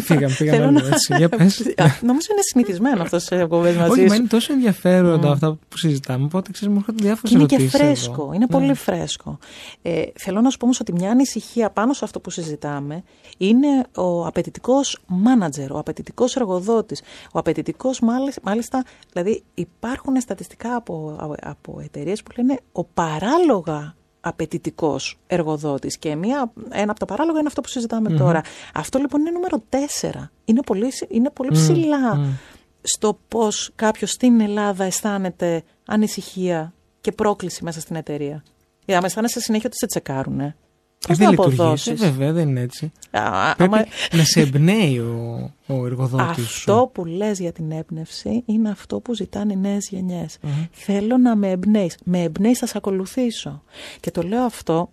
φύγαμε, 0.00 0.28
φύγαμε 0.28 0.64
άλλο 0.64 0.86
έτσι. 0.92 1.14
Για 1.16 1.28
πες. 1.28 1.62
Νομίζω 2.00 2.28
είναι 2.32 2.42
συνηθισμένο 2.42 3.02
αυτός 3.02 3.22
σε 3.22 3.34
εκπομπέ 3.34 3.72
μαζί 3.72 3.90
Όχι, 3.90 4.08
μα 4.08 4.14
είναι 4.14 4.26
τόσο 4.26 4.52
ενδιαφέροντα 4.52 5.28
mm. 5.28 5.32
αυτά 5.32 5.58
που 5.68 5.78
συζητάμε. 5.78 6.24
Οπότε 6.24 6.50
ξέρεις, 6.52 6.74
μου 6.74 6.80
έρχονται 6.80 7.02
διάφορες 7.04 7.34
ερωτήσει. 7.34 7.60
Είναι 7.60 7.70
και 7.70 7.76
φρέσκο. 7.76 8.22
Εδώ. 8.22 8.32
Είναι 8.32 8.46
ναι. 8.50 8.58
πολύ 8.58 8.74
φρέσκο. 8.74 9.38
Ε, 9.82 10.02
θέλω 10.14 10.40
να 10.40 10.50
σου 10.50 10.56
πω 10.56 10.64
όμως 10.64 10.80
ότι 10.80 10.92
μια 10.92 11.10
ανησυχία 11.10 11.70
πάνω 11.70 11.92
σε 11.92 12.04
αυτό 12.04 12.20
που 12.20 12.30
συζητάμε 12.30 13.02
είναι 13.36 13.68
ο 13.96 14.26
απαιτητικός 14.26 14.98
μάνατζερ, 15.06 15.72
ο 15.72 15.78
απαιτητικός 15.78 16.36
εργοδότης. 16.36 17.00
Ο 17.32 17.38
απαιτητικός, 17.38 18.00
μάλιστα, 18.42 18.84
δηλαδή 19.12 19.42
υπάρχουν 19.54 20.20
στατιστικά 20.20 20.74
από, 20.74 21.16
από 21.42 21.80
εταιρείες 21.84 22.22
που 22.22 22.30
λένε 22.36 22.58
ο 22.72 22.84
παράλογα 22.84 23.94
απαιτητικός 24.20 25.18
εργοδότης. 25.26 25.98
Και 25.98 26.14
μία, 26.14 26.52
ένα 26.70 26.90
από 26.90 27.00
τα 27.00 27.06
παράλογα 27.06 27.38
είναι 27.38 27.48
αυτό 27.48 27.60
που 27.60 27.68
συζηταμε 27.68 28.10
τώρα. 28.10 28.42
Αυτό 28.74 28.98
λοιπόν 28.98 29.20
είναι 29.20 29.30
νούμερο 29.30 29.62
4. 29.70 30.28
Είναι 30.44 30.62
πολύ, 30.62 30.92
είναι 31.08 31.30
πολύ 31.30 31.50
ψηλά 31.50 32.36
στο 32.82 33.18
πώς 33.28 33.70
κάποιος 33.74 34.10
στην 34.10 34.40
Ελλάδα 34.40 34.84
αισθάνεται 34.84 35.62
ανησυχία 35.86 36.72
και 37.00 37.12
πρόκληση 37.12 37.64
μέσα 37.64 37.80
στην 37.80 37.96
εταιρεία. 37.96 38.44
Για 38.84 39.00
να 39.00 39.06
αισθάνεσαι 39.06 39.40
συνέχεια 39.40 39.66
ότι 39.68 39.76
σε 39.76 39.86
τσεκάρουν. 39.86 40.54
Πώς 41.06 41.16
δεν 41.16 41.30
λειτουργεί. 41.30 41.60
Ε, 41.86 41.94
βέβαια, 41.94 42.32
δεν 42.32 42.48
είναι 42.48 42.60
έτσι. 42.60 42.92
Α, 43.10 43.54
Πρέπει 43.54 43.74
άμα... 43.74 43.86
να 44.12 44.24
σε 44.24 44.40
εμπνέει 44.40 44.98
ο, 44.98 45.50
ο 45.66 45.86
εργοδότης. 45.86 46.44
Αυτό 46.44 46.90
που 46.94 47.04
λες 47.04 47.38
για 47.38 47.52
την 47.52 47.70
έμπνευση 47.70 48.42
είναι 48.46 48.70
αυτό 48.70 49.00
που 49.00 49.14
ζητάνε 49.14 49.52
οι 49.52 49.56
νέες 49.56 49.88
γενιές. 49.88 50.38
Θέλω 50.70 51.16
να 51.16 51.36
με 51.36 51.50
εμπνέεις. 51.50 51.96
Με 52.04 52.22
εμπνέεις, 52.22 52.58
θα 52.58 52.66
σε 52.66 52.72
ακολουθήσω. 52.76 53.62
Και 54.00 54.10
το 54.10 54.22
λέω 54.22 54.42
αυτό. 54.42 54.90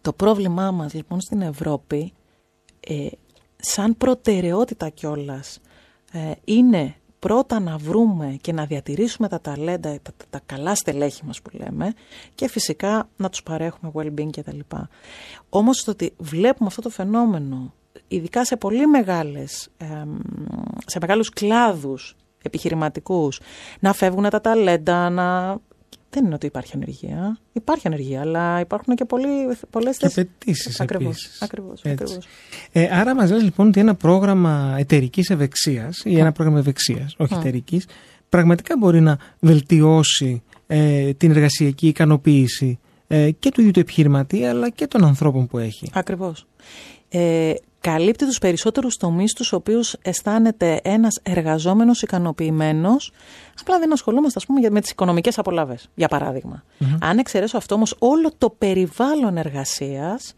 Το 0.00 0.12
πρόβλημά 0.12 0.70
μας 0.70 0.94
λοιπόν 0.94 1.20
στην 1.20 1.40
Ευρώπη, 1.40 2.12
ε, 2.80 3.06
σαν 3.56 3.96
προτεραιότητα 3.96 4.88
κιόλας, 4.88 5.60
ε, 6.12 6.30
είναι 6.44 6.94
πρώτα 7.22 7.60
να 7.60 7.76
βρούμε 7.76 8.36
και 8.40 8.52
να 8.52 8.64
διατηρήσουμε 8.64 9.28
τα 9.28 9.40
ταλέντα, 9.40 9.98
τα, 10.02 10.12
τα, 10.30 10.40
καλά 10.46 10.74
στελέχη 10.74 11.24
μας 11.24 11.42
που 11.42 11.50
λέμε 11.56 11.92
και 12.34 12.48
φυσικά 12.48 13.08
να 13.16 13.28
τους 13.28 13.42
παρέχουμε 13.42 13.92
well-being 13.94 14.30
και 14.30 14.42
τα 14.42 14.52
λοιπά. 14.54 14.88
Όμως 15.48 15.84
το 15.84 15.90
ότι 15.90 16.14
βλέπουμε 16.18 16.68
αυτό 16.68 16.82
το 16.82 16.88
φαινόμενο, 16.88 17.74
ειδικά 18.08 18.44
σε 18.44 18.56
πολύ 18.56 18.86
μεγάλες, 18.86 19.68
σε 20.86 20.98
μεγάλους 21.00 21.28
κλάδους 21.28 22.16
επιχειρηματικούς, 22.42 23.40
να 23.80 23.92
φεύγουν 23.92 24.28
τα 24.28 24.40
ταλέντα, 24.40 25.10
να 25.10 25.58
δεν 26.12 26.24
είναι 26.24 26.34
ότι 26.34 26.46
υπάρχει 26.46 26.72
ανεργία. 26.74 27.38
Υπάρχει 27.52 27.86
ανεργία, 27.86 28.20
αλλά 28.20 28.60
υπάρχουν 28.60 28.94
και 28.94 29.04
πολλές 29.70 29.96
θέσει. 29.96 30.14
Και 30.14 30.20
απαιτήσεις 30.20 30.80
Ακριβώς. 30.80 31.32
Ε, 32.72 32.88
άρα, 32.92 33.14
μας 33.14 33.30
λες 33.30 33.42
λοιπόν 33.42 33.68
ότι 33.68 33.80
ένα 33.80 33.94
πρόγραμμα 33.94 34.74
εταιρικής 34.78 35.30
ευεξίας 35.30 36.02
ή 36.04 36.18
ένα 36.18 36.32
πρόγραμμα 36.32 36.58
ευεξίας, 36.58 37.14
όχι 37.18 37.34
εταιρικής, 37.34 37.86
πραγματικά 38.28 38.76
μπορεί 38.78 39.00
να 39.00 39.18
βελτιώσει 39.40 40.42
ε, 40.66 41.12
την 41.12 41.30
εργασιακή 41.30 41.88
ικανοποίηση 41.88 42.78
ε, 43.06 43.30
και 43.30 43.50
του 43.50 43.60
ίδιου 43.60 43.72
του 43.72 43.80
επιχειρηματή, 43.80 44.44
αλλά 44.44 44.70
και 44.70 44.86
των 44.86 45.04
ανθρώπων 45.04 45.46
που 45.46 45.58
έχει. 45.58 45.90
Ακριβώς. 45.92 46.46
Ε, 47.08 47.52
καλύπτει 47.82 48.26
τους 48.26 48.38
περισσότερους 48.38 48.96
τομείς 48.96 49.32
τους 49.32 49.52
οποίους 49.52 49.96
αισθάνεται 50.02 50.80
ένας 50.84 51.20
εργαζόμενος 51.22 52.02
ικανοποιημένος. 52.02 53.12
Απλά 53.60 53.78
δεν 53.78 53.92
ασχολούμαστε 53.92 54.38
ας 54.38 54.46
πούμε 54.46 54.70
με 54.70 54.80
τις 54.80 54.90
οικονομικές 54.90 55.38
απολαύες 55.38 55.90
για 55.94 56.08
παραδειγμα 56.08 56.64
αν 57.00 57.18
εξαιρέσω 57.18 57.56
αυτό 57.56 57.74
όμως 57.74 57.96
όλο 57.98 58.32
το 58.38 58.50
περιβάλλον 58.50 59.36
εργασίας 59.36 60.34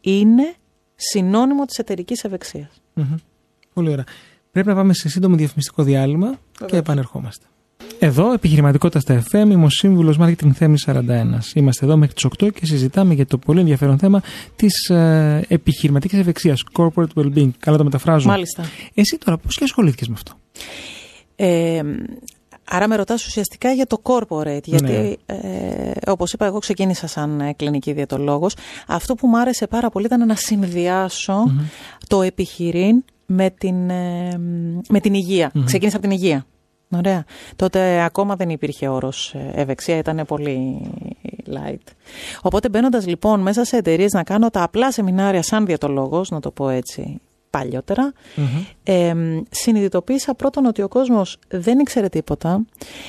είναι 0.00 0.54
συνώνυμο 0.94 1.64
της 1.64 1.78
εταιρικής 1.78 2.24
ευεξίας. 2.24 2.82
Πολύ 3.72 3.90
ωραία. 3.90 4.04
Πρέπει 4.50 4.68
να 4.68 4.74
πάμε 4.74 4.94
σε 4.94 5.08
σύντομο 5.08 5.36
διαφημιστικό 5.36 5.82
διάλειμμα 5.82 6.38
και 6.66 6.76
επανερχόμαστε 6.76 7.46
εδώ, 7.98 8.32
επιχειρηματικότητας 8.32 9.02
στα 9.02 9.22
FM, 9.30 9.50
είμαι 9.50 9.64
ο 9.64 9.68
σύμβουλος 9.68 10.16
Marketing 10.20 10.50
Θέμη 10.54 10.76
41. 10.86 11.00
Είμαστε 11.54 11.84
εδώ 11.84 11.96
μέχρι 11.96 12.14
τις 12.14 12.24
8 12.24 12.52
και 12.52 12.66
συζητάμε 12.66 13.14
για 13.14 13.26
το 13.26 13.38
πολύ 13.38 13.60
ενδιαφέρον 13.60 13.98
θέμα 13.98 14.22
της 14.56 14.88
ε, 14.88 15.44
επιχειρηματικής 15.48 16.18
ευεξίας, 16.18 16.64
corporate 16.78 17.14
well-being. 17.14 17.50
Καλά 17.58 17.76
το 17.76 17.84
μεταφράζω. 17.84 18.28
Μάλιστα. 18.28 18.64
Εσύ 18.94 19.18
τώρα 19.24 19.38
πώς 19.38 19.56
και 19.56 19.64
ασχολήθηκες 19.64 20.08
με 20.08 20.14
αυτό; 20.14 20.32
Ε, 21.36 21.80
άρα 22.64 22.88
με 22.88 22.96
ρωτάς 22.96 23.26
ουσιαστικά 23.26 23.72
για 23.72 23.86
το 23.86 24.02
corporate, 24.02 24.64
γιατί 24.64 24.92
ναι. 24.92 25.34
ε, 25.34 25.92
όπως 26.06 26.32
είπα 26.32 26.46
εγώ 26.46 26.58
ξεκίνησα 26.58 27.06
σαν 27.06 27.40
ε, 27.40 27.52
κλινική 27.52 27.92
διαιτολόγος. 27.92 28.54
Αυτό 28.86 29.14
που 29.14 29.26
μου 29.26 29.38
άρεσε 29.38 29.66
πάρα 29.66 29.90
πολύ 29.90 30.06
ήταν 30.06 30.26
να 30.26 30.34
συνδυασω 30.34 31.54
το 32.06 32.22
επιχειρήν 32.22 33.04
με 33.26 33.50
την, 33.50 33.90
ε, 33.90 34.40
με 34.88 35.00
την 35.00 35.14
υγεία. 35.14 35.52
Ξεκίνησα 35.64 35.96
από 35.96 36.06
την 36.06 36.16
υγεία. 36.16 36.46
Ωραία. 36.96 37.24
Τότε 37.56 38.02
ακόμα 38.02 38.36
δεν 38.36 38.50
υπήρχε 38.50 38.88
όρος 38.88 39.34
ε, 39.34 39.50
ευεξία, 39.54 39.96
ήταν 39.96 40.24
πολύ 40.26 40.90
light. 41.46 41.92
Οπότε 42.42 42.68
μπαίνοντας 42.68 43.06
λοιπόν 43.06 43.40
μέσα 43.40 43.64
σε 43.64 43.76
εταιρείες 43.76 44.12
να 44.12 44.22
κάνω 44.22 44.50
τα 44.50 44.62
απλά 44.62 44.92
σεμινάρια 44.92 45.42
σαν 45.42 45.66
διατολόγος, 45.66 46.30
να 46.30 46.40
το 46.40 46.50
πω 46.50 46.68
έτσι 46.68 47.20
παλιότερα, 47.50 48.12
ε, 48.82 49.14
συνειδητοποίησα 49.50 50.34
πρώτον 50.34 50.66
ότι 50.66 50.82
ο 50.82 50.88
κόσμος 50.88 51.38
δεν 51.48 51.78
ήξερε 51.78 52.08
τίποτα 52.08 52.64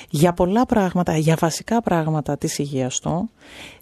για 0.09 0.33
πολλά 0.33 0.65
πράγματα, 0.65 1.17
για 1.17 1.37
βασικά 1.39 1.81
πράγματα 1.81 2.37
της 2.37 2.57
υγείας 2.57 2.99
του. 2.99 3.29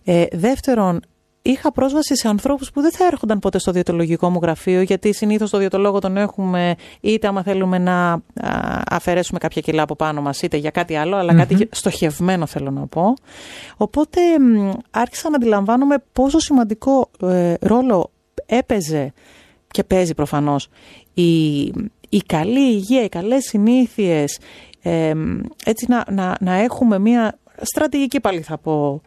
Ε, 0.03 0.25
δεύτερον, 0.31 1.01
είχα 1.49 1.71
πρόσβαση 1.71 2.15
σε 2.15 2.27
ανθρώπους 2.27 2.71
που 2.71 2.81
δεν 2.81 2.91
θα 2.91 3.05
έρχονταν 3.05 3.39
ποτέ 3.39 3.59
στο 3.59 3.71
διαιτολογικό 3.71 4.29
μου 4.29 4.39
γραφείο, 4.41 4.81
γιατί 4.81 5.13
συνήθως 5.13 5.49
το 5.49 5.57
διαιτολόγο 5.57 5.99
τον 5.99 6.17
έχουμε 6.17 6.75
είτε 7.01 7.27
άμα 7.27 7.43
θέλουμε 7.43 7.77
να 7.77 8.21
αφαιρέσουμε 8.89 9.39
κάποια 9.39 9.61
κιλά 9.61 9.81
από 9.81 9.95
πάνω 9.95 10.21
μας, 10.21 10.41
είτε 10.41 10.57
για 10.57 10.69
κάτι 10.69 10.95
άλλο, 10.95 11.25
κάτι 11.25 11.69
στοχευμένο 11.71 12.45
θέλω 12.45 12.71
να 12.71 12.87
πω. 12.87 13.13
Οπότε 13.77 14.19
άρχισα 14.91 15.29
να 15.29 15.35
αντιλαμβάνομαι 15.35 15.95
πόσο 16.13 16.39
σημαντικό 16.39 17.09
ε, 17.21 17.53
ρόλο 17.59 18.11
έπαιζε 18.45 19.13
και 19.67 19.83
παίζει 19.83 20.13
προφανώς 20.13 20.69
η, 21.13 21.61
η 22.09 22.21
καλή 22.25 22.71
υγεία, 22.71 23.03
οι 23.03 23.09
καλές 23.09 23.43
συνήθειες, 23.43 24.39
ε, 24.81 25.13
έτσι 25.65 25.85
να, 25.89 26.05
να, 26.11 26.37
να 26.39 26.53
έχουμε 26.53 26.99
μια 26.99 27.39
στρατηγική 27.61 28.19
πάλι 28.19 28.41
θα 28.41 28.57
πω 28.57 29.01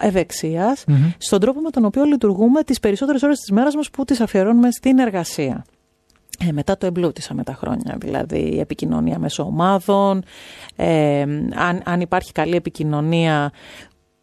ευεξίας 0.00 0.84
στον 1.18 1.40
τρόπο 1.40 1.60
με 1.60 1.70
τον 1.70 1.84
οποίο 1.84 2.04
λειτουργούμε 2.04 2.62
τις 2.62 2.80
περισσότερες 2.80 3.22
ώρες 3.22 3.38
της 3.38 3.50
μέρας 3.50 3.74
μας 3.74 3.90
που 3.90 4.04
τις 4.04 4.20
αφιερώνουμε 4.20 4.70
στην 4.70 4.98
εργασία. 4.98 5.64
Ε, 6.48 6.52
μετά 6.52 6.78
το 6.78 6.86
εμπλούτησα 6.86 7.34
με 7.34 7.42
τα 7.42 7.54
χρόνια, 7.54 7.96
δηλαδή 7.98 8.38
η 8.38 8.60
επικοινωνία 8.60 9.18
μέσω 9.18 9.42
ομάδων, 9.42 10.22
ε, 10.76 11.20
αν, 11.54 11.82
αν 11.84 12.00
υπάρχει 12.00 12.32
καλή 12.32 12.56
επικοινωνία. 12.56 13.52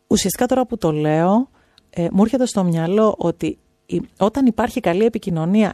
Ουσιαστικά 0.07 0.45
τώρα 0.45 0.65
που 0.65 0.77
το 0.77 0.91
λέω, 0.91 1.49
ε, 1.89 2.07
μου 2.11 2.23
έρχεται 2.23 2.45
στο 2.45 2.63
μυαλό 2.63 3.15
ότι 3.17 3.57
όταν 4.17 4.45
υπάρχει 4.45 4.79
καλή 4.79 5.05
επικοινωνία 5.05 5.73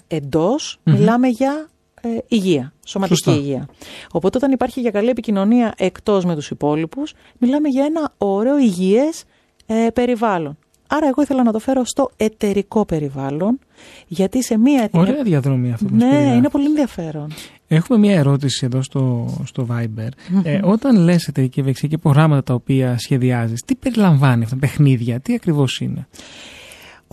μιλάμε 0.83 1.27
για 1.27 1.69
ε, 2.01 2.17
υγεία, 2.27 2.73
σωματική 2.85 3.31
υγεία. 3.31 3.67
Οπότε 4.11 4.37
όταν 4.37 4.51
υπάρχει 4.51 4.79
για 4.79 4.91
καλή 4.91 5.09
επικοινωνία 5.09 5.73
εκτός 5.77 6.25
με 6.25 6.35
τους 6.35 6.49
υπόλοιπους, 6.49 7.13
μιλάμε 7.37 7.67
για 7.67 7.85
ένα 7.85 8.13
ωραίο 8.17 8.57
υγιές 8.57 9.23
ε, 9.71 9.89
περιβάλλον. 9.93 10.57
Άρα 10.87 11.07
εγώ 11.07 11.21
ήθελα 11.21 11.43
να 11.43 11.51
το 11.51 11.59
φέρω 11.59 11.85
στο 11.85 12.11
εταιρικό 12.17 12.85
περιβάλλον, 12.85 13.59
γιατί 14.07 14.43
σε 14.43 14.57
μία... 14.57 14.89
Ωραία 14.91 15.23
διαδρομή 15.23 15.71
αυτό. 15.71 15.87
Ναι, 15.91 16.33
είναι 16.35 16.49
πολύ 16.49 16.65
ενδιαφέρον. 16.65 17.33
Έχουμε 17.67 17.99
μία 17.99 18.17
ερώτηση 18.17 18.65
εδώ 18.65 18.81
στο, 18.81 19.33
στο 19.45 19.67
Viber. 19.71 20.09
Ε, 20.43 20.59
όταν 20.63 20.97
λες 20.97 21.27
εταιρική 21.27 21.59
ευεξία 21.59 21.89
και 21.89 21.97
προγράμματα 21.97 22.43
τα 22.43 22.53
οποία 22.53 22.97
σχεδιάζεις, 22.97 23.61
τι 23.65 23.75
περιλαμβάνει 23.75 24.43
αυτά, 24.43 24.55
παιχνίδια, 24.55 25.19
τι 25.19 25.33
ακριβώς 25.33 25.79
είναι; 25.79 26.07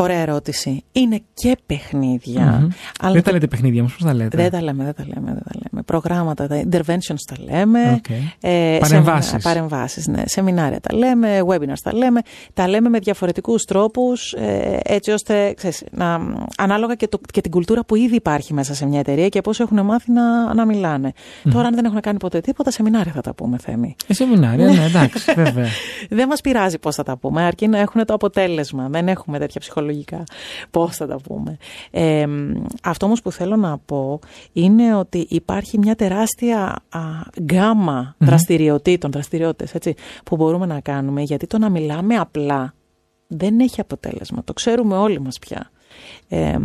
Ωραία 0.00 0.18
ερώτηση. 0.18 0.84
Είναι 0.92 1.22
και 1.34 1.56
παιχνίδια. 1.66 2.68
Αλλά 3.00 3.12
δεν 3.12 3.22
τα 3.22 3.32
λέτε 3.32 3.46
παιχνίδια 3.46 3.80
όμως, 3.80 3.92
πώς 3.92 4.02
τα 4.04 4.14
λέτε; 4.14 4.36
Δεν 4.36 4.50
τα 4.50 4.62
λέμε, 4.62 4.84
δεν 4.84 4.94
τα 4.94 5.04
λέμε. 5.06 5.26
Δεν 5.26 5.42
τα 5.44 5.60
λέμε. 5.62 5.82
Προγράμματα, 5.82 6.46
τα 6.46 6.62
interventions 6.70 7.20
τα 7.26 7.36
λέμε. 7.54 8.00
Okay. 8.02 8.12
Ε, 8.40 8.78
παρεμβάσεις. 8.80 9.42
παρεμβάσεις, 9.42 10.06
ναι. 10.06 10.22
Σεμινάρια 10.26 10.80
τα 10.80 10.96
λέμε, 10.96 11.40
webinars 11.46 11.80
τα 11.82 11.94
λέμε. 11.94 12.20
Τα 12.54 12.68
λέμε 12.68 12.88
με 12.88 12.98
διαφορετικούς 12.98 13.64
τρόπους, 13.64 14.32
ε, 14.32 14.80
έτσι 14.84 15.10
ώστε, 15.10 15.52
ξέρεις, 15.56 15.84
να, 15.90 16.20
ανάλογα 16.56 16.94
και, 16.94 17.08
το, 17.08 17.20
και 17.32 17.40
την 17.40 17.50
κουλτούρα 17.50 17.84
που 17.84 17.94
ήδη 17.94 18.14
υπάρχει 18.14 18.54
μέσα 18.54 18.74
σε 18.74 18.86
μια 18.86 18.98
εταιρεία 18.98 19.28
και 19.28 19.40
πώς 19.40 19.60
έχουν 19.60 19.84
μάθει 19.84 20.12
να, 20.12 20.54
να 20.54 20.66
μιλάνε. 20.66 21.12
Τώρα, 21.52 21.66
αν 21.66 21.74
δεν 21.74 21.84
έχουν 21.84 22.00
κάνει 22.00 22.18
ποτέ 22.18 22.40
τίποτα, 22.40 22.70
σεμινάρια 22.70 23.12
θα 23.12 23.20
τα 23.20 23.34
πούμε, 23.34 23.58
Θέμη. 23.58 23.96
Ε, 24.06 24.14
σεμινάρια, 24.14 24.66
ναι, 24.66 24.84
εντάξει, 24.84 25.32
βέβαια. 25.34 25.66
δεν 26.18 26.28
μας 26.28 26.40
πειράζει 26.40 26.78
πώς 26.78 26.94
θα 26.94 27.02
τα 27.02 27.16
πούμε, 27.16 27.42
αρκεί 27.42 27.68
να 27.68 27.78
έχουν 27.78 28.04
το 28.04 28.14
αποτέλεσμα. 28.14 28.88
Δεν 28.88 29.08
έχουμε 29.08 29.38
τέτοια 29.38 29.60
ψυχολογία 29.60 29.86
ψυχολογικά. 29.88 30.24
Πώς 30.70 30.96
θα 30.96 31.06
τα 31.06 31.16
πούμε. 31.16 31.56
Ε, 31.90 32.26
αυτό 32.82 33.06
όμως 33.06 33.22
που 33.22 33.30
θέλω 33.30 33.56
να 33.56 33.78
πω 33.78 34.20
είναι 34.52 34.94
ότι 34.94 35.26
υπάρχει 35.28 35.78
μια 35.78 35.94
τεράστια 35.94 36.82
α, 36.88 37.00
γκάμα 37.42 38.10
mm-hmm. 38.12 38.26
δραστηριοτήτων, 38.26 39.10
δραστηριότητες 39.10 39.74
έτσι, 39.74 39.94
που 40.24 40.36
μπορούμε 40.36 40.66
να 40.66 40.80
κάνουμε 40.80 41.22
γιατί 41.22 41.46
το 41.46 41.58
να 41.58 41.70
μιλάμε 41.70 42.14
απλά 42.14 42.74
δεν 43.26 43.60
έχει 43.60 43.80
αποτέλεσμα. 43.80 44.44
Το 44.44 44.52
ξέρουμε 44.52 44.96
όλοι 44.96 45.20
μας 45.20 45.38
πια. 45.38 45.70
Ε, 46.28 46.56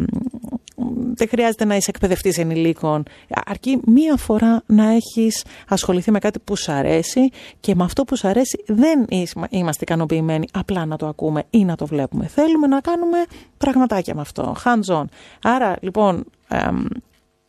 δεν 1.13 1.27
χρειάζεται 1.27 1.65
να 1.65 1.75
είσαι 1.75 1.89
εκπαιδευτής 1.89 2.37
ενηλίκων. 2.37 3.03
Αρκεί 3.45 3.79
μία 3.85 4.17
φορά 4.17 4.63
να 4.65 4.91
έχεις 4.91 5.45
ασχοληθεί 5.67 6.11
με 6.11 6.19
κάτι 6.19 6.39
που 6.39 6.57
σου 6.57 6.71
αρέσει 6.71 7.29
και 7.59 7.75
με 7.75 7.83
αυτό 7.83 8.03
που 8.03 8.17
σου 8.17 8.27
αρέσει 8.27 8.63
δεν 8.67 9.05
είμαστε 9.49 9.83
ικανοποιημένοι 9.83 10.47
απλά 10.53 10.85
να 10.85 10.97
το 10.97 11.07
ακούμε 11.07 11.43
ή 11.49 11.65
να 11.65 11.75
το 11.75 11.85
βλέπουμε. 11.85 12.27
Θέλουμε 12.27 12.67
να 12.67 12.79
κάνουμε 12.79 13.17
πραγματάκια 13.57 14.15
με 14.15 14.21
αυτό. 14.21 14.55
Hands 14.63 14.95
on. 14.95 15.03
Άρα 15.41 15.75
λοιπόν 15.81 16.25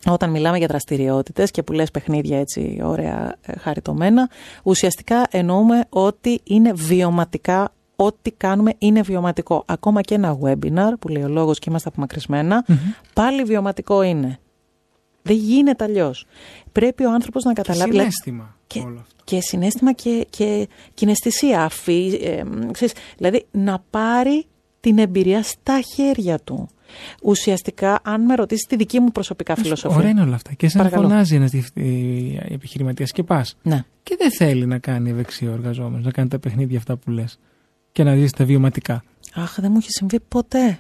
όταν 0.07 0.31
μιλάμε 0.31 0.59
για 0.59 0.67
δραστηριότητες 0.67 1.51
και 1.51 1.63
που 1.63 1.73
λες 1.73 1.91
παιχνίδια 1.91 2.39
έτσι 2.39 2.81
ωραία 2.85 3.35
ε, 3.43 3.59
χαριτωμένα, 3.59 4.31
ουσιαστικά 4.63 5.27
εννοούμε 5.31 5.85
ότι 5.89 6.41
είναι 6.45 6.73
βιωματικά 6.73 7.73
ό,τι 7.97 8.31
κάνουμε 8.31 8.73
είναι 8.79 9.01
βιωματικό. 9.01 9.65
Ακόμα 9.67 10.01
και 10.01 10.15
ένα 10.15 10.39
webinar 10.43 10.93
που 10.99 11.09
λέει 11.09 11.23
ο 11.23 11.29
λόγος 11.29 11.59
και 11.59 11.67
είμαστε 11.71 11.91
πάλι 13.15 13.43
βιωματικό 13.43 14.03
είναι. 14.03 14.39
Δεν 15.23 15.37
γίνεται 15.37 15.85
αλλιώς. 15.85 16.27
Πρέπει 16.73 17.05
ο 17.05 17.13
άνθρωπος 17.13 17.45
να 17.45 17.53
καταλάβει... 17.53 17.91
Συνέστημα 17.91 18.57
και, 18.67 18.81
όλο 18.81 18.99
αυτό. 19.01 19.15
Και 19.25 19.41
συνέστημα 19.41 19.93
και, 19.93 20.27
και 20.31 20.69
κοιναισθησία, 20.95 21.65
αφή, 21.65 22.19
ε, 22.23 22.43
ξέρεις, 22.71 22.95
δηλαδή 23.17 23.47
να 23.51 23.85
πάρει 23.91 24.47
την 24.81 24.99
εμπειρία 24.99 25.43
στα 25.43 25.81
χέρια 25.95 26.39
του. 26.39 26.69
Ουσιαστικά, 27.23 28.01
αν 28.05 28.25
με 28.25 28.35
ρωτήσεις 28.35 28.67
τη 28.67 28.77
δική 28.77 29.01
μου 29.01 29.13
προσωπικά 29.13 29.57
φιλοσοφία. 29.57 29.97
Ωραία 29.97 30.11
είναι 30.11 30.23
όλα 30.23 30.35
αυτά. 30.35 30.53
Και 30.53 30.69
σαν 30.69 30.91
φωνάζει 30.91 31.35
ένας 31.35 31.53
επιχειρηματίας 32.49 33.13
και 33.13 33.23
πας. 33.23 33.57
Ναι. 33.63 33.85
Και 34.03 34.17
δεν 34.19 34.31
θέλει 34.31 34.67
να 34.67 34.79
κάνει 34.79 35.11
ευεξία 35.11 35.51
ο 35.51 35.53
εργαζόμενος, 35.53 36.05
να 36.05 36.11
κάνει 36.11 36.29
τα 36.29 36.39
παιχνίδια 36.39 36.79
αυτά 36.79 36.97
που 36.97 37.11
λες 37.11 37.39
και 37.95 38.05
να 38.05 38.15
ζήσει 38.15 38.33
τα 38.33 38.45
βιωματικά. 38.45 39.05
Αχ, 39.35 39.61
δεν 39.61 39.71
μου 39.71 39.79
έχει 39.81 39.91
συμβεί 39.91 40.21
ποτέ. 40.21 40.79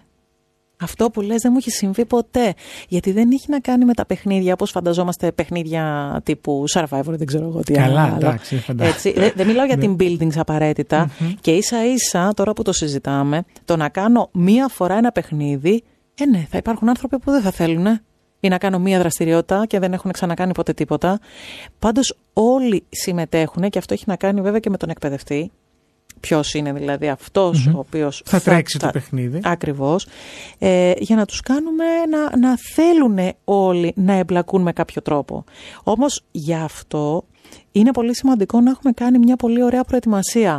Αυτό 0.81 1.11
που 1.11 1.21
λες 1.21 1.43
δεν 1.43 1.51
μου 1.53 1.59
έχει 1.59 1.71
συμβεί 1.71 2.05
ποτέ. 2.05 2.55
Γιατί 2.89 3.13
δεν 3.13 3.31
έχει 3.33 3.47
να 3.49 3.61
κάνει 3.61 3.85
με 3.85 3.95
τα 3.95 4.07
παιχνίδια 4.07 4.53
όπως 4.53 4.71
φανταζόμαστε 4.71 5.33
παιχνίδια 5.33 6.21
τύπου 6.25 6.65
Survivor, 6.71 7.03
δεν 7.05 7.27
ξέρω 7.27 7.45
εγώ 7.45 7.61
τι 7.61 7.73
Καλά, 7.73 8.03
άλλο. 8.03 8.15
εντάξει, 8.15 8.65
Έτσι, 8.79 9.13
δεν, 9.13 9.33
δεν 9.37 9.47
μιλάω 9.47 9.67
για 9.67 9.77
την 9.77 9.97
buildings 10.01 10.37
απαραίτητα. 10.37 11.11
Και 11.41 11.51
ίσα 11.51 11.85
ίσα, 11.87 12.33
τώρα 12.35 12.53
που 12.53 12.63
το 12.63 12.73
συζητάμε, 12.73 13.45
το 13.65 13.77
να 13.77 13.89
κάνω 13.89 14.29
μία 14.33 14.69
φορά 14.69 14.95
ένα 14.95 15.13
παιχνίδι, 15.13 15.83
ε 16.15 16.27
ναι, 16.27 16.47
θα 16.51 16.59
υπάρχουν 16.59 16.89
άνθρωποι 16.89 17.19
που 17.19 17.31
δεν 17.31 17.43
θα 17.43 17.51
θέλουν 17.51 17.87
ή 18.41 18.49
να 18.49 18.59
κάνω 18.59 18.79
μία 18.79 18.99
δραστηριότητα 18.99 19.67
και 19.67 19.79
δεν 19.79 19.93
έχουν 19.93 20.13
ξανακάνει 20.13 20.53
ποτέ 20.53 20.73
τίποτα. 20.73 21.19
Πάντως 21.79 22.17
όλοι 22.33 22.85
συμμετέχουν 22.89 23.71
και 23.71 23.79
αυτό 23.79 23.95
έχει 23.95 24.05
να 24.07 24.17
κάνει 24.17 24.41
βέβαια 24.41 24.59
και 24.59 24.71
με 24.71 24.77
τον 24.77 24.89
εκπαιδευτή 24.91 25.51
ποιος 26.25 26.55
είναι 26.55 26.73
δηλαδή 26.73 27.09
αυτός 27.09 27.67
ο 27.67 27.79
οποίος 27.79 28.23
θα, 28.25 28.41
τρέξει 28.41 28.79
το 28.79 28.89
παιχνίδι. 28.93 29.41
Ακριβώς. 29.43 30.07
Ε, 30.59 30.93
για 30.99 31.17
να 31.17 31.27
τους 31.27 31.41
κάνουμε 31.41 31.85
να, 32.11 32.39
να 32.39 32.55
θέλουν 32.75 33.35
όλοι 33.45 33.93
να 33.97 34.13
εμπλακούν 34.13 34.63
με 34.63 34.73
κάποιο 34.73 35.03
τρόπο. 35.03 35.45
Όμως 35.83 36.25
γι' 36.31 36.55
αυτό 36.55 37.25
είναι 37.73 37.91
πολύ 37.91 38.17
σημαντικό 38.17 38.61
να 38.61 38.71
έχουμε 38.71 38.93
κάνει 38.93 39.19
μια 39.19 39.37
πολύ 39.37 39.63
ωραία 39.63 39.85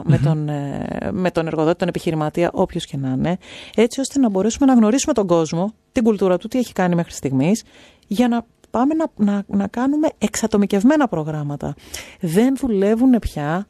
με, 0.04 0.18
τον, 0.18 0.50
ε, 0.50 1.10
με 1.12 1.32
τον 1.32 1.48
εργοδότη, 1.48 1.78
τον 1.78 1.88
επιχειρηματία, 1.88 2.50
όποιος 2.54 2.86
και 2.86 2.98
να 2.98 3.10
είναι, 3.10 3.38
έτσι 3.76 4.00
ώστε 4.00 4.20
να 4.20 4.30
μπορέσουμε 4.30 4.66
να 4.66 4.74
γνωρίσουμε 4.74 5.14
τον 5.14 5.28
κόσμο, 5.28 5.74
την 5.92 6.04
κουλτούρα 6.04 6.38
του, 6.38 6.48
τι 6.48 6.58
έχει 6.58 6.74
κάνει 6.74 6.96
μέχρι 6.96 7.12
στιγμής, 7.12 7.64
για 8.08 8.28
να 8.28 8.46
πάμε 8.72 8.94
να, 8.94 9.06
να, 9.16 9.44
να 9.48 9.68
κάνουμε 9.68 10.08
εξατομικευμένα 10.18 11.08
προγράμματα. 11.08 11.74
Δεν 12.20 12.56
δουλεύουν 12.58 13.20
πια. 13.20 13.68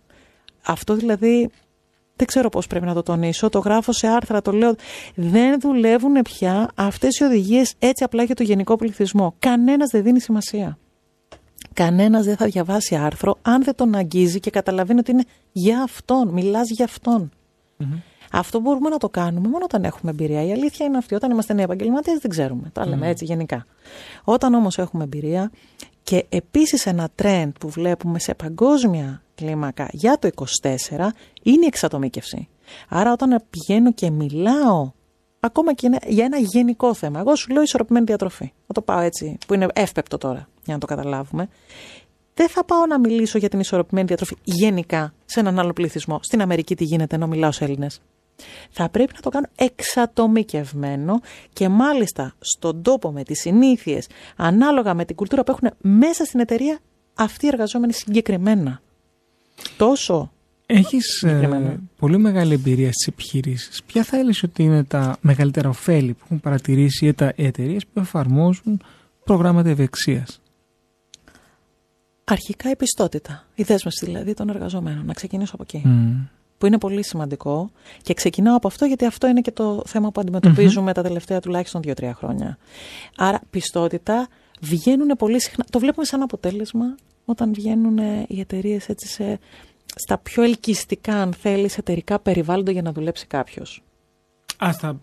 Αυτό 0.66 0.94
δηλαδή 0.96 1.50
δεν 2.16 2.28
ξέρω 2.28 2.50
πώς 2.50 2.68
πρέπει 2.68 2.86
να 2.86 2.94
το 2.94 3.04
τονίσω, 3.04 3.50
το 3.50 3.60
γράφω 3.60 3.92
σε 3.92 4.08
άρθρα, 4.08 4.42
το 4.42 4.52
λέω. 4.52 4.76
Δεν 5.16 5.60
δουλεύουν 5.60 6.22
πια 6.22 6.70
αυτές 6.76 7.18
οι 7.18 7.24
οδηγίες 7.24 7.74
έτσι 7.80 8.04
απλά 8.04 8.24
για 8.24 8.36
το 8.36 8.44
γενικό 8.44 8.76
πληθυσμό. 8.76 9.36
Κανένας 9.40 9.90
δεν 9.90 10.04
δίνει 10.04 10.20
σημασία. 10.20 10.78
Κανένας 11.74 12.26
δεν 12.26 12.36
θα 12.36 12.46
διαβάσει 12.46 12.96
άρθρο 12.96 13.38
αν 13.42 13.64
δεν 13.64 13.76
τον 13.76 13.96
αγγίζει 13.96 14.40
και 14.40 14.50
καταλαβαίνει 14.50 15.00
ότι 15.00 15.12
είναι 15.12 15.24
για 15.52 15.82
αυτόν, 15.82 16.28
μιλάς 16.28 16.70
για 16.70 16.86
αυτον 16.86 17.32
Αυτό 18.32 18.60
μπορούμε 18.60 18.90
να 18.90 18.98
το 18.98 19.10
κάνουμε 19.10 19.48
μόνο 19.48 19.64
όταν 19.64 19.84
έχουμε 19.84 20.12
εμπειρία. 20.12 20.46
Η 20.46 20.52
αλήθεια 20.52 20.86
είναι 20.86 20.98
αυτή. 20.98 21.16
Όταν 21.16 21.32
είμαστε 21.32 21.54
νέοι 21.54 21.64
επαγγελματίες, 21.64 22.18
δεν 22.20 22.32
ξέρουμε. 22.32 22.70
Τα 22.74 22.88
λέμε 22.88 23.08
έτσι 23.08 23.26
γενικά. 23.26 23.66
Όταν 24.24 24.54
όμως 24.54 24.78
έχουμε 24.78 25.04
εμπειρία 25.04 25.52
και 26.06 26.26
επίσης 26.30 26.86
ένα 26.86 27.10
trend 27.22 27.52
που 27.60 27.70
βλέπουμε 27.70 28.20
σε 28.20 28.34
παγκόσμια 28.34 29.22
κλίμακα 29.36 29.88
για 29.92 30.20
το 30.20 30.30
24 30.36 30.72
είναι 31.44 31.64
η 31.64 31.68
εξατομίκευση. 31.68 32.48
Άρα 32.90 33.12
όταν 33.12 33.44
πηγαίνω 33.50 33.94
και 33.94 34.10
μιλάω 34.10 34.92
ακόμα 35.40 35.74
και 35.74 36.00
για 36.08 36.26
ένα 36.26 36.38
γενικό 36.38 36.94
θέμα. 36.94 37.20
Εγώ 37.20 37.36
σου 37.36 37.52
λέω 37.52 37.62
ισορροπημένη 37.62 38.06
διατροφή. 38.06 38.54
Θα 38.68 38.74
το 38.74 38.82
πάω 38.82 39.00
έτσι, 39.00 39.38
που 39.48 39.54
είναι 39.54 39.68
εύπεπτο 39.74 40.18
τώρα, 40.18 40.48
για 40.64 40.74
να 40.74 40.80
το 40.80 40.86
καταλάβουμε. 40.86 41.50
Δεν 42.34 42.50
θα 42.50 42.66
πάω 42.66 42.86
να 42.86 43.00
μιλήσω 43.00 43.38
για 43.38 43.50
την 43.50 43.60
ισορροπημένη 43.60 44.08
διατροφή 44.08 44.36
γενικά 44.44 45.14
σε 45.26 45.40
έναν 45.40 45.60
άλλο 45.60 45.74
πληθυσμό. 45.74 46.20
Στην 46.22 46.42
Αμερική 46.42 46.76
τι 46.76 46.84
γίνεται 46.84 47.16
ενώ 47.16 47.28
μιλάω 47.28 47.52
σε 47.52 47.64
Έλληνες. 47.64 48.02
Θα 48.70 48.90
πρέπει 48.90 49.12
να 49.16 49.22
το 49.22 49.30
κάνω 49.30 49.48
εξατομικευμένο 49.56 51.22
και 51.54 51.70
μάλιστα 51.70 52.34
στον 52.40 52.82
τόπο 52.82 53.12
με 53.12 53.24
τις 53.24 53.40
συνήθειες, 53.40 54.08
ανάλογα 54.36 54.94
με 54.94 55.06
την 55.06 55.16
κουλτούρα 55.16 55.44
που 55.44 55.52
έχουν 55.52 55.72
μέσα 56.02 56.26
στην 56.26 56.40
εταιρεία 56.40 56.80
αυτοί 57.14 57.46
οι 57.46 57.50
εργαζόμενοι 57.52 57.94
συγκεκριμένα. 57.94 58.82
Τόσο 59.78 60.30
Έχεις 60.68 61.24
ε, 61.24 61.80
πολύ 62.00 62.18
μεγάλη 62.18 62.54
εμπειρία 62.54 62.92
στις 62.92 63.08
επιχειρήσεις. 63.08 63.84
Ποια 63.84 64.04
θα 64.04 64.18
έλεγες 64.18 64.44
ότι 64.44 64.64
είναι 64.64 64.84
τα 64.84 65.18
μεγαλύτερα 65.22 65.70
ωφέλη 65.70 66.14
που 66.14 66.20
έχουν 66.24 66.40
παρατηρήσει 66.40 67.06
οι 67.06 67.16
εταιρείες 67.36 67.86
που 67.86 68.00
εφαρμόζουν 68.00 68.82
προγράμματα 69.24 69.70
ευεξίας; 69.70 70.42
Αρχικά 72.24 72.70
η 72.70 72.76
πιστότητα, 72.76 73.46
η 73.56 73.64
δέσμευση 73.64 74.06
δηλαδή 74.06 74.34
των 74.34 74.50
εργαζομένων. 74.50 75.06
Να 75.06 75.14
ξεκινήσω 75.14 75.56
από 75.56 75.64
εκεί. 75.68 75.84
Που 76.58 76.66
είναι 76.66 76.78
πολύ 76.78 77.04
σημαντικό 77.04 77.70
και 78.02 78.14
ξεκινάω 78.14 78.56
από 78.56 78.68
αυτό 78.68 78.86
γιατί 78.86 79.06
αυτό 79.06 79.28
είναι 79.28 79.42
και 79.42 79.52
το 79.52 79.84
θέμα 79.86 80.12
που 80.12 80.22
αντιμετωπίζουμε 80.22 80.94
τα 80.94 81.02
τελευταία 81.02 81.40
τουλάχιστον 81.40 81.82
2-3 81.86 82.12
χρόνια. 82.16 82.58
Άρα 83.18 83.42
πιστότητα 83.50 84.28
βγαίνουν 84.62 85.08
πολύ 85.18 85.42
συχνά. 85.42 85.66
Το 85.70 85.80
βλέπουμε 85.80 86.06
σαν 86.06 86.22
αποτέλεσμα 86.22 86.96
όταν 87.26 87.54
βγαίνουν 87.54 87.98
οι 88.28 88.40
εταιρείες 88.40 88.90
έτσι 88.90 89.08
σε 89.08 89.40
στα 89.96 90.18
πιο 90.18 90.44
ελκυστικά, 90.44 91.22
αν 91.22 91.34
θέλεις, 91.34 91.78
εταιρικά 91.78 92.20
περιβάλλοντα 92.20 92.72
για 92.72 92.82
να 92.82 92.92
δουλέψει 92.92 93.28
κάποιος. 93.28 93.84
Άστα, 94.58 95.00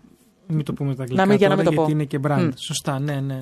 μην 0.47 0.65
το 0.65 0.73
πούμε 0.73 0.95
τα 0.95 1.03
αγγλικά 1.03 1.27
να 1.27 1.57
τώρα, 1.57 1.73
γιατί 1.73 1.91
είναι 1.91 2.05
και 2.05 2.21
brand. 2.27 2.51
Σωστά, 2.57 2.99
ναι, 2.99 3.13
ναι. 3.13 3.21
ναι. 3.21 3.41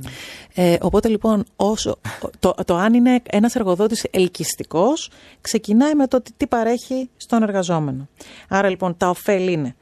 Ε, 0.55 0.77
οπότε 0.81 1.09
λοιπόν, 1.09 1.45
όσο, 1.57 1.99
το, 2.39 2.55
το 2.65 2.77
αν 2.77 2.95
είναι 2.95 3.23
ένας 3.31 3.55
εργοδότης 3.55 4.07
ελκυστικός, 4.11 5.11
ξεκινάει 5.41 5.95
με 5.95 6.07
το 6.07 6.23
τι 6.37 6.47
παρέχει 6.47 7.11
στον 7.17 7.43
εργαζόμενο. 7.43 8.09
Άρα 8.49 8.69
λοιπόν, 8.69 8.97
τα 8.97 9.09
ωφέλη 9.09 9.53
είναι 9.53 9.75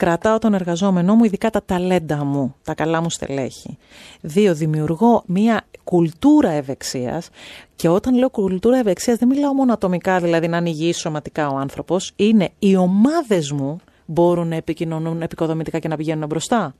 Κρατάω 0.00 0.38
τον 0.38 0.54
εργαζόμενό 0.54 1.14
μου, 1.14 1.24
ειδικά 1.24 1.50
τα 1.50 1.62
ταλέντα 1.66 2.24
μου, 2.24 2.54
τα 2.64 2.74
καλά 2.74 3.02
μου 3.02 3.10
στελέχη. 3.10 3.78
Δύο, 4.20 4.54
δημιουργώ 4.54 5.22
μια 5.26 5.64
κουλτούρα 5.84 6.50
ευεξίας. 6.50 7.28
Και 7.76 7.88
όταν 7.88 8.14
λέω 8.14 8.30
κουλτούρα 8.30 8.78
ευεξίας, 8.78 9.18
δεν 9.18 9.28
μιλάω 9.28 9.54
μόνο 9.54 9.72
ατομικά, 9.72 10.20
δηλαδή 10.20 10.48
να 10.48 10.56
είναι 10.56 10.68
υγιή 10.68 10.92
σωματικά 10.92 11.48
ο 11.48 11.56
άνθρωπος. 11.56 12.12
Είναι 12.16 12.50
οι 12.58 12.76
ομάδες 12.76 13.50
μου 13.50 13.80
μπορούν 14.10 14.48
να 14.48 14.56
επικοινωνούν 14.56 15.22
επικοδομητικά 15.22 15.78
και 15.78 15.88
να 15.88 15.96
πηγαίνουν 15.96 16.26
μπροστά. 16.26 16.74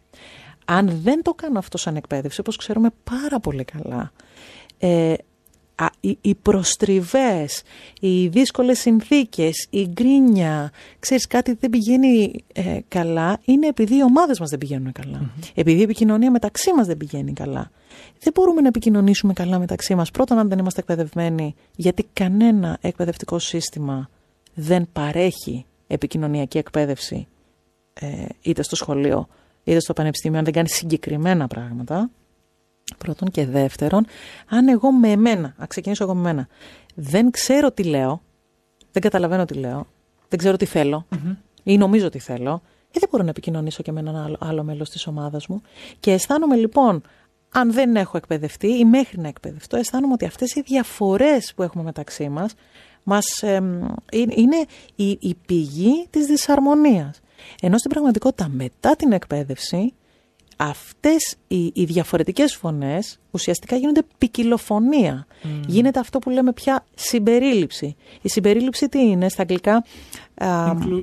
Αν 0.64 1.00
δεν 1.02 1.22
το 1.22 1.34
κάνω 1.34 1.58
αυτό 1.58 1.78
σαν 1.78 1.96
εκπαίδευση, 1.96 2.40
όπως 2.40 2.56
ξέρουμε 2.56 2.90
πάρα 3.04 3.40
πολύ 3.40 3.64
καλά, 3.64 4.12
ε, 4.78 5.14
οι, 6.00 6.18
οι 6.20 6.34
προστριβές, 6.34 7.62
οι 8.00 8.26
δύσκολες 8.28 8.78
συνθήκες, 8.78 9.66
η 9.70 9.86
γκρίνια, 9.86 10.72
ξέρεις 10.98 11.26
κάτι 11.26 11.56
δεν 11.60 11.70
πηγαίνει 11.70 12.44
ε, 12.52 12.78
καλά, 12.88 13.40
είναι 13.44 13.66
επειδή 13.66 13.96
οι 13.96 14.02
ομάδες 14.02 14.40
μας 14.40 14.50
δεν 14.50 14.58
πηγαίνουν 14.58 14.92
Επειδή 15.54 15.78
η 15.78 15.82
επικοινωνία 15.82 16.30
μεταξύ 16.30 16.72
μας 16.72 16.86
δεν 16.86 16.96
πηγαίνει 16.96 17.32
καλά. 17.32 17.70
Δεν 18.20 18.32
μπορούμε 18.34 18.60
να 18.60 18.68
επικοινωνήσουμε 18.68 19.32
καλά 19.32 19.58
μεταξύ 19.58 19.94
μας. 19.94 20.10
Πρώτον, 20.10 20.38
αν 20.38 20.48
δεν 20.48 20.58
είμαστε 20.58 20.80
εκπαιδευμένοι, 20.80 21.54
γιατί 21.76 22.06
κανένα 22.12 22.78
εκπαιδευτικό 22.80 23.38
σύστημα 23.38 24.08
δεν 24.54 24.88
παρέχει 24.92 25.64
επικοινωνιακή 25.94 26.58
εκπαίδευση 26.58 27.26
ε, 27.94 28.24
είτε 28.40 28.62
στο 28.62 28.76
σχολείο 28.76 29.28
είτε 29.64 29.80
στο 29.80 29.92
πανεπιστήμιο, 29.92 30.38
αν 30.38 30.44
δεν 30.44 30.52
κάνει 30.52 30.68
συγκεκριμένα 30.68 31.46
πράγματα. 31.46 32.10
Πρώτον 32.98 33.28
και 33.30 33.46
δεύτερον, 33.46 34.06
αν 34.48 34.68
εγώ 34.68 34.92
με 34.92 35.08
εμένα, 35.08 35.54
να 35.58 35.66
ξεκινήσω 35.66 36.04
εγώ 36.04 36.14
με 36.14 36.20
εμένα, 36.20 36.48
δεν 36.94 37.30
ξέρω 37.30 37.70
τι 37.70 37.82
λέω, 37.82 38.22
δεν 38.92 39.02
καταλαβαίνω 39.02 39.44
τι 39.44 39.54
λέω, 39.54 39.86
δεν 40.28 40.38
ξέρω 40.38 40.56
τι 40.56 40.64
θελω 40.64 41.06
ή 41.62 41.78
νομίζω 41.78 42.08
τι 42.08 42.18
θέλω, 42.18 42.62
ε, 42.92 42.98
δεν 42.98 43.08
μπορώ 43.10 43.22
να 43.22 43.30
επικοινωνήσω 43.30 43.82
και 43.82 43.92
με 43.92 44.00
έναν 44.00 44.16
άλλο, 44.16 44.36
άλλο 44.40 44.62
μέλος 44.62 44.90
της 44.90 45.06
ομάδας 45.06 45.46
μου. 45.46 45.62
Και 46.00 46.12
αισθάνομαι 46.12 46.56
λοιπόν, 46.56 47.02
αν 47.52 47.72
δεν 47.72 47.96
έχω 47.96 48.16
εκπαιδευτεί 48.16 48.78
ή 48.78 48.84
μέχρι 48.84 49.20
να 49.20 49.28
εκπαιδευτώ, 49.28 49.76
αισθάνομαι 49.76 50.12
ότι 50.12 50.24
αυτές 50.24 50.54
οι 50.54 50.60
διαφορές 50.60 51.52
που 51.54 51.62
έχουμε 51.62 51.84
μεταξύ 51.84 52.28
μας, 53.10 53.42
μας 53.42 53.60
είναι 54.12 54.64
η, 54.94 55.18
η 55.20 55.36
πηγή 55.46 56.06
της 56.10 56.26
δυσαρμονίας. 56.26 57.20
Ενώ 57.60 57.78
στην 57.78 57.90
πραγματικότητα 57.90 58.48
μετά 58.48 58.96
την 58.96 59.12
εκπαίδευση 59.12 59.94
αυτές 60.56 61.36
οι, 61.48 61.70
οι 61.74 61.84
διαφορετικές 61.84 62.54
φωνές 62.54 63.18
ουσιαστικά 63.30 63.76
γίνονται 63.76 64.02
ποικιλοφωνία. 64.18 65.26
Γίνεται 65.66 66.00
αυτό 66.00 66.18
που 66.18 66.30
λέμε 66.30 66.52
πια 66.52 66.84
συμπερίληψη. 66.94 67.96
Η 68.22 68.28
συμπερίληψη 68.28 68.88
τι 68.88 69.00
είναι 69.00 69.28
στα 69.28 69.42
αγγλικά... 69.42 69.84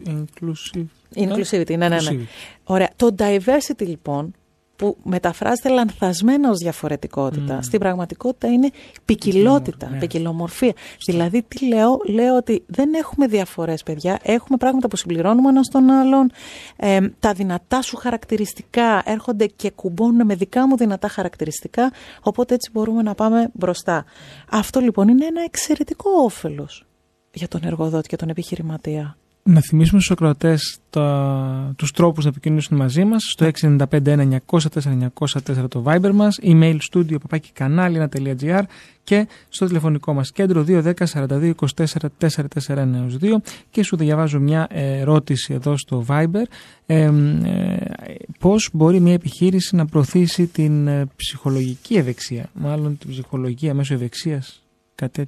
inclusive. 0.05 0.85
Inclusivity, 1.15 1.77
ναι, 1.77 1.89
ναι, 1.89 2.01
ναι. 2.01 2.25
Ωραία. 2.63 2.89
Το 2.95 3.15
diversity 3.19 3.85
λοιπόν 3.87 4.33
που 4.77 4.97
μεταφράζεται 5.03 5.69
λανθασμένα 5.69 6.49
ως 6.49 6.57
διαφορετικότητα. 6.57 7.61
Στην 7.61 7.79
πραγματικότητα 7.79 8.47
είναι 8.47 8.69
ποικιλότητα, 9.05 9.89
ναι. 9.89 9.97
ποικιλομορφία. 9.97 10.73
Δηλαδή, 11.05 11.43
τι 11.47 11.65
λέω, 11.65 11.99
λέω 12.05 12.35
ότι 12.35 12.63
δεν 12.67 12.93
έχουμε 12.93 13.27
διαφορές, 13.27 13.83
παιδιά. 13.83 14.19
Έχουμε 14.23 14.57
πράγματα 14.57 14.87
που 14.87 14.95
συμπληρώνουμε 14.95 15.49
ένας 15.49 15.67
τον 15.67 15.89
άλλον. 15.89 16.31
Ε, 16.75 16.99
τα 17.19 17.33
δυνατά 17.33 17.81
σου 17.81 17.95
χαρακτηριστικά 17.95 19.01
έρχονται 19.05 19.45
και 19.45 19.71
κουμπώνουν 19.71 20.25
με 20.25 20.35
δικά 20.35 20.67
μου 20.67 20.77
δυνατά 20.77 21.07
χαρακτηριστικά, 21.07 21.91
οπότε 22.21 22.53
έτσι 22.53 22.69
μπορούμε 22.73 23.01
να 23.01 23.15
πάμε 23.15 23.49
μπροστά. 23.53 24.05
Αυτό 24.49 24.79
λοιπόν 24.79 25.07
είναι 25.07 25.25
ένα 25.25 25.43
εξαιρετικό 25.43 26.09
όφελος 26.23 26.85
για 27.31 27.47
τον 27.47 27.61
εργοδότη 27.63 28.07
και 28.07 28.15
τον 28.15 28.29
επιχειρηματία 28.29 29.17
να 29.47 29.61
θυμίσουμε 29.61 29.99
στους 29.99 30.11
ακροατές 30.11 30.77
τα, 30.89 31.73
τους 31.77 31.91
τρόπους 31.91 32.23
να 32.23 32.29
επικοινωνήσουν 32.29 32.77
μαζί 32.77 33.03
μας 33.03 33.23
στο 33.23 33.49
695 33.61 34.29
904 35.19 35.69
το 35.69 35.83
Viber 35.85 36.11
μας, 36.13 36.39
email 36.41 36.77
studio 36.91 37.21
παπάκι 37.21 37.51
κανάλι.gr 37.53 38.61
και 39.03 39.27
στο 39.49 39.65
τηλεφωνικό 39.65 40.13
μας 40.13 40.31
κέντρο 40.31 40.65
210 40.67 40.93
42 41.13 41.51
24 41.75 41.85
449 42.65 43.41
και 43.69 43.83
σου 43.83 43.95
διαβάζω 43.95 44.39
μια 44.39 44.67
ερώτηση 44.69 45.53
εδώ 45.53 45.77
στο 45.77 46.05
Viber 46.07 46.43
ε, 46.85 47.01
ε, 47.03 47.11
πώς 48.39 48.69
μπορεί 48.73 48.99
μια 48.99 49.13
επιχείρηση 49.13 49.75
να 49.75 49.85
προωθήσει 49.85 50.47
την 50.47 50.87
ε, 50.87 51.05
ψυχολογική 51.15 51.95
ευεξία 51.95 52.49
μάλλον 52.53 52.97
την 52.97 53.09
ψυχολογία 53.09 53.73
μέσω 53.73 53.93
ευεξίας 53.93 54.63
κάτι 54.95 55.25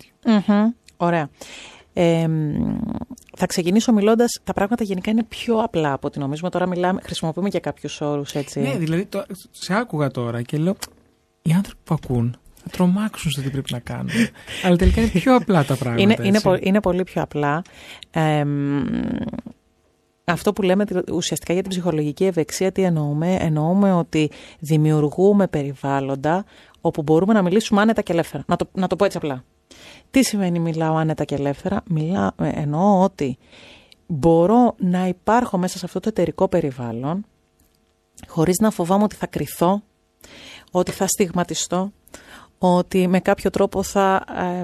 Ωραία. 0.98 1.30
Ε, 2.02 2.28
θα 3.38 3.46
ξεκινήσω 3.46 3.94
μιλώντας. 3.94 4.40
Τα 4.44 4.54
πράγματα 4.54 4.84
γενικά 4.84 5.12
είναι 5.12 5.24
πιο 5.24 5.58
απλά 5.58 5.94
από 5.94 6.08
ό,τι 6.08 6.20
νομίζουμε. 6.20 6.50
Τώρα 6.50 6.68
μιλάμε, 6.68 7.02
χρησιμοποιούμε 7.04 7.50
και 7.50 7.60
κάποιους 7.60 8.02
όρους 8.02 8.34
έτσι. 8.34 8.60
Ναι, 8.60 8.78
δηλαδή 8.78 9.06
το, 9.06 9.26
σε 9.52 9.74
άκουγα 9.74 10.12
τώρα 10.12 10.42
και 10.42 10.58
λέω. 10.58 10.76
Οι 11.42 11.52
άνθρωποι 11.52 11.80
που 11.84 11.94
ακούν 12.04 12.38
θα 12.56 12.70
τρομάξουν 12.70 13.32
στο 13.32 13.42
τι 13.42 13.50
πρέπει 13.50 13.72
να 13.72 13.80
κάνουν. 13.80 14.10
Αλλά 14.66 14.76
τελικά 14.76 15.02
είναι 15.02 15.10
πιο 15.10 15.36
απλά 15.36 15.66
τα 15.66 15.76
πράγματα. 15.76 16.02
Είναι, 16.02 16.16
είναι, 16.22 16.60
είναι 16.60 16.80
πολύ 16.82 17.04
πιο 17.04 17.22
απλά. 17.22 17.62
Ε, 18.12 18.46
Αυτό 20.24 20.54
που 20.54 20.62
λέμε 20.62 20.86
ουσιαστικά 21.12 21.54
για 21.54 21.62
την 21.62 21.72
ψυχολογική 21.72 22.26
ευεξία, 22.26 22.72
τι 22.72 22.82
εννοούμε; 22.84 23.36
Εννοούμε 23.40 23.94
ότι 23.94 24.32
δημιουργούμε 24.60 25.48
περιβάλλοντα 25.48 26.46
όπου 26.82 27.02
μπορούμε 27.02 27.34
να 27.34 27.42
μιλήσουμε 27.42 27.82
άνετα 27.82 28.02
και 28.02 28.12
ελεύθερα. 28.12 28.44
Να 28.48 28.56
το, 28.56 28.70
να 28.74 28.88
το 28.88 28.96
πω 28.96 29.06
έτσι 29.06 29.18
απλά. 29.18 29.44
Τι 30.12 30.24
σημαίνει 30.24 30.60
μιλάω 30.60 30.96
άνετα 30.96 31.24
και 31.24 31.36
ελεύθερα; 31.36 31.82
Μιλά, 31.88 32.34
ε, 32.40 32.50
εννοώ 32.54 33.04
ότι 33.04 33.38
μπορώ 34.08 34.76
να 34.78 35.08
υπάρχω 35.08 35.58
μέσα 35.58 35.78
σε 35.78 35.86
αυτό 35.86 36.00
το 36.00 36.10
εταιρικό 36.10 36.48
περιβάλλον 36.48 37.26
χωρίς 38.28 38.58
να 38.58 38.72
φοβάμαι 38.72 39.04
ότι 39.04 39.16
θα 39.16 39.28
κρυθώ, 39.28 39.84
ότι 40.72 40.92
θα 40.92 41.08
στιγματιστώ, 41.08 41.92
ότι 42.58 43.08
με 43.08 43.20
κάποιο 43.20 43.50
τρόπο 43.50 43.84
θα 43.84 44.26
ε, 44.38 44.64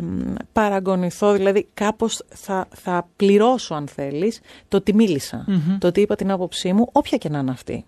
παραγωνηθώ, 0.52 1.34
δηλαδή 1.34 1.68
κάπως 1.74 2.24
θα, 2.30 2.68
θα 2.76 3.10
πληρώσω 3.16 3.74
αν 3.74 3.88
θέλεις 3.88 4.40
το 4.68 4.78
ότι 4.78 4.94
μιλησα 4.94 5.46
το 5.80 5.88
ότι 5.88 6.02
είπα 6.02 6.16
την 6.16 6.32
άποψή 6.32 6.74
μου, 6.74 6.90
όποια 6.92 7.18
και 7.18 7.30
να 7.30 7.40
είναι 7.40 7.52
αυτή. 7.52 7.86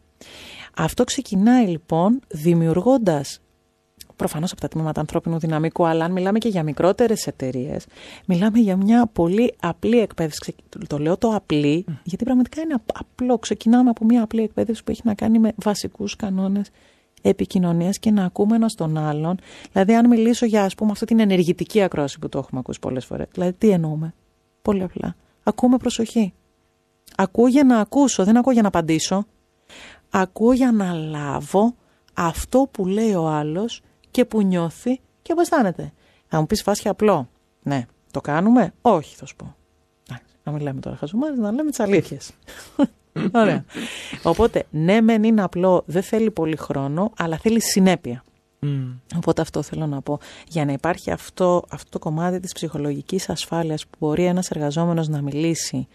Αυτό 0.75 1.03
ξεκινάει 1.03 1.65
λοιπόν 1.67 2.19
δημιουργώντας 2.27 3.39
προφανώς 4.17 4.51
από 4.51 4.61
τα 4.61 4.67
τμήματα 4.67 4.99
ανθρώπινου 4.99 5.39
δυναμικού, 5.39 5.87
αλλά 5.87 6.05
αν 6.05 6.11
μιλάμε 6.11 6.39
και 6.39 6.47
για 6.47 6.63
μικρότερες 6.63 7.27
εταιρείες, 7.27 7.85
μιλάμε 8.25 8.59
για 8.59 8.75
μια 8.75 9.09
πολύ 9.13 9.53
απλή 9.59 9.99
εκπαίδευση. 9.99 10.55
Το 10.87 10.97
λέω 10.97 11.17
το 11.17 11.29
απλή, 11.29 11.85
γιατί 12.03 12.23
πραγματικά 12.23 12.61
είναι 12.61 12.75
απλό. 12.93 13.37
Ξεκινάμε 13.37 13.89
από 13.89 14.05
μια 14.05 14.23
απλή 14.23 14.41
εκπαίδευση 14.41 14.83
που 14.83 14.91
έχει 14.91 15.01
να 15.03 15.13
κάνει 15.13 15.39
με 15.39 15.53
βασικούς 15.55 16.15
κανόνες 16.15 16.69
επικοινωνίας 17.21 17.99
και 17.99 18.11
να 18.11 18.25
ακούμε 18.25 18.55
ένα 18.55 18.67
τον 18.75 18.97
άλλον. 18.97 19.39
Δηλαδή, 19.71 19.95
αν 19.95 20.07
μιλήσω 20.07 20.45
για 20.45 20.63
ας 20.63 20.75
πούμε 20.75 20.91
αυτή 20.91 21.05
την 21.05 21.19
ενεργητική 21.19 21.81
ακρόαση 21.81 22.19
που 22.19 22.29
το 22.29 22.37
έχουμε 22.37 22.59
ακούσει 22.59 22.79
πολλές 22.79 23.05
φορές. 23.05 23.27
Δηλαδή, 23.31 23.53
τι 23.53 23.69
εννοούμε; 23.69 24.13
Πολύ 24.61 24.83
απλά. 24.83 25.15
Ακούμε 25.43 25.77
προσοχή. 25.77 26.33
Ακούω 27.15 27.47
για 27.47 27.63
να 27.63 27.79
ακούσω, 27.79 28.23
δεν 28.23 28.37
ακούω 28.37 28.53
για 28.53 28.61
να 28.61 28.67
απαντήσω. 28.67 29.25
Ακούω 30.09 30.53
για 30.53 30.71
να 30.71 30.93
λάβω 30.93 31.75
αυτό 32.13 32.67
που 32.71 32.85
λέει 32.85 33.13
ο 33.13 33.27
άλλος 33.27 33.81
και 34.17 34.25
που 34.25 34.41
νιώθει 34.41 34.99
και 35.21 35.33
που 35.33 35.41
αισθάνεται. 35.41 35.93
Θα 36.27 36.39
μου 36.39 36.45
πεις 36.45 36.61
φάσια 36.61 36.91
απλό. 36.91 37.29
Ναι, 37.63 37.85
το 38.11 38.21
κάνουμε; 38.21 38.73
Όχι, 38.81 39.15
θα 39.15 39.25
σου 39.25 39.35
πω. 39.35 39.55
Να 40.43 40.51
μην 40.51 40.61
λέμε 40.61 40.79
τώρα 40.79 40.95
χαζομάρες, 40.95 41.37
να 41.37 41.51
λέμε 41.51 41.69
τις 41.69 41.79
αλήθειες. 41.79 42.31
Ωραία. 43.41 43.65
Οπότε, 44.23 44.65
ναι, 44.69 45.01
μεν 45.01 45.23
είναι 45.23 45.43
απλό, 45.43 45.83
δεν 45.85 46.03
θέλει 46.03 46.31
πολύ 46.31 46.55
χρόνο, 46.55 47.11
αλλά 47.17 47.37
θέλει 47.37 47.61
συνέπεια. 47.61 48.23
Οπότε 49.15 49.41
αυτό 49.41 49.61
θέλω 49.61 49.87
να 49.87 50.01
πω. 50.01 50.19
Για 50.47 50.65
να 50.65 50.71
υπάρχει 50.71 51.11
αυτό, 51.11 51.63
αυτό 51.69 51.89
το 51.89 51.99
κομμάτι 51.99 52.39
της 52.39 52.53
ψυχολογικής 52.53 53.29
ασφάλειας 53.29 53.87
που 53.87 53.97
μπορεί 53.99 54.25
ένας 54.25 54.49
εργαζόμενος 54.49 55.07
να 55.07 55.21
μιλήσει 55.21 55.87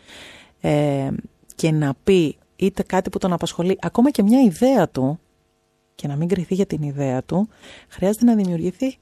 ε, 0.60 1.10
και 1.54 1.70
να 1.70 1.94
πει 2.04 2.36
είτε 2.56 2.82
κάτι 2.82 3.10
που 3.10 3.18
τον 3.18 3.32
απασχολεί, 3.32 3.78
ακόμα 3.80 4.10
και 4.10 4.22
μια 4.22 4.40
ιδέα 4.40 4.88
του, 4.88 5.20
και 5.94 6.08
να 6.08 6.16
μην 6.16 6.28
κρυθεί 6.28 6.54
για 6.54 6.66
την 6.66 6.82
ιδέα 6.82 7.22
του, 7.22 7.48
χρειάζεται 7.88 8.24
να 8.24 8.34
δημιουργηθεί. 8.34 8.96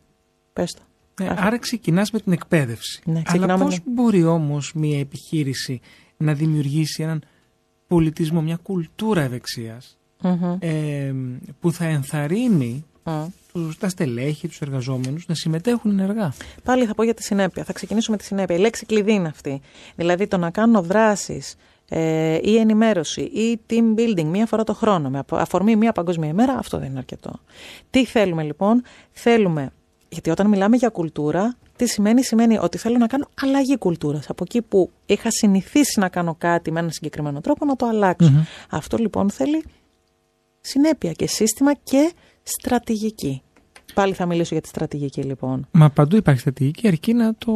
Πες 0.53 0.75
το. 0.75 0.83
Ε, 1.25 1.35
άρα 1.37 1.59
ξεκινάς 1.59 2.11
με 2.11 2.21
την 2.21 2.33
εκπαίδευση. 2.33 3.03
Ναι, 3.05 3.23
Αλλά 3.27 3.59
πώς 3.59 3.79
μπορεί 3.85 4.25
όμως 4.25 4.73
μια 4.75 4.99
επιχείρηση 4.99 5.81
να 6.17 6.35
δημιουργήσει 6.35 7.03
έναν 7.03 7.23
πολιτισμό, 7.87 8.43
μια 8.43 8.59
κουλτούρα 8.63 9.31
ε, 10.59 11.13
που 11.61 11.73
θα 11.73 11.85
ενθαρρύνει 11.85 12.85
mm. 13.05 13.27
τους, 13.53 13.79
τα 13.79 13.89
στελέχη, 13.89 14.49
τους 14.49 14.61
εργαζόμενους 14.61 15.27
να 15.27 15.35
συμμετέχουν 15.35 15.99
ενεργά; 15.99 16.33
Πάλι 16.63 16.87
θα 16.87 16.95
πω 16.95 17.03
για 17.03 17.15
τη 17.15 17.23
συνέπεια. 17.23 17.65
Θα 17.65 17.73
ξεκινήσω 17.73 18.11
με 18.11 18.17
τη 18.17 18.25
συνέπεια. 18.25 18.57
Η 18.57 18.59
λέξη 18.59 18.87
κλειδί 18.87 19.13
είναι 19.13 19.29
αυτή. 19.29 19.61
Δηλαδή 19.95 20.27
το 20.27 20.37
να 20.37 20.51
κάνω 20.51 20.83
δράσεις 20.83 21.57
ε, 21.93 22.39
ή 22.43 22.57
ενημέρωση 22.57 23.21
ή 23.21 23.61
team 23.71 23.99
building 23.99 24.25
μία 24.25 24.47
φορά 24.47 24.65
το 24.65 24.75
χρόνο 24.75 25.11
με 25.11 25.23
αφορμή 25.31 25.77
μία 25.77 25.93
παγκόσμια 25.93 26.29
ημέρα, 26.29 26.53
αυτό 26.53 26.79
δεν 26.79 26.89
είναι 26.89 26.99
αρκετό. 26.99 27.33
Τι 27.91 28.05
θέλουμε 28.05 28.43
λοιπόν, 28.43 28.83
θέλουμε, 29.11 29.73
γιατί 30.09 30.31
όταν 30.31 30.47
μιλάμε 30.47 30.77
για 30.77 30.89
κουλτούρα, 30.89 31.57
τι 31.77 31.87
σημαίνει, 31.87 32.25
σημαίνει 32.25 32.59
ότι 32.59 32.79
θέλω 32.79 32.99
να 32.99 33.07
κάνω 33.07 33.29
αλλαγή 33.43 33.79
κουλτούρας. 33.79 34.29
Από 34.29 34.45
εκεί 34.47 34.63
που 34.63 34.91
είχα 35.07 35.31
συνηθίσει 35.31 36.01
να 36.01 36.09
κάνω 36.09 36.35
κάτι 36.39 36.73
με 36.73 36.79
έναν 36.79 36.91
συγκεκριμένο 36.91 37.41
τρόπο, 37.41 37.65
να 37.65 37.77
το 37.77 37.87
αλλαξω 37.87 38.47
Αυτό 38.71 38.97
λοιπόν 38.97 39.31
θέλει 39.31 39.65
συνέπεια 40.61 41.13
και 41.13 41.27
σύστημα 41.27 41.75
και 41.75 42.13
στρατηγική. 42.43 43.43
Πάλι 43.95 44.15
θα 44.15 44.27
μιλήσω 44.27 44.49
για 44.53 44.63
τη 44.63 44.69
στρατηγική 44.69 45.23
λοιπόν. 45.23 45.67
Μα 45.71 45.91
παντού 45.91 46.17
υπάρχει 46.17 46.41
στρατηγική, 46.41 46.87
αρκεί 46.87 47.15
να, 47.15 47.35
το, 47.35 47.53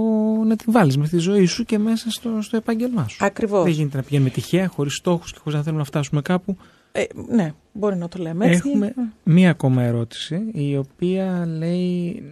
να 0.46 0.56
τη 0.56 0.64
βάλεις 0.68 0.96
με 0.96 1.06
στη 1.06 1.18
ζωή 1.18 1.46
σου 1.46 1.64
και 1.64 1.78
μέσα 1.78 2.10
στο, 2.10 2.38
στο 2.40 2.56
επάγγελμά 2.56 3.08
σου. 3.08 3.24
Ακριβώς. 3.24 3.64
Δεν 3.64 3.72
γίνεται 3.72 3.96
να 3.96 4.02
πηγαίνουμε 4.02 4.30
τυχαία, 4.30 4.68
χωρίς 4.68 4.94
στόχους 4.94 5.32
και 5.32 5.38
χωρίς 5.38 5.58
να 5.58 5.62
θέλουμε 5.62 5.80
να 5.80 5.86
φτάσουμε 5.86 6.22
κάπου. 6.22 6.56
Ε, 6.92 7.04
ναι, 7.28 7.52
μπορεί 7.72 7.96
να 7.96 8.08
το 8.08 8.18
λέμε 8.18 8.46
έτσι. 8.46 8.62
Έχουμε 8.68 8.94
μία 9.24 9.50
ακόμα 9.50 9.82
ερώτηση, 9.82 10.40
η 10.52 10.76
οποία 10.76 11.46
λέει. 11.58 12.22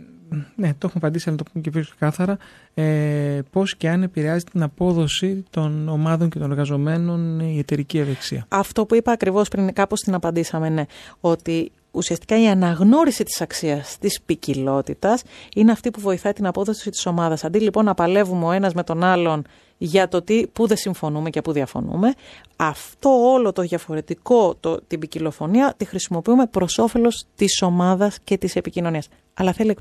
Ναι, 0.57 0.68
το 0.68 0.87
έχουμε 0.87 0.93
απαντήσει, 0.95 1.28
αλλά 1.28 1.39
το 1.39 1.45
πούμε 1.53 1.62
και 1.64 1.70
πιο 1.70 1.80
ξεκάθαρα. 1.80 2.37
Ε, 2.74 3.41
Πώς 3.51 3.76
και 3.76 3.89
αν 3.89 4.03
επηρεάζει 4.03 4.45
την 4.45 4.62
απόδοση 4.62 5.45
των 5.51 5.89
ομάδων 5.89 6.30
και 6.30 6.39
των 6.39 6.51
εργαζομένων 6.51 7.41
η 7.41 7.59
εταιρική 7.59 7.99
ευεξία. 7.99 8.47
Αυτό 8.49 8.87
που 8.87 8.95
είπα 8.95 9.12
ακριβώς 9.12 9.49
πριν, 9.49 9.72
κάπως 9.72 10.01
την 10.01 10.14
απαντήσαμε, 10.14 10.68
ναι. 10.68 10.85
Ότι 11.20 11.72
ουσιαστικά 11.91 12.43
η 12.43 12.49
αναγνώριση 12.49 13.24
της 13.24 13.41
αξίας 13.41 13.99
της 13.99 14.20
ποικιλότητας 14.26 15.22
είναι 15.55 15.72
αυτή 15.72 15.91
που 15.91 16.01
βοηθάει 16.01 16.33
την 16.33 16.47
απόδοση 16.47 16.91
της 16.91 17.07
ομάδας. 17.07 17.45
Αντί 17.45 17.59
λοιπόν 17.59 17.85
να 17.85 17.95
παλεύουμε 17.95 18.45
ο 18.45 18.53
ένας 18.53 18.74
με 18.74 18.83
τον 18.83 19.05
άλλον 19.05 19.45
για 19.85 20.09
το 20.09 20.22
τι, 20.22 20.47
που 20.47 20.66
δεν 20.66 20.76
συμφωνούμε 20.76 21.30
και 21.30 21.41
που 21.43 21.53
διαφωνούμε, 21.53 22.14
αυτό 22.57 23.09
όλο 23.33 23.53
το 23.53 23.62
διαφορετικό, 23.62 24.57
το, 24.61 24.80
την 24.87 24.99
ποικιλοφωνία, 24.99 25.74
τη 25.76 25.85
χρησιμοποιούμε 25.85 26.47
προς 26.47 26.78
όφελος 26.78 27.26
της 27.35 27.62
ομάδας 27.62 28.18
και 28.24 28.39
της 28.39 28.57
επικοινωνίας. 28.57 29.09
Αλλά 29.35 29.53
θέλει 29.53 29.76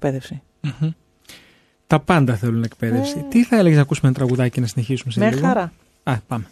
Τα 1.87 1.99
πάντα 1.99 2.35
θέλουν 2.35 2.63
εκπαίδευση. 2.63 3.17
Ε. 3.17 3.21
Τι 3.29 3.43
θα 3.43 3.55
έλεγες 3.55 3.75
να 3.75 3.81
ακούσουμε 3.83 4.07
ένα 4.07 4.17
τραγουδάκι 4.17 4.59
να 4.59 4.67
συνεχίσουμε 4.67 5.11
σε 5.11 5.19
Με 5.19 5.31
χαρά. 5.31 5.73
Α, 6.03 6.17
πάμε. 6.27 6.45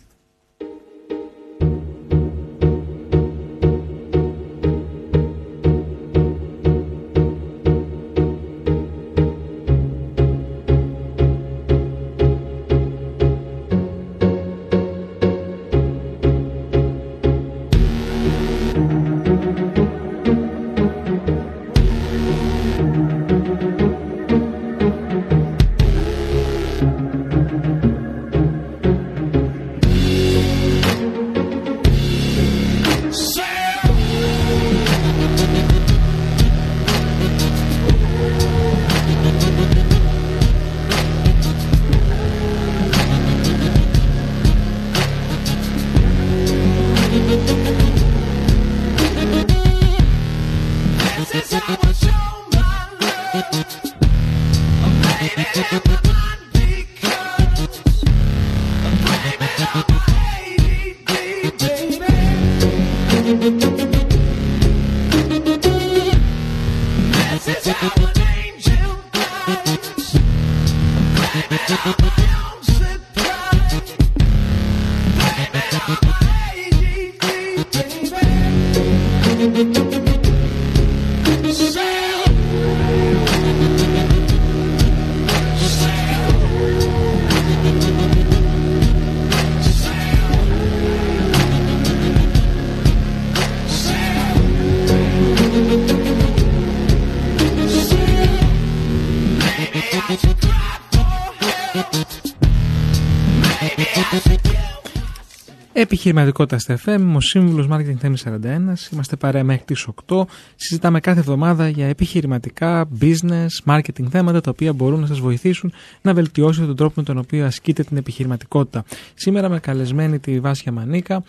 Επιχειρηματικότητα 106.10 106.60
στα 106.60 106.80
FM, 106.86 107.16
ο 107.16 107.20
σύμβουλος 107.20 107.68
Marketing 107.72 107.96
Θέμη 108.00 108.18
41. 108.24 108.74
Είμαστε 108.92 109.16
παρέα 109.16 109.44
μέχρι 109.44 109.64
τις 109.66 109.88
8. 110.08 110.24
Συζητάμε 110.56 111.00
κάθε 111.00 111.20
εβδομάδα 111.20 111.70
για 111.70 111.88
επιχειρηματικά, 111.88 112.90
business, 113.02 113.48
marketing 113.66 114.08
θέματα 114.10 114.42
τα 114.42 114.50
οποία 114.50 114.74
μπορούν 114.74 115.00
να 115.00 115.08
σας 115.08 115.20
βοηθήσουν 115.20 115.74
να 116.02 116.14
βελτιώσετε 116.14 116.66
τον 116.66 116.76
τρόπο 116.76 116.94
με 116.96 117.04
τον 117.04 117.18
οποίο 117.18 117.46
ασκείτε 117.46 117.84
την 117.84 117.98
επιχειρηματικότητα. 117.98 118.84
Σήμερα 119.14 119.50
με 119.50 119.60
καλεσμένη 119.60 120.20
τη 120.20 120.40
Βάσια 120.40 120.72
Μανίκα. 120.72 121.24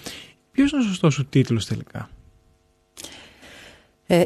Ποιος 0.52 0.70
είναι 0.72 0.82
ο 0.82 0.84
σωστός 0.84 1.14
σου 1.14 1.26
τίτλος 1.26 1.66
τελικά; 1.66 2.08
Ε, 4.12 4.24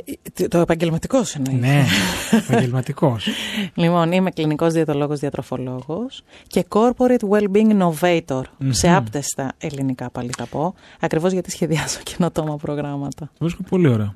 το 0.49 0.59
επαγγελματικός 0.59 1.35
εννοείς. 1.35 1.61
Ναι, 1.61 1.85
επαγγελματικός. 2.31 3.27
λοιπόν, 3.75 4.13
είμαι 4.13 4.31
κλινικός 4.31 4.73
διαιτολόγος 4.73 5.21
διατροφολόγος 5.21 6.23
και 6.47 6.65
corporate 6.69 7.29
well-being 7.31 7.79
innovator. 7.79 8.43
Σε 8.69 8.95
άπτεστα 8.95 9.53
ελληνικά 9.59 10.11
πάλι 10.11 10.31
θα 10.37 10.47
πω. 10.47 10.75
Ακριβώς 11.01 11.33
γιατί 11.33 11.51
σχεδιάζω 11.51 11.99
καινοτόμα 12.17 12.57
προγράμματα. 12.57 13.31
βρίσκω 13.39 13.63
πολύ 13.69 13.89
ωραίο 13.89 14.15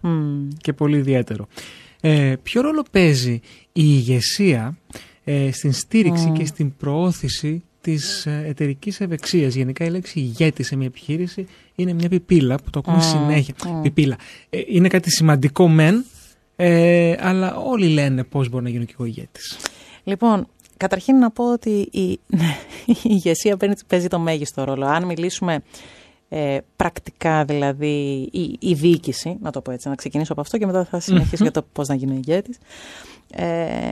και 0.58 0.72
πολύ 0.72 0.96
ιδιαίτερο. 0.96 1.46
Ε, 2.00 2.34
ποιο 2.42 2.60
ρόλο 2.60 2.84
παίζει 2.90 3.32
η 3.32 3.40
ηγεσία 3.72 4.78
ε, 5.24 5.52
στην 5.52 5.72
στήριξη 5.72 6.30
και 6.30 6.44
στην 6.44 6.76
προώθηση 6.76 7.62
της 7.80 8.26
ε, 8.26 8.44
εταιρικής 8.46 9.00
ευεξίας; 9.00 9.54
Γενικά 9.54 9.84
η 9.84 9.90
λέξη 9.90 10.20
ηγέτη 10.20 10.62
σε 10.62 10.76
μια 10.76 10.86
επιχείρηση 10.86 11.46
είναι 11.78 11.92
μια 11.92 12.08
πιπίλα 12.08 12.56
που 12.56 12.70
το 12.70 12.78
ακούμε 12.78 13.00
συνέχεια. 13.00 13.54
Πιπίλα. 13.82 14.16
Ε, 14.50 14.60
είναι 14.66 14.88
κάτι 14.88 15.10
σημαντικό 15.10 15.68
μεν, 15.68 16.04
ε, 16.56 17.14
αλλά 17.20 17.56
όλοι 17.56 17.88
λένε 17.88 18.24
πώς 18.24 18.48
μπορεί 18.48 18.64
να 18.64 18.70
γίνω 18.70 18.84
και 18.84 18.92
εγώ 18.94 19.04
ηγέτης. 19.04 19.58
Λοιπόν, 20.04 20.46
καταρχήν 20.76 21.16
να 21.16 21.30
πω 21.30 21.52
ότι 21.52 21.88
η, 21.90 22.10
η 22.86 22.96
ηγεσία 23.02 23.56
παίζει 23.86 24.08
το 24.08 24.18
μέγιστο 24.18 24.64
ρόλο. 24.64 24.86
Αν 24.86 25.04
μιλήσουμε 25.04 25.62
ε, 26.28 26.58
πρακτικά 26.76 27.44
δηλαδή 27.44 28.28
η, 28.32 28.56
η 28.60 28.74
διοίκηση, 28.74 29.36
να 29.40 29.50
το 29.50 29.60
πω 29.60 29.70
έτσι, 29.70 29.88
να 29.88 29.94
ξεκινήσω 29.94 30.32
από 30.32 30.40
αυτό 30.40 30.58
και 30.58 30.66
μετά 30.66 30.84
θα 30.84 31.00
συνεχίσω 31.10 31.42
για 31.42 31.52
το 31.52 31.66
πώς 31.72 31.88
να 31.88 31.94
γίνω 31.94 32.14
ηγέτης. 32.14 32.58
Ε, 33.32 33.90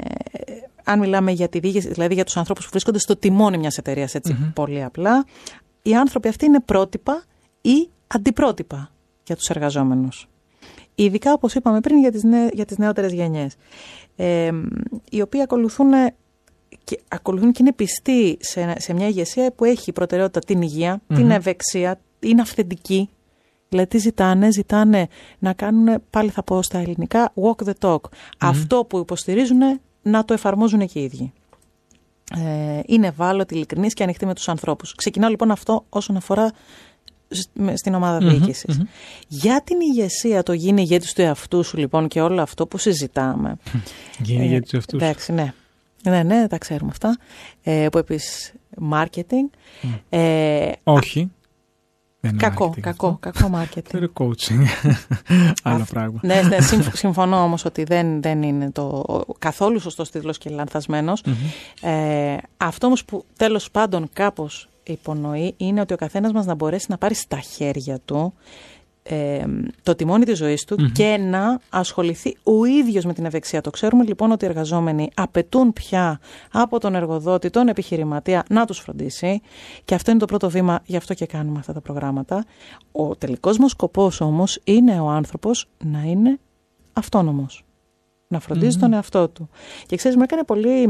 αν 0.85 0.99
μιλάμε 0.99 1.31
για 1.31 1.49
τη 1.49 1.59
διοίκηση, 1.59 1.89
δηλαδή 1.89 2.15
για 2.15 2.25
τους 2.25 2.37
ανθρώπους 2.37 2.65
που 2.65 2.71
βρίσκονται 2.71 2.99
στο 2.99 3.17
τιμόνι 3.17 3.59
μιας 3.59 3.79
εταιρείας, 3.79 4.15
πολύ 4.55 4.85
απλά, 4.85 5.25
οι 5.83 5.95
άνθρωποι 5.95 6.29
αυτοί 6.29 6.45
είναι 6.45 6.61
πρότυπα 6.61 7.25
ή 7.69 7.89
αντιπρότυπα 8.07 8.91
για 9.27 9.37
τους 9.37 9.49
εργαζόμενους. 9.49 10.29
Ειδικά, 10.95 11.33
όπως 11.33 11.55
είπαμε 11.55 11.81
πριν, 11.81 11.99
για 11.99 12.11
τις, 12.11 12.23
νέ, 12.23 12.49
για 12.53 12.65
τις 12.65 12.79
νεότερες 12.79 13.13
γενιές, 13.13 13.55
ε, 14.17 14.51
οι 15.11 15.21
οποίοι 15.21 15.41
ακολουθούν 15.41 15.91
και, 16.85 17.01
ακολουθούν 17.09 17.53
και 17.53 17.59
είναι 17.63 17.73
πιστοί 17.73 18.37
σε, 18.41 18.75
σε 18.79 18.93
μια 18.93 19.07
ηγεσία 19.07 19.53
που 19.53 19.65
έχει 19.65 19.93
προτεραιότητα 19.93 20.41
την 20.41 20.63
υγεια 20.63 21.01
την 21.07 21.31
ευεξία, 21.31 22.01
είναι 22.21 22.41
αυθεντική. 22.41 23.09
Δηλαδή 23.69 23.89
τι 23.89 23.99
ζητάνε, 23.99 24.51
ζητάνε 24.51 25.09
να 25.39 25.53
κάνουν, 25.53 26.03
πάλι 26.11 26.31
θα 26.31 26.43
πω 26.43 26.63
στα 26.63 26.79
ελληνικά, 26.79 27.33
walk 27.35 27.65
the 27.65 27.73
talk. 27.81 28.01
Αυτό 28.39 28.85
που 28.85 28.99
υποστηρίζουν 28.99 29.81
να 30.03 30.25
το 30.25 30.33
εφαρμόζουν 30.33 30.87
και 30.87 30.99
οι 30.99 31.03
ίδιοι. 31.03 31.33
Ε, 32.37 32.81
είναι 32.87 33.07
ευάλωτοι, 33.07 33.55
ειλικρινείς 33.55 33.95
και 33.95 34.03
ανοιχτοί 34.03 34.27
με 34.27 34.35
τους 34.35 34.49
ανθρώπους. 34.49 34.95
Ξεκινάω 34.95 35.31
λοιπόν 35.31 35.51
αυτό 35.51 35.85
όσον 35.89 36.17
αφορά 36.17 36.51
στην 37.75 37.95
ομάδα 37.95 38.19
διοίκησης. 38.19 38.81
Για 39.29 39.63
την 39.65 39.81
ηγεσία, 39.81 40.43
το 40.43 40.53
γίνει 40.53 40.81
ηγέτη 40.81 41.15
του 41.15 41.23
εαυτού 41.23 41.63
σου 41.63 41.77
λοιπόν 41.77 42.09
και 42.09 42.21
όλο 42.21 42.43
αυτό 42.43 42.67
που 42.67 42.79
συζητάμε. 42.79 43.57
Γίνει 44.25 44.43
ε, 44.43 44.45
ηγέτη 44.45 44.69
του 44.69 44.77
εαυτού 44.77 44.99
σου. 44.99 45.05
Εντάξει, 45.05 45.33
ναι. 45.33 45.53
Ναι, 46.03 46.23
ναι, 46.23 46.47
τα 46.47 46.59
ξέρουμε 46.59 46.91
αυτά. 46.91 47.19
Ε, 47.63 47.87
που 47.93 47.99
επίσης 47.99 48.53
marketing. 48.91 49.49
Ε, 50.09 50.73
Όχι. 50.83 51.31
Δεν 52.21 52.39
κακό, 52.39 52.75
κακό, 52.81 53.17
κακό 53.21 53.51
marketing. 53.55 53.95
Είναι 53.95 54.11
coaching. 54.15 54.91
Άλλο 55.63 55.87
πράγμα. 55.91 56.21
Ναι, 56.23 56.43
ναι, 56.43 56.57
συμφωνώ 56.93 57.43
όμως 57.43 57.65
ότι 57.65 57.85
δεν, 57.85 58.23
δεν 58.23 58.43
είναι 58.43 58.71
το 58.71 59.05
καθόλου 59.39 59.81
σωστός 59.81 60.11
τίτλος 60.11 60.39
και 60.39 60.51
λανθασμένος. 60.51 61.23
Ε, 61.81 62.37
αυτό 62.57 62.87
όμως 62.87 63.05
που 63.05 63.25
τέλος 63.37 63.71
πάντων 63.71 64.09
κάπως 64.13 64.69
υπονοεί 64.87 65.55
είναι 65.57 65.81
ότι 65.81 65.93
ο 65.93 65.97
καθένας 65.97 66.33
μας 66.33 66.47
να 66.47 66.55
μπορέσει 66.55 66.87
να 66.89 66.99
πάρει 66.99 67.15
στα 67.15 67.39
χέρια 67.39 67.99
του 68.05 68.35
ε, 69.09 69.45
το 69.83 69.95
τιμόνι 69.95 70.25
της 70.25 70.39
ζωής 70.39 70.65
του 70.65 70.91
και 70.93 71.17
να 71.21 71.61
ασχοληθεί 71.71 72.37
ο 72.43 72.65
ίδιος 72.65 73.05
με 73.05 73.13
την 73.13 73.25
ευεξία. 73.25 73.61
Το 73.61 73.71
ξέρουμε 73.71 74.05
λοιπόν 74.05 74.33
ότι 74.33 74.45
οι 74.45 74.49
εργαζόμενοι 74.49 75.11
απαιτούν 75.15 75.73
πια 75.73 76.21
από 76.53 76.81
τον 76.81 76.95
εργοδότη, 76.95 77.51
τον 77.51 77.69
επιχειρηματία 77.69 78.45
να 78.49 78.65
τους 78.65 78.79
φροντίσει 78.79 79.41
και 79.85 79.95
αυτό 79.95 80.11
είναι 80.11 80.21
το 80.21 80.27
πρώτο 80.27 80.51
βήμα, 80.51 80.81
γι' 80.85 80.97
αυτό 80.97 81.15
και 81.15 81.27
κάνουμε 81.27 81.59
αυτά 81.59 81.73
τα 81.73 81.81
προγράμματα. 81.81 82.45
Ο 82.93 83.17
τελικός 83.17 83.59
μας 83.59 83.71
σκοπός 83.71 84.21
όμως 84.21 84.61
είναι 84.65 85.01
ο 85.01 85.09
άνθρωπος 85.09 85.69
να 85.85 86.03
είναι 86.03 86.39
αυτόνομος 86.93 87.66
να 88.29 88.41
φροντίζει 88.41 88.79
τον 88.79 88.93
εαυτό 88.93 89.29
του. 89.29 89.49
Και 89.87 89.97
ξέρεις, 89.97 90.17
μου 90.17 90.23
έκανε 90.23 90.45
πολύ. 90.45 90.89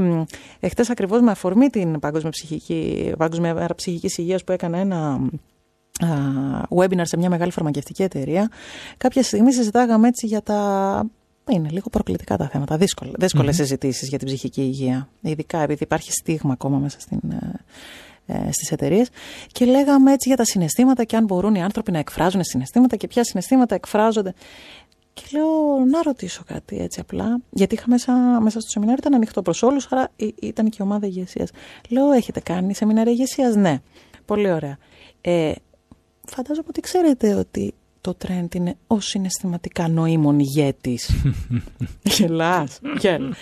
Εχθές 0.61 0.91
ακριβώς 0.91 1.20
με 1.20 1.30
αφορμή 1.30 1.68
την 1.68 1.99
Παγκόσμια, 1.99 2.30
ψυχική, 2.30 3.12
Παγκόσμια 3.18 3.55
Μέρα 3.55 3.74
Ψυχικής 3.74 4.18
Υγείας 4.18 4.45
που 4.45 4.53
έκανα 4.53 4.78
ένα 4.78 5.20
webinar 6.76 7.03
σε 7.03 7.16
μια 7.16 7.28
μεγάλη 7.28 7.51
φαρμακευτική 7.51 8.03
εταιρεία. 8.03 8.51
Κάποια 8.97 9.22
στιγμή 9.22 9.53
συζητάγαμε 9.53 10.09
έτσι 10.09 10.26
για 10.26 10.43
τα. 10.43 11.05
Είναι 11.51 11.68
λίγο 11.70 11.91
προκλητικά 11.91 12.37
τα 12.37 12.49
θέματα, 12.49 12.76
δύσκολες 12.76 13.32
mm-hmm. 13.34 13.55
συζητήσεις 13.55 14.09
για 14.09 14.18
την 14.18 14.26
ψυχική 14.26 14.61
υγεία. 14.61 15.09
Ειδικά 15.20 15.59
επειδή 15.59 15.82
υπάρχει 15.82 16.12
στίγμα 16.12 16.53
ακόμα 16.53 16.78
μέσα 16.78 17.01
στην, 17.01 17.20
ε, 17.30 17.64
ε 18.26 18.53
στις 18.53 18.70
εταιρείες. 18.70 19.09
Και 19.53 19.64
λέγαμε 19.64 20.12
έτσι 20.12 20.28
για 20.28 20.37
τα 20.37 20.45
συναισθήματα 20.45 21.05
και 21.05 21.16
αν 21.16 21.24
μπορούν 21.24 21.55
οι 21.55 21.62
άνθρωποι 21.62 21.91
να 21.91 21.99
εκφράζουν 21.99 22.45
συναισθήματα 22.45 22.97
και 22.97 23.07
ποια 23.07 23.24
συναισθήματα 23.24 23.74
εκφράζονται. 23.74 24.34
Και 25.17 25.25
λέω 25.33 25.85
να 25.91 26.03
ρωτήσω 26.03 26.43
κάτι 26.47 26.81
έτσι 26.81 27.01
απλά, 27.01 27.41
γιατί 27.51 27.75
είχα 27.75 27.85
μέσα, 27.89 28.12
μέσα 28.41 28.61
στο 28.61 28.71
σεμινάριο, 28.71 29.01
ήταν 29.07 29.14
ανοιχτό 29.14 29.43
προς 29.43 29.62
όλους, 29.62 29.87
άρα 29.91 30.11
ήταν 30.41 30.69
και 30.69 30.77
η 30.81 30.83
ομάδα 30.83 31.07
ηγεσίας. 31.07 31.51
Λέω, 31.89 32.11
έχετε 32.11 32.41
κάνει 32.41 32.75
σεμινάρια 32.75 33.12
ηγεσίας, 33.12 33.55
ναι. 33.55 33.81
Πολύ 34.25 34.53
ωραία. 34.53 34.79
Ε, 35.21 35.53
φαντάζομαι 36.27 36.67
ότι 36.69 36.81
ξέρετε 36.81 37.35
ότι 37.35 37.75
το 38.01 38.14
τρέντ 38.14 38.55
είναι 38.55 38.77
ο 38.87 39.01
συναισθηματικά 39.01 39.89
νοήμων 39.89 40.39
ηγέτης. 40.39 41.11
Γελάς, 42.17 42.79
γελ. 42.99 43.35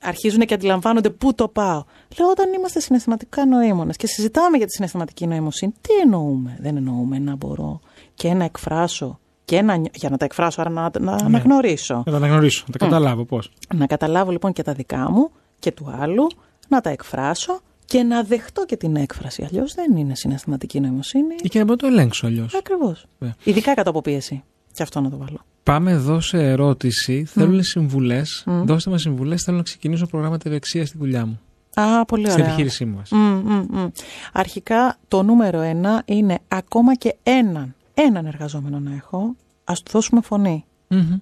Αρχίζουν 0.00 0.40
και 0.40 0.54
αντιλαμβάνονται 0.54 1.10
πού 1.10 1.34
το 1.34 1.48
πάω. 1.48 1.84
Λέω 2.18 2.28
όταν 2.30 2.52
είμαστε 2.52 2.80
συναισθηματικά 2.80 3.46
νοήμονες 3.46 3.96
και 3.96 4.06
συζητάμε 4.06 4.56
για 4.56 4.66
τη 4.66 4.72
συναισθηματική 4.72 5.26
νοημοσύνη, 5.26 5.72
τι 5.80 5.94
εννοούμε; 6.02 6.56
Δεν 6.60 6.76
εννοούμε 6.76 7.18
να 7.18 7.36
μπορώ 7.36 7.80
και 8.14 8.34
να 8.34 8.44
εκφράσω 8.44 9.20
και 9.44 9.62
να, 9.62 9.82
για 9.94 10.10
να 10.10 10.16
τα 10.16 10.24
εκφράσω, 10.24 10.60
άρα 10.60 10.70
να, 10.70 10.90
να 11.00 11.14
ναι. 11.14 11.22
αναγνωρίσω. 11.24 12.02
Να 12.06 12.12
τα 12.12 12.16
αναγνωρίσω, 12.16 12.64
να 12.66 12.72
τα 12.78 12.84
καταλάβω 12.84 13.24
πώς. 13.24 13.50
Να 13.74 13.86
καταλάβω 13.86 14.30
λοιπόν 14.30 14.52
και 14.52 14.62
τα 14.62 14.72
δικά 14.72 15.10
μου 15.10 15.30
και 15.58 15.72
του 15.72 15.94
άλλου, 16.00 16.26
να 16.68 16.80
τα 16.80 16.90
εκφράσω 16.90 17.60
και 17.84 18.02
να 18.02 18.22
δεχτώ 18.22 18.64
και 18.64 18.76
την 18.76 18.96
έκφραση. 18.96 19.46
Αλλιώς 19.50 19.74
δεν 19.74 19.96
είναι 19.96 20.14
συναισθηματική 20.14 20.80
νοημοσύνη. 20.80 21.34
Ή 21.42 21.48
και 21.48 21.58
να 21.58 21.64
μπορώ 21.64 21.78
να 21.82 21.88
το 21.88 21.94
ελέγξω 21.94 22.26
αλλιώς. 22.26 22.54
Ακριβώς. 22.54 23.06
Yeah. 23.20 23.28
Ειδικά 23.44 23.74
κάτω 23.74 23.90
από 23.90 24.00
πίεση. 24.00 24.42
Και 24.72 24.82
αυτό 24.82 25.00
να 25.00 25.10
το 25.10 25.16
βάλω. 25.16 25.38
Πάμε 25.62 25.90
εδώ 25.90 26.20
σε 26.20 26.38
ερώτηση. 26.38 27.22
Mm. 27.26 27.30
Θέλουν 27.30 27.62
συμβουλές. 27.62 28.44
Mm. 28.46 28.62
Δώστε 28.64 28.90
μας 28.90 29.00
συμβουλές. 29.00 29.42
Θέλω 29.42 29.56
να 29.56 29.62
ξεκινήσω 29.62 30.06
προγράμματα 30.06 30.48
ευεξία 30.48 30.86
στη 30.86 30.98
δουλειά 30.98 31.26
μου. 31.26 31.40
Α, 31.74 32.04
πολύ 32.04 32.22
ωραία. 32.22 32.32
Στην 32.32 32.44
επιχείρησή 32.44 32.84
μου. 32.84 33.02
Mm, 33.10 33.42
mm, 33.50 33.76
mm. 33.76 33.90
Αρχικά 34.32 34.98
το 35.08 35.22
νούμερο 35.22 35.60
ένα 35.60 36.02
είναι 36.04 36.38
ακόμα 36.48 36.94
και 36.94 37.16
έναν, 37.22 37.74
έναν 37.94 38.26
εργαζόμενο 38.26 38.80
να 38.80 38.94
έχω. 38.94 39.36
Α 39.64 39.74
του 39.84 39.90
δώσουμε 39.90 40.20
φωνή. 40.20 40.64
Mm-hmm. 40.90 41.20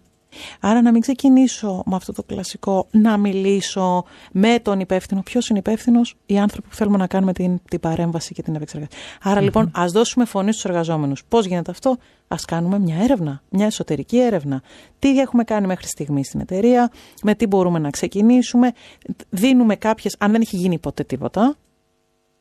Άρα 0.61 0.83
να 0.83 0.93
μην 0.93 1.01
ξεκινήσω 1.01 1.83
με 1.87 1.97
αυτό 1.97 2.13
το 2.13 2.23
κλασικό 2.23 2.87
να 2.91 3.17
μιλήσω 3.17 4.05
με 4.33 4.59
τον 4.63 4.81
υπεύθυνο. 4.81 5.23
Ποιος 5.23 5.49
είναι 5.49 5.59
υπεύθυνος, 5.59 6.17
οι 6.27 6.39
άνθρωποι 6.39 6.69
που 6.69 6.75
θέλουμε 6.75 6.97
να 6.97 7.07
κάνουμε 7.07 7.33
την, 7.33 7.61
την 7.71 7.81
παρέμβαση 7.81 8.35
και 8.35 8.43
την 8.43 8.55
επεξεργασία. 8.55 8.99
Άρα 9.23 9.41
λοιπόν, 9.41 9.71
ας 9.75 9.93
δώσουμε 9.93 10.25
φωνή 10.25 10.53
στους 10.53 10.65
εργαζόμενους. 10.65 11.25
Πώς 11.29 11.47
γίνεται 11.47 11.71
αυτό, 11.71 11.97
ας 12.29 12.45
κάνουμε 12.45 12.79
μια 12.79 12.97
έρευνα, 12.97 13.43
μια 13.49 13.67
εσωτερική 13.67 14.19
έρευνα. 14.19 14.63
Τι 14.99 15.19
έχουμε 15.19 15.45
κάνει 15.45 15.67
μέχρι 15.67 15.87
στιγμή 15.87 16.25
στην 16.25 16.41
εταιρεία, 16.41 16.91
με 17.23 17.35
τι 17.35 17.47
μπορούμε 17.47 17.79
να 17.79 17.91
ξεκινήσουμε. 17.91 18.73
Δίνουμε 19.31 19.77
κάποιες, 19.77 20.17
αν 20.19 20.33
δεν 20.33 20.41
έχει 20.41 20.57
γίνει 20.57 20.79
ποτέ 20.79 21.05
τίποτα, 21.05 21.57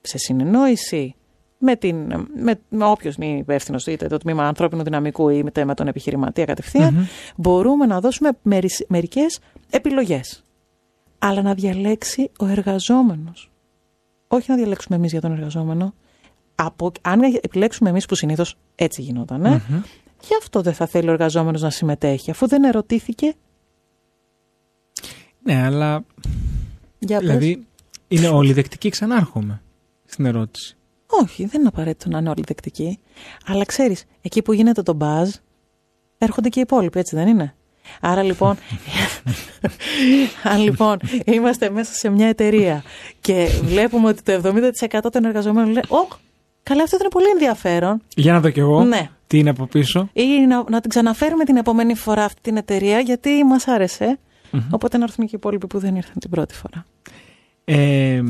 σε 0.01 0.17
συνεννόηση 0.17 1.15
με, 1.59 1.75
την, 1.75 1.95
με, 2.35 2.59
με 2.69 2.85
όποιος 2.85 3.15
είναι 3.15 3.37
υπεύθυνος, 3.37 3.87
είτε 3.87 4.07
το 4.07 4.17
τμήμα 4.17 4.47
ανθρώπινου 4.47 4.83
δυναμικού 4.83 5.29
είτε 5.29 5.65
με 5.65 5.73
τον 5.73 5.87
επιχειρηματία 5.87 6.55
μπορούμε 7.35 7.85
να 7.85 7.99
δώσουμε 7.99 8.29
μερικές 8.41 8.85
μερικές 8.87 9.39
επιλογές. 9.69 10.43
Αλλά 11.19 11.41
να 11.41 11.53
διαλέξει 11.53 12.31
ο 12.39 12.45
εργαζόμενος. 12.45 13.51
Όχι 14.27 14.51
να 14.51 14.57
διαλέξουμε 14.57 14.95
εμείς 14.95 15.11
για 15.11 15.21
τον 15.21 15.31
εργαζόμενο. 15.31 15.93
Από, 16.55 16.91
αν 17.01 17.21
επιλέξουμε 17.41 17.89
εμείς 17.89 18.05
που 18.05 18.15
συνήθως 18.15 18.57
έτσι 18.75 19.01
γινόταν, 19.01 19.45
ε, 19.45 19.61
γι' 20.21 20.35
αυτό 20.39 20.61
δεν 20.61 20.73
θα 20.73 20.85
θέλει 20.85 21.09
ο 21.09 21.11
εργαζόμενος 21.11 21.61
να 21.61 21.69
συμμετέχει, 21.69 22.31
αφού 22.31 22.47
δεν 22.47 22.63
ερωτήθηκε. 22.63 23.33
Ναι, 25.43 25.63
αλλά... 25.63 26.03
Για 26.99 27.19
δηλαδή, 27.19 27.65
είναι 28.07 28.27
όλοι 28.27 28.53
δεκτικοί, 28.53 28.89
ξανάρχομαι 28.89 29.61
στην 30.05 30.25
ερώτηση. 30.25 30.77
Όχι, 31.09 31.45
δεν 31.45 31.59
είναι 31.59 31.69
απαραίτητο 31.73 32.09
να 32.09 32.17
είναι 32.17 32.29
όλοι 32.29 32.43
δεκτικοί. 32.47 32.99
Αλλά 33.45 33.65
ξέρεις, 33.65 34.05
εκεί 34.21 34.41
που 34.41 34.53
γίνεται 34.53 34.81
το 34.81 34.93
μπαζ, 34.93 35.29
έρχονται 36.17 36.49
και 36.49 36.59
οι 36.59 36.61
υπόλοιποι, 36.61 36.99
έτσι 36.99 37.15
δεν 37.15 37.27
είναι; 37.27 37.55
Άρα 38.01 38.23
λοιπόν, 38.23 38.57
αν 40.51 40.61
λοιπόν 40.61 40.99
είμαστε 41.25 41.69
μέσα 41.69 41.93
σε 41.93 42.09
μια 42.09 42.27
εταιρεία 42.27 42.83
και 43.21 43.47
βλέπουμε 43.63 44.07
ότι 44.07 44.21
το 44.21 44.53
70% 44.91 44.99
των 45.11 45.25
εργαζομένων 45.25 45.71
λέει 45.71 45.83
«Ωχ, 45.87 46.17
καλά 46.63 46.83
αυτό 46.83 46.95
ήταν 46.95 47.09
πολύ 47.09 47.29
ενδιαφέρον». 47.29 48.01
Για 48.15 48.33
να 48.33 48.39
δω 48.39 48.49
κι 48.49 48.59
εγώ. 48.59 48.83
Ναι. 48.83 49.09
Τι 49.27 49.37
είναι 49.37 49.49
από 49.49 49.65
πίσω. 49.65 50.09
Ή 50.13 50.45
να, 50.47 50.63
να 50.69 50.81
την 50.81 50.89
ξαναφέρουμε 50.89 51.43
την 51.43 51.57
επόμενη 51.57 51.95
φορά 51.95 52.23
αυτή 52.23 52.41
την 52.41 52.57
εταιρεία 52.57 52.99
γιατί 52.99 53.43
μας 53.43 53.67
άρεσε. 53.67 54.19
Οπότε 54.71 54.97
να 54.97 55.03
έρθουν 55.03 55.25
και 55.25 55.31
οι 55.35 55.37
υπόλοιποι 55.37 55.67
που 55.67 55.79
δεν 55.79 55.95
ήρθαν 55.95 56.15
την 56.19 56.29
πρώτη 56.29 56.53
φορά. 56.53 56.85
Ε, 57.71 58.23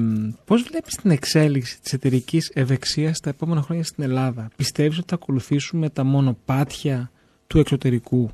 πώς 0.46 0.62
βλέπεις 0.62 0.96
την 0.96 1.12
εξέλιξη 1.12 1.82
της 1.82 1.94
εταιρικής 1.94 2.52
ευεξίας 2.54 3.20
τα 3.20 3.30
επόμενα 3.30 3.62
χρόνια 3.62 3.84
στην 3.84 4.04
Ελλάδα; 4.04 4.48
Πιστεύεις 4.56 4.98
ότι 4.98 5.08
θα 5.10 5.16
ακολουθήσουμε 5.16 5.90
τα 5.90 6.04
μονοπάτια 6.04 7.12
του 7.48 7.60
εξωτερικού; 7.60 8.30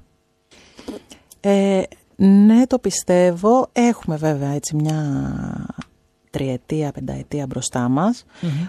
Ε, 1.40 1.82
ναι, 2.16 2.68
το 2.68 2.80
πιστεύω. 2.80 3.70
Έχουμε 3.72 4.16
βέβαια 4.16 4.50
έτσι 4.50 4.76
μια 4.76 5.02
τριετία, 6.30 6.92
πενταετία 6.92 7.46
μπροστά 7.46 7.90
μας, 7.90 8.26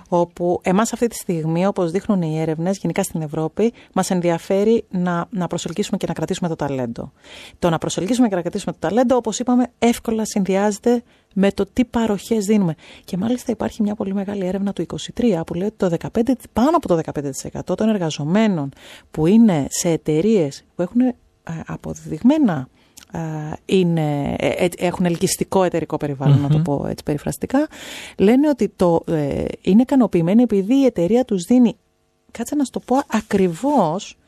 όπου 0.09 0.61
εμάς 0.63 0.93
αυτή 0.93 1.07
τη 1.07 1.15
στιγμή, 1.15 1.67
όπως 1.67 1.91
δείχνουν 1.91 2.23
οι 2.23 2.41
έρευνες, 2.41 2.79
γενικά 2.79 3.03
στην 3.03 3.23
Ευρώπη, 3.23 3.73
μας 3.95 4.11
ενδιαφέρει 4.11 4.85
να, 4.91 5.27
να 5.31 5.47
προσελκύσουμε 5.47 5.97
και 5.97 6.07
να 6.07 6.13
κρατήσουμε 6.13 6.49
το 6.49 6.57
ταλέντο. 6.57 7.13
Το 7.59 7.71
να 7.71 7.79
προσελκύσουμε 7.79 8.29
και 8.29 8.35
να 8.35 8.41
κρατήσουμε 8.41 8.73
το 8.73 8.89
ταλέντο, 8.89 9.17
όπως 9.17 9.39
είπαμε, 9.39 9.67
εύκολα 9.79 10.25
συνδυάζεται 10.25 11.03
με 11.39 11.53
το 11.53 11.67
τι 11.73 11.85
παροχές 11.85 12.45
δίνουμε. 12.45 12.75
Και 13.05 13.17
μάλιστα 13.17 13.53
υπάρχει 13.53 13.83
μια 13.83 13.95
πολύ 13.95 14.15
μεγάλη 14.15 14.47
έρευνα 14.47 14.73
του 14.73 14.87
23 15.17 15.41
που 15.47 15.55
λέει 15.55 15.67
ότι 15.67 15.77
το 15.77 15.97
15, 16.13 16.33
πάνω 16.53 16.77
από 16.77 16.89
το 16.89 17.01
15% 17.71 17.77
των 17.77 17.89
εργαζομένων 17.89 18.69
που 19.11 19.27
είναι 19.27 19.67
σε 19.69 19.89
εταιρείες 19.89 20.65
που 20.75 20.83
έχουν 20.83 21.01
ε, 21.01 21.15
αποδεδειγμένα 21.67 22.69
ε, 23.13 23.21
είναι, 23.65 24.35
ε, 24.39 24.69
έχουν 24.77 25.05
ελκυστικό 25.05 25.63
εταιρικό 25.63 25.97
να 26.19 26.49
το 26.49 26.59
πω 26.59 26.87
έτσι 26.89 27.05
περιφραστικά, 27.05 27.67
λένε 28.19 28.49
ότι 28.49 28.69
το, 28.69 29.05
είναι 29.61 29.83
ικανοποιημένοι 29.83 30.43
επειδή 30.43 30.75
η 30.75 30.85
εταιρεία 30.85 31.25
τους 31.25 31.43
δίνει, 31.43 31.77
κάτσε 32.31 32.55
να 32.55 32.65
σου 32.65 32.71
το 32.71 32.81
πω 32.81 32.97
ακριβώς, 33.09 34.19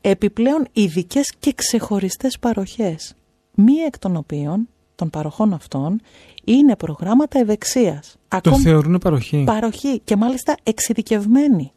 επιπλέον 0.00 0.66
ειδικές 0.72 1.34
και 1.38 1.52
ξεχωριστές 1.52 2.38
παροχές. 2.38 3.14
Μία 3.54 3.84
εκ 3.86 3.98
των 3.98 4.16
οποίων, 4.16 4.68
των 4.98 5.10
παροχών 5.10 5.52
αυτών, 5.52 6.00
είναι 6.44 6.76
προγράμματα 6.76 7.38
ευεξίας. 7.38 8.16
Το 8.42 8.58
θεωρούν 8.58 8.98
παροχή. 8.98 9.42
Παροχή 9.46 10.00
και 10.04 10.16
μάλιστα 10.16 10.54
εξειδικευμένη. 10.62 11.72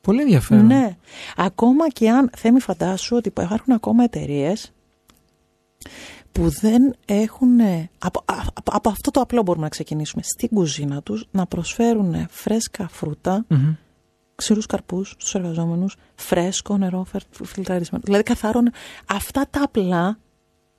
Πολύ 0.00 0.20
ενδιαφέρον. 0.20 0.66
Ναι. 0.66 0.96
Ακόμα 1.36 1.88
και 1.88 2.10
αν, 2.10 2.30
θέμη 2.36 2.60
φαντάσου 2.60 3.16
ότι 3.16 3.28
υπάρχουν 3.28 3.74
ακόμα 3.74 4.04
εταιρείες 4.04 4.72
που 6.32 6.48
δεν 6.60 6.94
έχουν, 7.04 7.60
από, 7.98 8.24
από, 8.64 8.88
αυτό 8.88 9.10
το 9.10 9.20
απλό 9.20 9.42
μπορούμε 9.42 9.64
να 9.64 9.70
ξεκινήσουμε, 9.70 10.22
στην 10.22 10.48
κουζίνα 10.48 11.02
τους 11.02 11.26
να 11.30 11.46
προσφέρουν 11.46 12.26
φρέσκα 12.30 12.88
φρούτα, 12.88 13.46
mm-hmm. 13.48 13.76
ξηρούς 14.34 14.66
καρπούς 14.66 15.08
στους 15.10 15.34
εργαζόμενους, 15.34 15.96
φρέσκο 16.14 16.76
νερό 16.76 17.06
φιλτραρισμένο. 17.44 18.02
Δηλαδή 18.04 18.22
καθαρών 18.22 18.70
αυτά 19.06 19.46
τα 19.50 19.62
απλά 19.62 20.18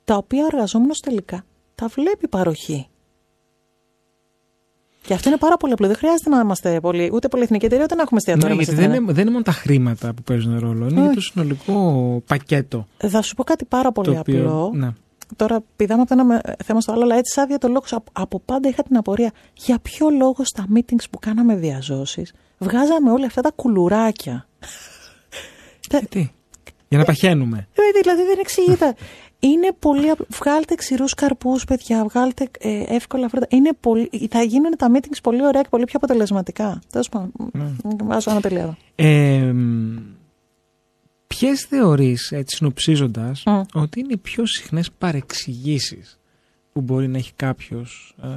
τα 0.06 0.16
οποία 0.16 0.42
ο 0.42 0.46
εργαζόμενος 0.52 1.00
τελικά 1.00 1.44
τα 1.74 1.86
βλέπει 1.86 2.28
παροχή. 2.28 2.88
Και 5.02 5.14
αυτό 5.14 5.28
είναι 5.28 5.38
πάρα 5.38 5.56
πολύ 5.56 5.72
απλό. 5.72 5.86
Δεν 5.86 5.96
χρειάζεται 5.96 6.30
να 6.30 6.40
είμαστε 6.40 6.80
πολύ, 6.80 7.10
ούτε 7.12 7.28
πολυεθνική 7.28 7.64
εταιρεία, 7.64 7.84
ούτε 7.84 7.94
να 7.94 8.02
έχουμε 8.02 8.18
εστιατόρια. 8.18 8.54
Ναι, 8.54 8.62
γιατί 8.62 8.80
δεν 8.80 8.92
είναι, 8.92 9.12
δεν 9.12 9.22
είναι 9.22 9.30
μόνο 9.30 9.42
τα 9.42 9.52
χρήματα 9.52 10.12
που 10.14 10.22
παίζουν 10.22 10.58
ρόλο, 10.58 10.86
είναι 10.88 11.14
το 11.14 11.20
συνολικό 11.20 12.22
πακέτο. 12.26 12.86
Θα 12.96 13.22
σου 13.22 13.34
πω 13.34 13.44
κάτι 13.44 13.64
πάρα 13.64 13.92
πολύ 13.92 14.16
απλό. 14.18 14.72
Ναι. 14.74 14.92
Τώρα 15.36 15.62
πηδάμε 15.76 16.02
από 16.02 16.16
το 16.16 16.22
ένα 16.22 16.56
θέμα 16.64 16.80
στο 16.80 16.92
άλλο, 16.92 17.02
αλλά 17.02 17.16
έτσι 17.16 17.40
άδεια 17.40 17.58
το 17.58 17.68
λόγο. 17.68 17.84
Από 18.12 18.40
πάντα 18.40 18.68
είχα 18.68 18.82
την 18.82 18.96
απορία 18.96 19.32
για 19.54 19.78
ποιο 19.78 20.10
λόγο 20.10 20.44
στα 20.44 20.66
meetings 20.74 21.04
που 21.10 21.18
κάναμε 21.18 21.56
διαζώσεις 21.56 22.32
βγάζαμε 22.58 23.10
όλα 23.10 23.26
αυτά 23.26 23.40
τα 23.40 23.50
κουλουράκια. 23.50 24.48
Γιατί. 25.90 26.32
Για 26.88 26.98
να 26.98 27.04
παχαίνουμε. 27.04 27.68
Ε, 27.72 28.00
δηλαδή 28.02 28.22
δεν 28.22 28.38
εξηγείται. 28.38 28.94
Είναι 29.38 29.72
πολύ 29.78 30.10
απλό. 30.10 30.26
Βγάλτε 30.28 30.74
ξηρούς 30.74 31.14
καρπούς, 31.14 31.64
παιδιά. 31.64 32.04
Βγάλτε 32.04 32.48
ε, 32.58 32.82
εύκολα 32.86 33.28
φρούτα. 33.28 33.46
Είναι 33.50 33.70
πολύ... 33.80 34.10
Θα 34.30 34.42
γίνουν 34.42 34.76
τα 34.76 34.90
meetings 34.94 35.18
πολύ 35.22 35.46
ωραία 35.46 35.62
και 35.62 35.68
πολύ 35.68 35.84
πιο 35.84 35.94
αποτελεσματικά. 35.96 36.82
Τέλος 36.90 37.08
πάντων. 37.08 37.32
Ναι. 37.52 37.70
Βάζω 38.04 38.30
ένα 38.30 38.40
τελεία 38.40 38.60
εδώ. 38.60 38.76
Ε, 38.94 39.54
Ποιες 41.26 41.62
θεωρείς, 41.62 42.30
έτσι 42.32 42.56
συνοψίζοντας, 42.56 43.42
ότι 43.72 44.00
είναι 44.00 44.12
οι 44.12 44.16
πιο 44.16 44.46
συχνές 44.46 44.90
παρεξηγήσεις 44.98 46.18
που 46.72 46.80
μπορεί 46.80 47.08
να 47.08 47.18
έχει 47.18 47.32
κάποιος 47.36 48.14
ε, 48.22 48.28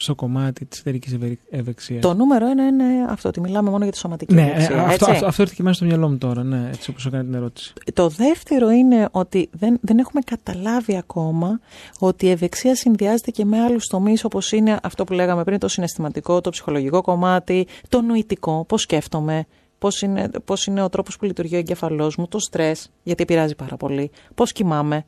στο 0.00 0.14
κομμάτι 0.14 0.64
της 0.64 0.80
εταιρικής 0.80 1.16
ευεξίας. 1.50 2.00
Το 2.00 2.14
νούμερο 2.14 2.46
ένα 2.46 2.66
είναι 2.66 2.84
αυτό, 3.08 3.28
ότι 3.28 3.40
μιλάμε 3.40 3.70
μόνο 3.70 3.82
για 3.82 3.92
τη 3.92 3.98
σωματική 3.98 4.34
ναι, 4.34 4.42
ευεξία. 4.42 4.76
Ναι, 4.76 4.82
αυτό, 4.82 5.10
αυτό, 5.10 5.26
αυτό 5.26 5.42
έρθει 5.42 5.54
και 5.54 5.62
μέσα 5.62 5.74
στο 5.74 5.84
μυαλό 5.84 6.08
μου 6.08 6.18
τώρα, 6.18 6.44
ναι, 6.44 6.68
έτσι 6.68 6.90
όπως 6.90 7.06
έκανε 7.06 7.24
την 7.24 7.34
ερώτηση. 7.34 7.72
Το 7.92 8.08
δεύτερο 8.08 8.70
είναι 8.70 9.08
ότι 9.10 9.48
δεν, 9.52 9.78
δεν 9.80 9.98
έχουμε 9.98 10.20
καταλάβει 10.20 10.96
ακόμα 10.96 11.60
ότι 11.98 12.26
η 12.26 12.30
ευεξία 12.30 12.74
συνδυάζεται 12.74 13.30
και 13.30 13.44
με 13.44 13.60
άλλους 13.60 13.86
τομείς 13.86 14.24
όπως 14.24 14.52
είναι 14.52 14.78
αυτό 14.82 15.04
που 15.04 15.12
λέγαμε 15.12 15.44
πριν, 15.44 15.58
το 15.58 15.68
συναισθηματικό, 15.68 16.40
το 16.40 16.50
ψυχολογικό 16.50 17.02
κομμάτι, 17.02 17.66
το 17.88 18.00
νοητικό, 18.00 18.64
πώς 18.68 18.80
σκέφτομαι, 18.82 19.46
πώς 19.78 20.02
είναι, 20.02 20.30
πώς 20.44 20.66
είναι 20.66 20.82
ο 20.82 20.88
τρόπος 20.88 21.16
που 21.16 21.24
λειτουργεί 21.24 21.54
ο 21.54 21.58
εγκεφαλός 21.58 22.16
μου, 22.16 22.28
το 22.28 22.38
στρες, 22.38 22.90
γιατί 23.02 23.22
επηρεάζει 23.22 23.54
πάρα 23.54 23.76
πολύ, 23.76 24.10
πώς 24.34 24.52
κοιμάμαι. 24.52 25.04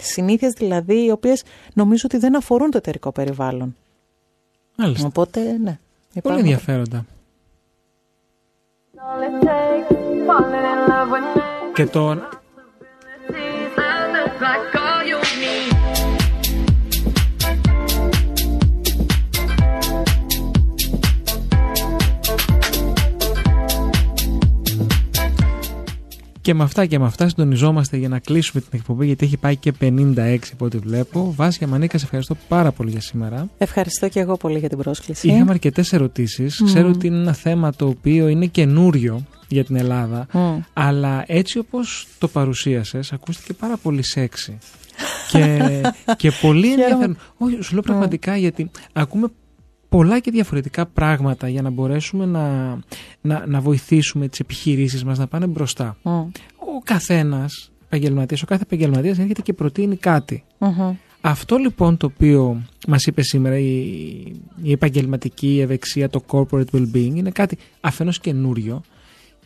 Συνήθειες 0.00 0.52
δηλαδή 0.52 1.04
οι 1.04 1.10
οποίες 1.10 1.42
νομίζω 1.74 2.02
ότι 2.04 2.18
δεν 2.18 2.36
αφορούν 2.36 2.70
το 2.70 2.76
εταιρικό 2.76 3.12
περιβάλλον. 3.12 3.76
Μάλιστα. 4.76 5.06
Οπότε, 5.06 5.58
ναι. 5.62 5.78
Πολύ 6.22 6.38
ενδιαφέροντα. 6.38 7.04
Και 11.74 11.86
τώρα... 11.86 12.28
Και 26.48 26.54
με 26.54 26.62
αυτά 26.62 26.86
και 26.86 26.98
με 26.98 27.04
αυτά 27.04 27.28
συντονιζόμαστε 27.28 27.96
για 27.96 28.08
να 28.08 28.18
κλείσουμε 28.18 28.60
την 28.60 28.70
εκπομπή 28.72 29.06
γιατί 29.06 29.24
έχει 29.24 29.36
πάει 29.36 29.56
και 29.56 29.72
56 29.80 30.38
από 30.52 30.64
ό,τι 30.64 30.78
βλέπω. 30.78 31.32
Βάσια 31.36 31.66
Μανίκα, 31.66 31.98
σε 31.98 32.04
ευχαριστώ 32.04 32.36
πάρα 32.48 32.72
πολύ 32.72 32.90
για 32.90 33.00
σήμερα. 33.00 33.48
Ευχαριστώ 33.58 34.08
και 34.08 34.20
εγώ 34.20 34.36
πολύ 34.36 34.58
για 34.58 34.68
την 34.68 34.78
πρόσκληση. 34.78 35.28
Είχαμε 35.28 35.50
αρκετές 35.50 35.92
ερωτήσεις. 35.92 36.62
Ξέρω 36.64 36.88
ότι 36.88 37.06
είναι 37.06 37.16
ένα 37.16 37.32
θέμα 37.32 37.72
το 37.74 37.86
οποίο 37.86 38.28
είναι 38.28 38.46
καινούριο 38.46 39.26
για 39.48 39.64
την 39.64 39.76
Ελλάδα, 39.76 40.26
αλλά 40.72 41.24
έτσι 41.26 41.58
όπως 41.58 42.06
το 42.18 42.28
παρουσίασες, 42.28 43.12
ακούστηκε 43.12 43.52
πάρα 43.52 43.76
πολύ 43.76 44.02
σεξι. 44.02 44.58
και, 45.30 45.58
και 46.20 46.32
πολύ 46.40 46.70
ενδιαφέρον. 46.70 47.16
Όχι, 47.36 47.62
σου 47.62 47.72
λέω 47.72 47.82
πραγματικά 47.82 48.36
γιατί 48.36 48.70
ακούμε 48.92 49.28
πολλά 49.88 50.18
και 50.18 50.30
διαφορετικά 50.30 50.86
πράγματα 50.86 51.48
για 51.48 51.62
να 51.62 51.70
μπορέσουμε 51.70 52.26
να, 52.26 52.78
να, 53.20 53.46
να 53.46 53.60
βοηθήσουμε 53.60 54.28
τις 54.28 54.40
επιχειρήσεις 54.40 55.04
μας 55.04 55.18
να 55.18 55.26
πάνε 55.26 55.46
μπροστά. 55.46 55.96
Ο 56.56 56.80
καθένας 56.84 57.70
επαγγελματίας, 57.84 58.42
ο 58.42 58.46
κάθε 58.46 58.62
επαγγελματίας 58.62 59.18
έρχεται 59.18 59.42
και 59.42 59.52
προτείνει 59.52 59.96
Αυτό 61.20 61.56
λοιπόν 61.56 61.96
το 61.96 62.06
οποίο 62.06 62.62
μας 62.88 63.06
είπε 63.06 63.22
σήμερα 63.22 63.58
η, 63.58 63.78
η 64.62 64.72
επαγγελματική 64.72 65.58
ευεξία, 65.62 66.08
το 66.10 66.22
corporate 66.30 66.70
well-being 66.72 67.12
είναι 67.14 67.30
κάτι 67.30 67.58
αφενός 67.80 68.20
καινούριο 68.20 68.82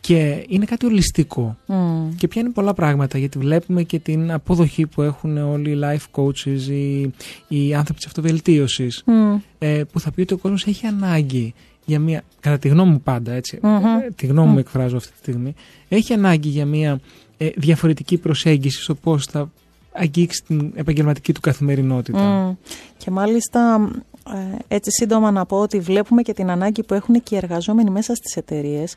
και 0.05 0.45
είναι 0.47 0.65
κάτι 0.65 0.85
ολιστικό 0.85 1.57
mm. 1.67 1.73
και 2.17 2.27
πιάνει 2.27 2.49
πολλά 2.49 2.73
πράγματα 2.73 3.17
γιατί 3.17 3.39
βλέπουμε 3.39 3.83
και 3.83 3.99
την 3.99 4.31
αποδοχή 4.31 4.87
που 4.87 5.01
έχουν 5.01 5.37
όλοι 5.37 5.69
οι 5.71 5.79
life 5.83 6.21
coaches, 6.21 6.69
οι, 6.69 7.01
οι 7.47 7.73
άνθρωποι 7.73 7.99
της 7.99 8.05
αυτοβελτίωσης 8.05 9.03
mm. 9.05 9.39
ε, 9.59 9.83
που 9.91 9.99
θα 9.99 10.11
πει 10.11 10.21
ότι 10.21 10.33
ο 10.33 10.37
κόσμος 10.37 10.65
έχει 10.65 10.85
ανάγκη 10.85 11.53
για 11.85 11.99
μια, 11.99 12.23
κατά 12.39 12.57
τη 12.57 12.67
γνώμη 12.67 12.91
μου 12.91 13.01
πάντα 13.01 13.31
έτσι, 13.31 13.59
mm-hmm. 13.63 14.11
τη 14.15 14.25
γνώμη 14.25 14.51
μου 14.51 14.59
εκφράζω 14.59 14.97
αυτή 14.97 15.11
τη 15.11 15.17
στιγμή, 15.17 15.53
έχει 15.89 16.13
ανάγκη 16.13 16.49
για 16.49 16.65
μια 16.65 16.99
ε, 17.37 17.49
διαφορετική 17.55 18.17
προσέγγιση 18.17 18.81
στο 18.81 18.95
πώς 18.95 19.25
θα 19.25 19.51
αγγίξει 19.91 20.43
την 20.47 20.71
επαγγελματική 20.75 21.33
του 21.33 21.41
καθημερινότητα. 21.41 22.57
Και 22.97 23.11
μάλιστα 23.11 23.89
ε, 24.27 24.75
έτσι 24.75 24.91
σύντομα 24.91 25.31
να 25.31 25.45
πω 25.45 25.57
ότι 25.57 25.79
βλέπουμε 25.79 26.21
και 26.21 26.33
την 26.33 26.49
ανάγκη 26.49 26.83
που 26.83 26.93
έχουν 26.93 27.23
και 27.23 27.35
οι 27.35 27.37
εργαζόμενοι 27.37 27.89
μέσα 27.89 28.15
στις 28.15 28.35
εταιρείες 28.35 28.95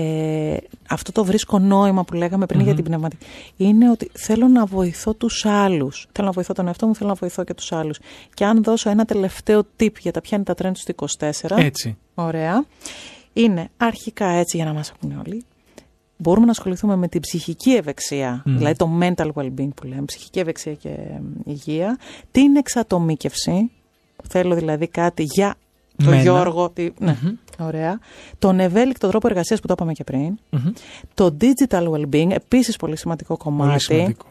ε, 0.00 0.56
αυτό 0.88 1.12
το 1.12 1.24
βρίσκω 1.24 1.58
νόημα 1.58 2.04
που 2.04 2.14
λέγαμε 2.14 2.46
για 2.54 2.74
την 2.74 2.84
πνευματική. 2.84 3.26
Είναι 3.56 3.90
ότι 3.90 4.10
θέλω 4.12 4.48
να 4.48 4.64
βοηθώ 4.64 5.14
τους 5.14 5.46
άλλους. 5.46 6.08
Θέλω 6.12 6.26
να 6.26 6.32
βοηθώ 6.32 6.54
τον 6.54 6.66
εαυτό 6.66 6.86
μου, 6.86 6.94
θέλω 6.94 7.08
να 7.08 7.14
βοηθώ 7.14 7.44
και 7.44 7.54
τους 7.54 7.72
άλλους. 7.72 7.98
Και 8.34 8.44
αν 8.44 8.62
δώσω 8.62 8.90
ένα 8.90 9.04
τελευταίο 9.04 9.66
tip 9.80 9.92
για 10.00 10.12
τα 10.12 10.20
πιάνει 10.20 10.44
τα 10.44 10.54
τρέντ 10.54 10.76
του 10.84 11.08
24. 11.18 11.56
Έτσι. 11.56 11.96
Ωραία. 12.14 12.64
είναι 13.32 13.68
αρχικά 13.76 14.26
έτσι 14.26 14.56
για 14.56 14.66
να 14.66 14.72
μας 14.72 14.90
ακούνε 14.90 15.16
όλοι. 15.26 15.44
Μπορούμε 16.16 16.44
να 16.44 16.50
ασχοληθούμε 16.50 16.96
με 16.96 17.08
την 17.08 17.20
ψυχική 17.20 17.70
ευεξία, 17.70 18.42
δηλαδή 18.44 18.76
το 18.76 18.90
mental 19.00 19.30
well-being 19.34 19.74
που 19.74 19.86
λέμε, 19.86 20.04
ψυχική 20.04 20.38
ευεξία 20.38 20.74
και 20.74 20.96
υγεία, 21.44 21.98
την 22.30 22.56
εξατομίκευση, 22.56 23.70
θέλω 24.28 24.54
δηλαδή 24.54 24.86
κάτι 24.86 25.22
για 25.22 25.54
τον 26.04 26.20
Γιώργο, 26.20 26.70
τη, 26.70 26.90
ναι, 26.98 27.16
ωραία, 27.58 27.98
τον 28.38 28.60
ευέλικτο 28.60 29.08
τρόπο 29.08 29.28
εργασίας 29.28 29.60
που 29.60 29.66
το 29.66 29.72
είπαμε 29.76 29.92
και 29.92 30.04
πριν, 30.04 30.38
το 31.14 31.36
digital 31.40 31.88
well-being, 31.90 32.30
επίσης 32.30 32.76
πολύ 32.76 32.96
σημαντικό 32.96 33.36
κομμάτι. 33.36 33.68
Πολύ 33.68 33.80
σημαντικό. 33.80 34.26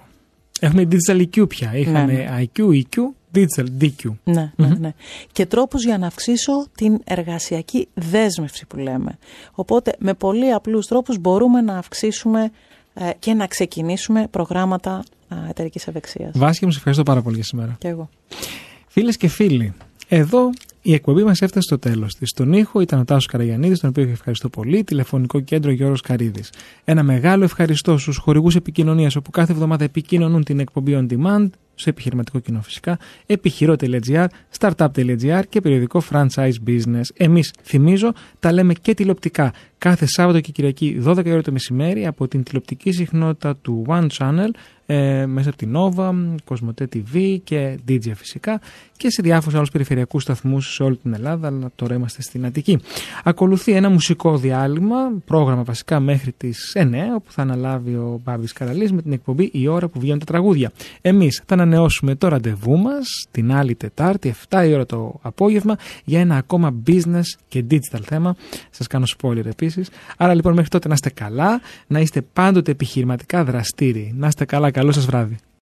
Έχουμε 0.60 0.88
digital 0.92 1.22
EQ 1.22 1.50
πια, 1.50 1.72
είχαμε 1.76 2.14
ναι. 2.14 2.46
IQ, 2.56 2.62
EQ, 2.62 3.00
digital 3.34 3.66
DQ. 3.82 4.12
Ναι, 4.24 4.52
ναι, 4.56 4.68
ναι. 4.68 4.94
Και 5.32 5.46
τρόπους 5.46 5.84
για 5.84 5.98
να 5.98 6.08
αυξήσω 6.08 6.68
την 6.76 7.00
εργασιακή 7.04 7.88
δέσμευση 7.94 8.66
που 8.66 8.78
λέμε. 8.78 9.18
Οπότε 9.52 9.96
με 10.00 10.14
πολύ 10.14 10.52
απλούς 10.52 10.88
τρόπους 10.88 11.18
μπορούμε 11.18 11.62
να 11.62 11.78
αυξήσουμε 11.78 12.52
ε, 12.94 13.10
και 13.20 13.34
να 13.34 13.48
ξεκινήσουμε 13.48 14.28
προγράμματα 14.32 15.04
ε, 15.30 15.50
εταιρικής 15.50 15.88
ευεξίας. 15.88 16.32
Βάσκη 16.36 16.66
μου, 16.66 16.72
σε 16.72 16.78
ευχαριστώ 16.78 17.04
πάρα 17.04 17.22
πολύ 17.22 17.36
για 17.36 17.44
σήμερα. 17.46 17.76
Και 17.80 17.88
εγώ. 17.88 18.10
Φίλες 18.88 19.18
και 19.18 19.28
φίλοι, 19.28 19.74
εδώ 20.08 20.50
η 20.88 20.94
εκπομπή 20.94 21.24
μας 21.24 21.42
έφτασε 21.42 21.66
στο 21.68 21.80
τέλος 21.80 22.16
της. 22.16 22.30
Στον 22.30 22.54
ήχο 22.54 22.82
ήταν 22.82 23.00
ο 23.00 23.06
Τάσος 23.06 23.26
Καραγιανίδης, 23.26 23.80
τον 23.80 23.90
οποίο 23.90 24.04
ευχαριστώ 24.04 24.50
πολύ, 24.50 24.84
τηλεφωνικό 24.84 25.40
κέντρο 25.40 25.72
Γιώργος 25.72 26.02
Καρίδη. 26.02 26.44
Ένα 26.84 27.04
μεγάλο 27.04 27.44
ευχαριστώ 27.44 27.98
στους 27.98 28.18
χορηγούς 28.18 28.56
επικοινωνίας, 28.56 29.16
όπου 29.16 29.32
κάθε 29.32 29.52
εβδομάδα 29.52 29.84
επικοινωνούν 29.84 30.44
την 30.44 30.60
εκπομπή 30.60 30.98
On 31.00 31.14
Demand, 31.14 31.50
στο 31.76 31.90
επιχειρηματικό 31.90 32.40
κοινό 32.40 32.62
φυσικά, 32.62 33.00
επιχειρό.gr, 33.26 34.26
startup.gr 34.60 35.42
και 35.50 35.62
περιοδικό 35.62 36.04
franchise 36.12 36.56
business. 36.68 37.06
Εμείς, 37.14 37.54
θυμίζω, 37.64 38.14
τα 38.40 38.52
λέμε 38.52 38.74
και 38.74 38.94
τηλεοπτικά 38.94 39.54
κάθε 39.78 40.06
Σάββατο 40.06 40.40
και 40.40 40.52
Κυριακή 40.52 41.02
12 41.06 41.26
ώρα 41.26 41.42
το 41.42 41.52
μεσημέρι 41.52 42.06
από 42.06 42.28
την 42.28 42.44
τηλεοπτική 42.44 42.92
συχνότητα 42.92 43.56
του 43.56 43.86
One 43.88 44.08
Channel 44.18 44.50
ε, 44.90 45.26
μέσα 45.26 45.50
από 45.50 45.58
την 45.58 45.76
Nova, 45.76 46.14
Cosmote 46.48 46.86
TV 46.96 47.38
και 47.44 47.80
DJ 47.88 48.12
φυσικά 48.16 48.62
και 48.98 49.10
σε 49.10 49.22
διάφορους 49.22 49.56
άλλους 49.56 49.72
περιφερειακούς 49.72 50.24
σταθμούς 50.24 50.74
σε 50.74 50.84
όλη 50.84 50.98
την 50.98 51.14
Ελλάδα, 51.14 51.48
αλλά 51.48 51.72
τώρα 51.76 51.96
είμαστε 51.96 52.22
στην 52.22 52.46
Αττική. 52.46 52.80
Ακολουθεί 53.24 53.72
ένα 53.72 53.90
μουσικό 53.90 54.38
διάλειμμα, 54.38 54.96
πρόγραμμα 55.26 55.64
βασικά 55.64 56.00
μέχρι 56.00 56.32
τις 56.32 56.76
9, 56.76 56.84
όπου 57.16 57.32
θα 57.32 57.42
αναλάβει 57.42 57.94
ο 57.94 58.20
Μπάμπης 58.24 58.54
Καραλής 58.54 58.92
με 58.92 59.02
την 59.02 59.12
εκπομπή 59.12 59.50
«Η 59.54 59.68
ώρα 59.68 59.88
που 59.88 60.00
βγαίνουν 60.00 60.20
τα 60.20 60.26
τραγούδια». 60.26 60.72
Εμείς 61.02 61.44
θα 61.46 61.54
ανανεώσουμε 61.54 62.16
το 62.16 62.28
ραντεβού 62.28 62.78
μας 62.78 63.08
την 63.32 63.54
άλλη 63.54 63.76
Τετάρτη, 63.76 64.36
7 64.50 64.66
η 64.68 64.74
ώρα 64.74 64.86
το 64.86 65.20
απόγευμα, 65.22 65.78
για 66.04 66.20
ένα 66.20 66.36
ακόμα 66.36 66.76
business 66.88 67.26
και 67.48 67.64
digital 67.72 68.02
θέμα. 68.02 68.36
Σας 68.70 68.88
κάνω 68.88 69.06
spoiler 69.18 69.46
επίσης. 69.46 69.67
Άρα 70.18 70.34
λοιπόν 70.34 70.54
μέχρι 70.54 70.70
τότε 70.70 70.88
να 70.88 70.94
είστε 70.94 71.10
καλά, 71.10 71.62
να 71.88 72.00
είστε 72.00 72.22
πάντοτε 72.22 72.72
επιχειρηματικά 72.72 73.44
δραστήριοι. 73.44 74.14
Να 74.18 74.28
είστε 74.28 74.46
καλά, 74.46 74.72
καλό 74.72 74.92
σας 74.92 75.06
βράδυ. 75.06 75.38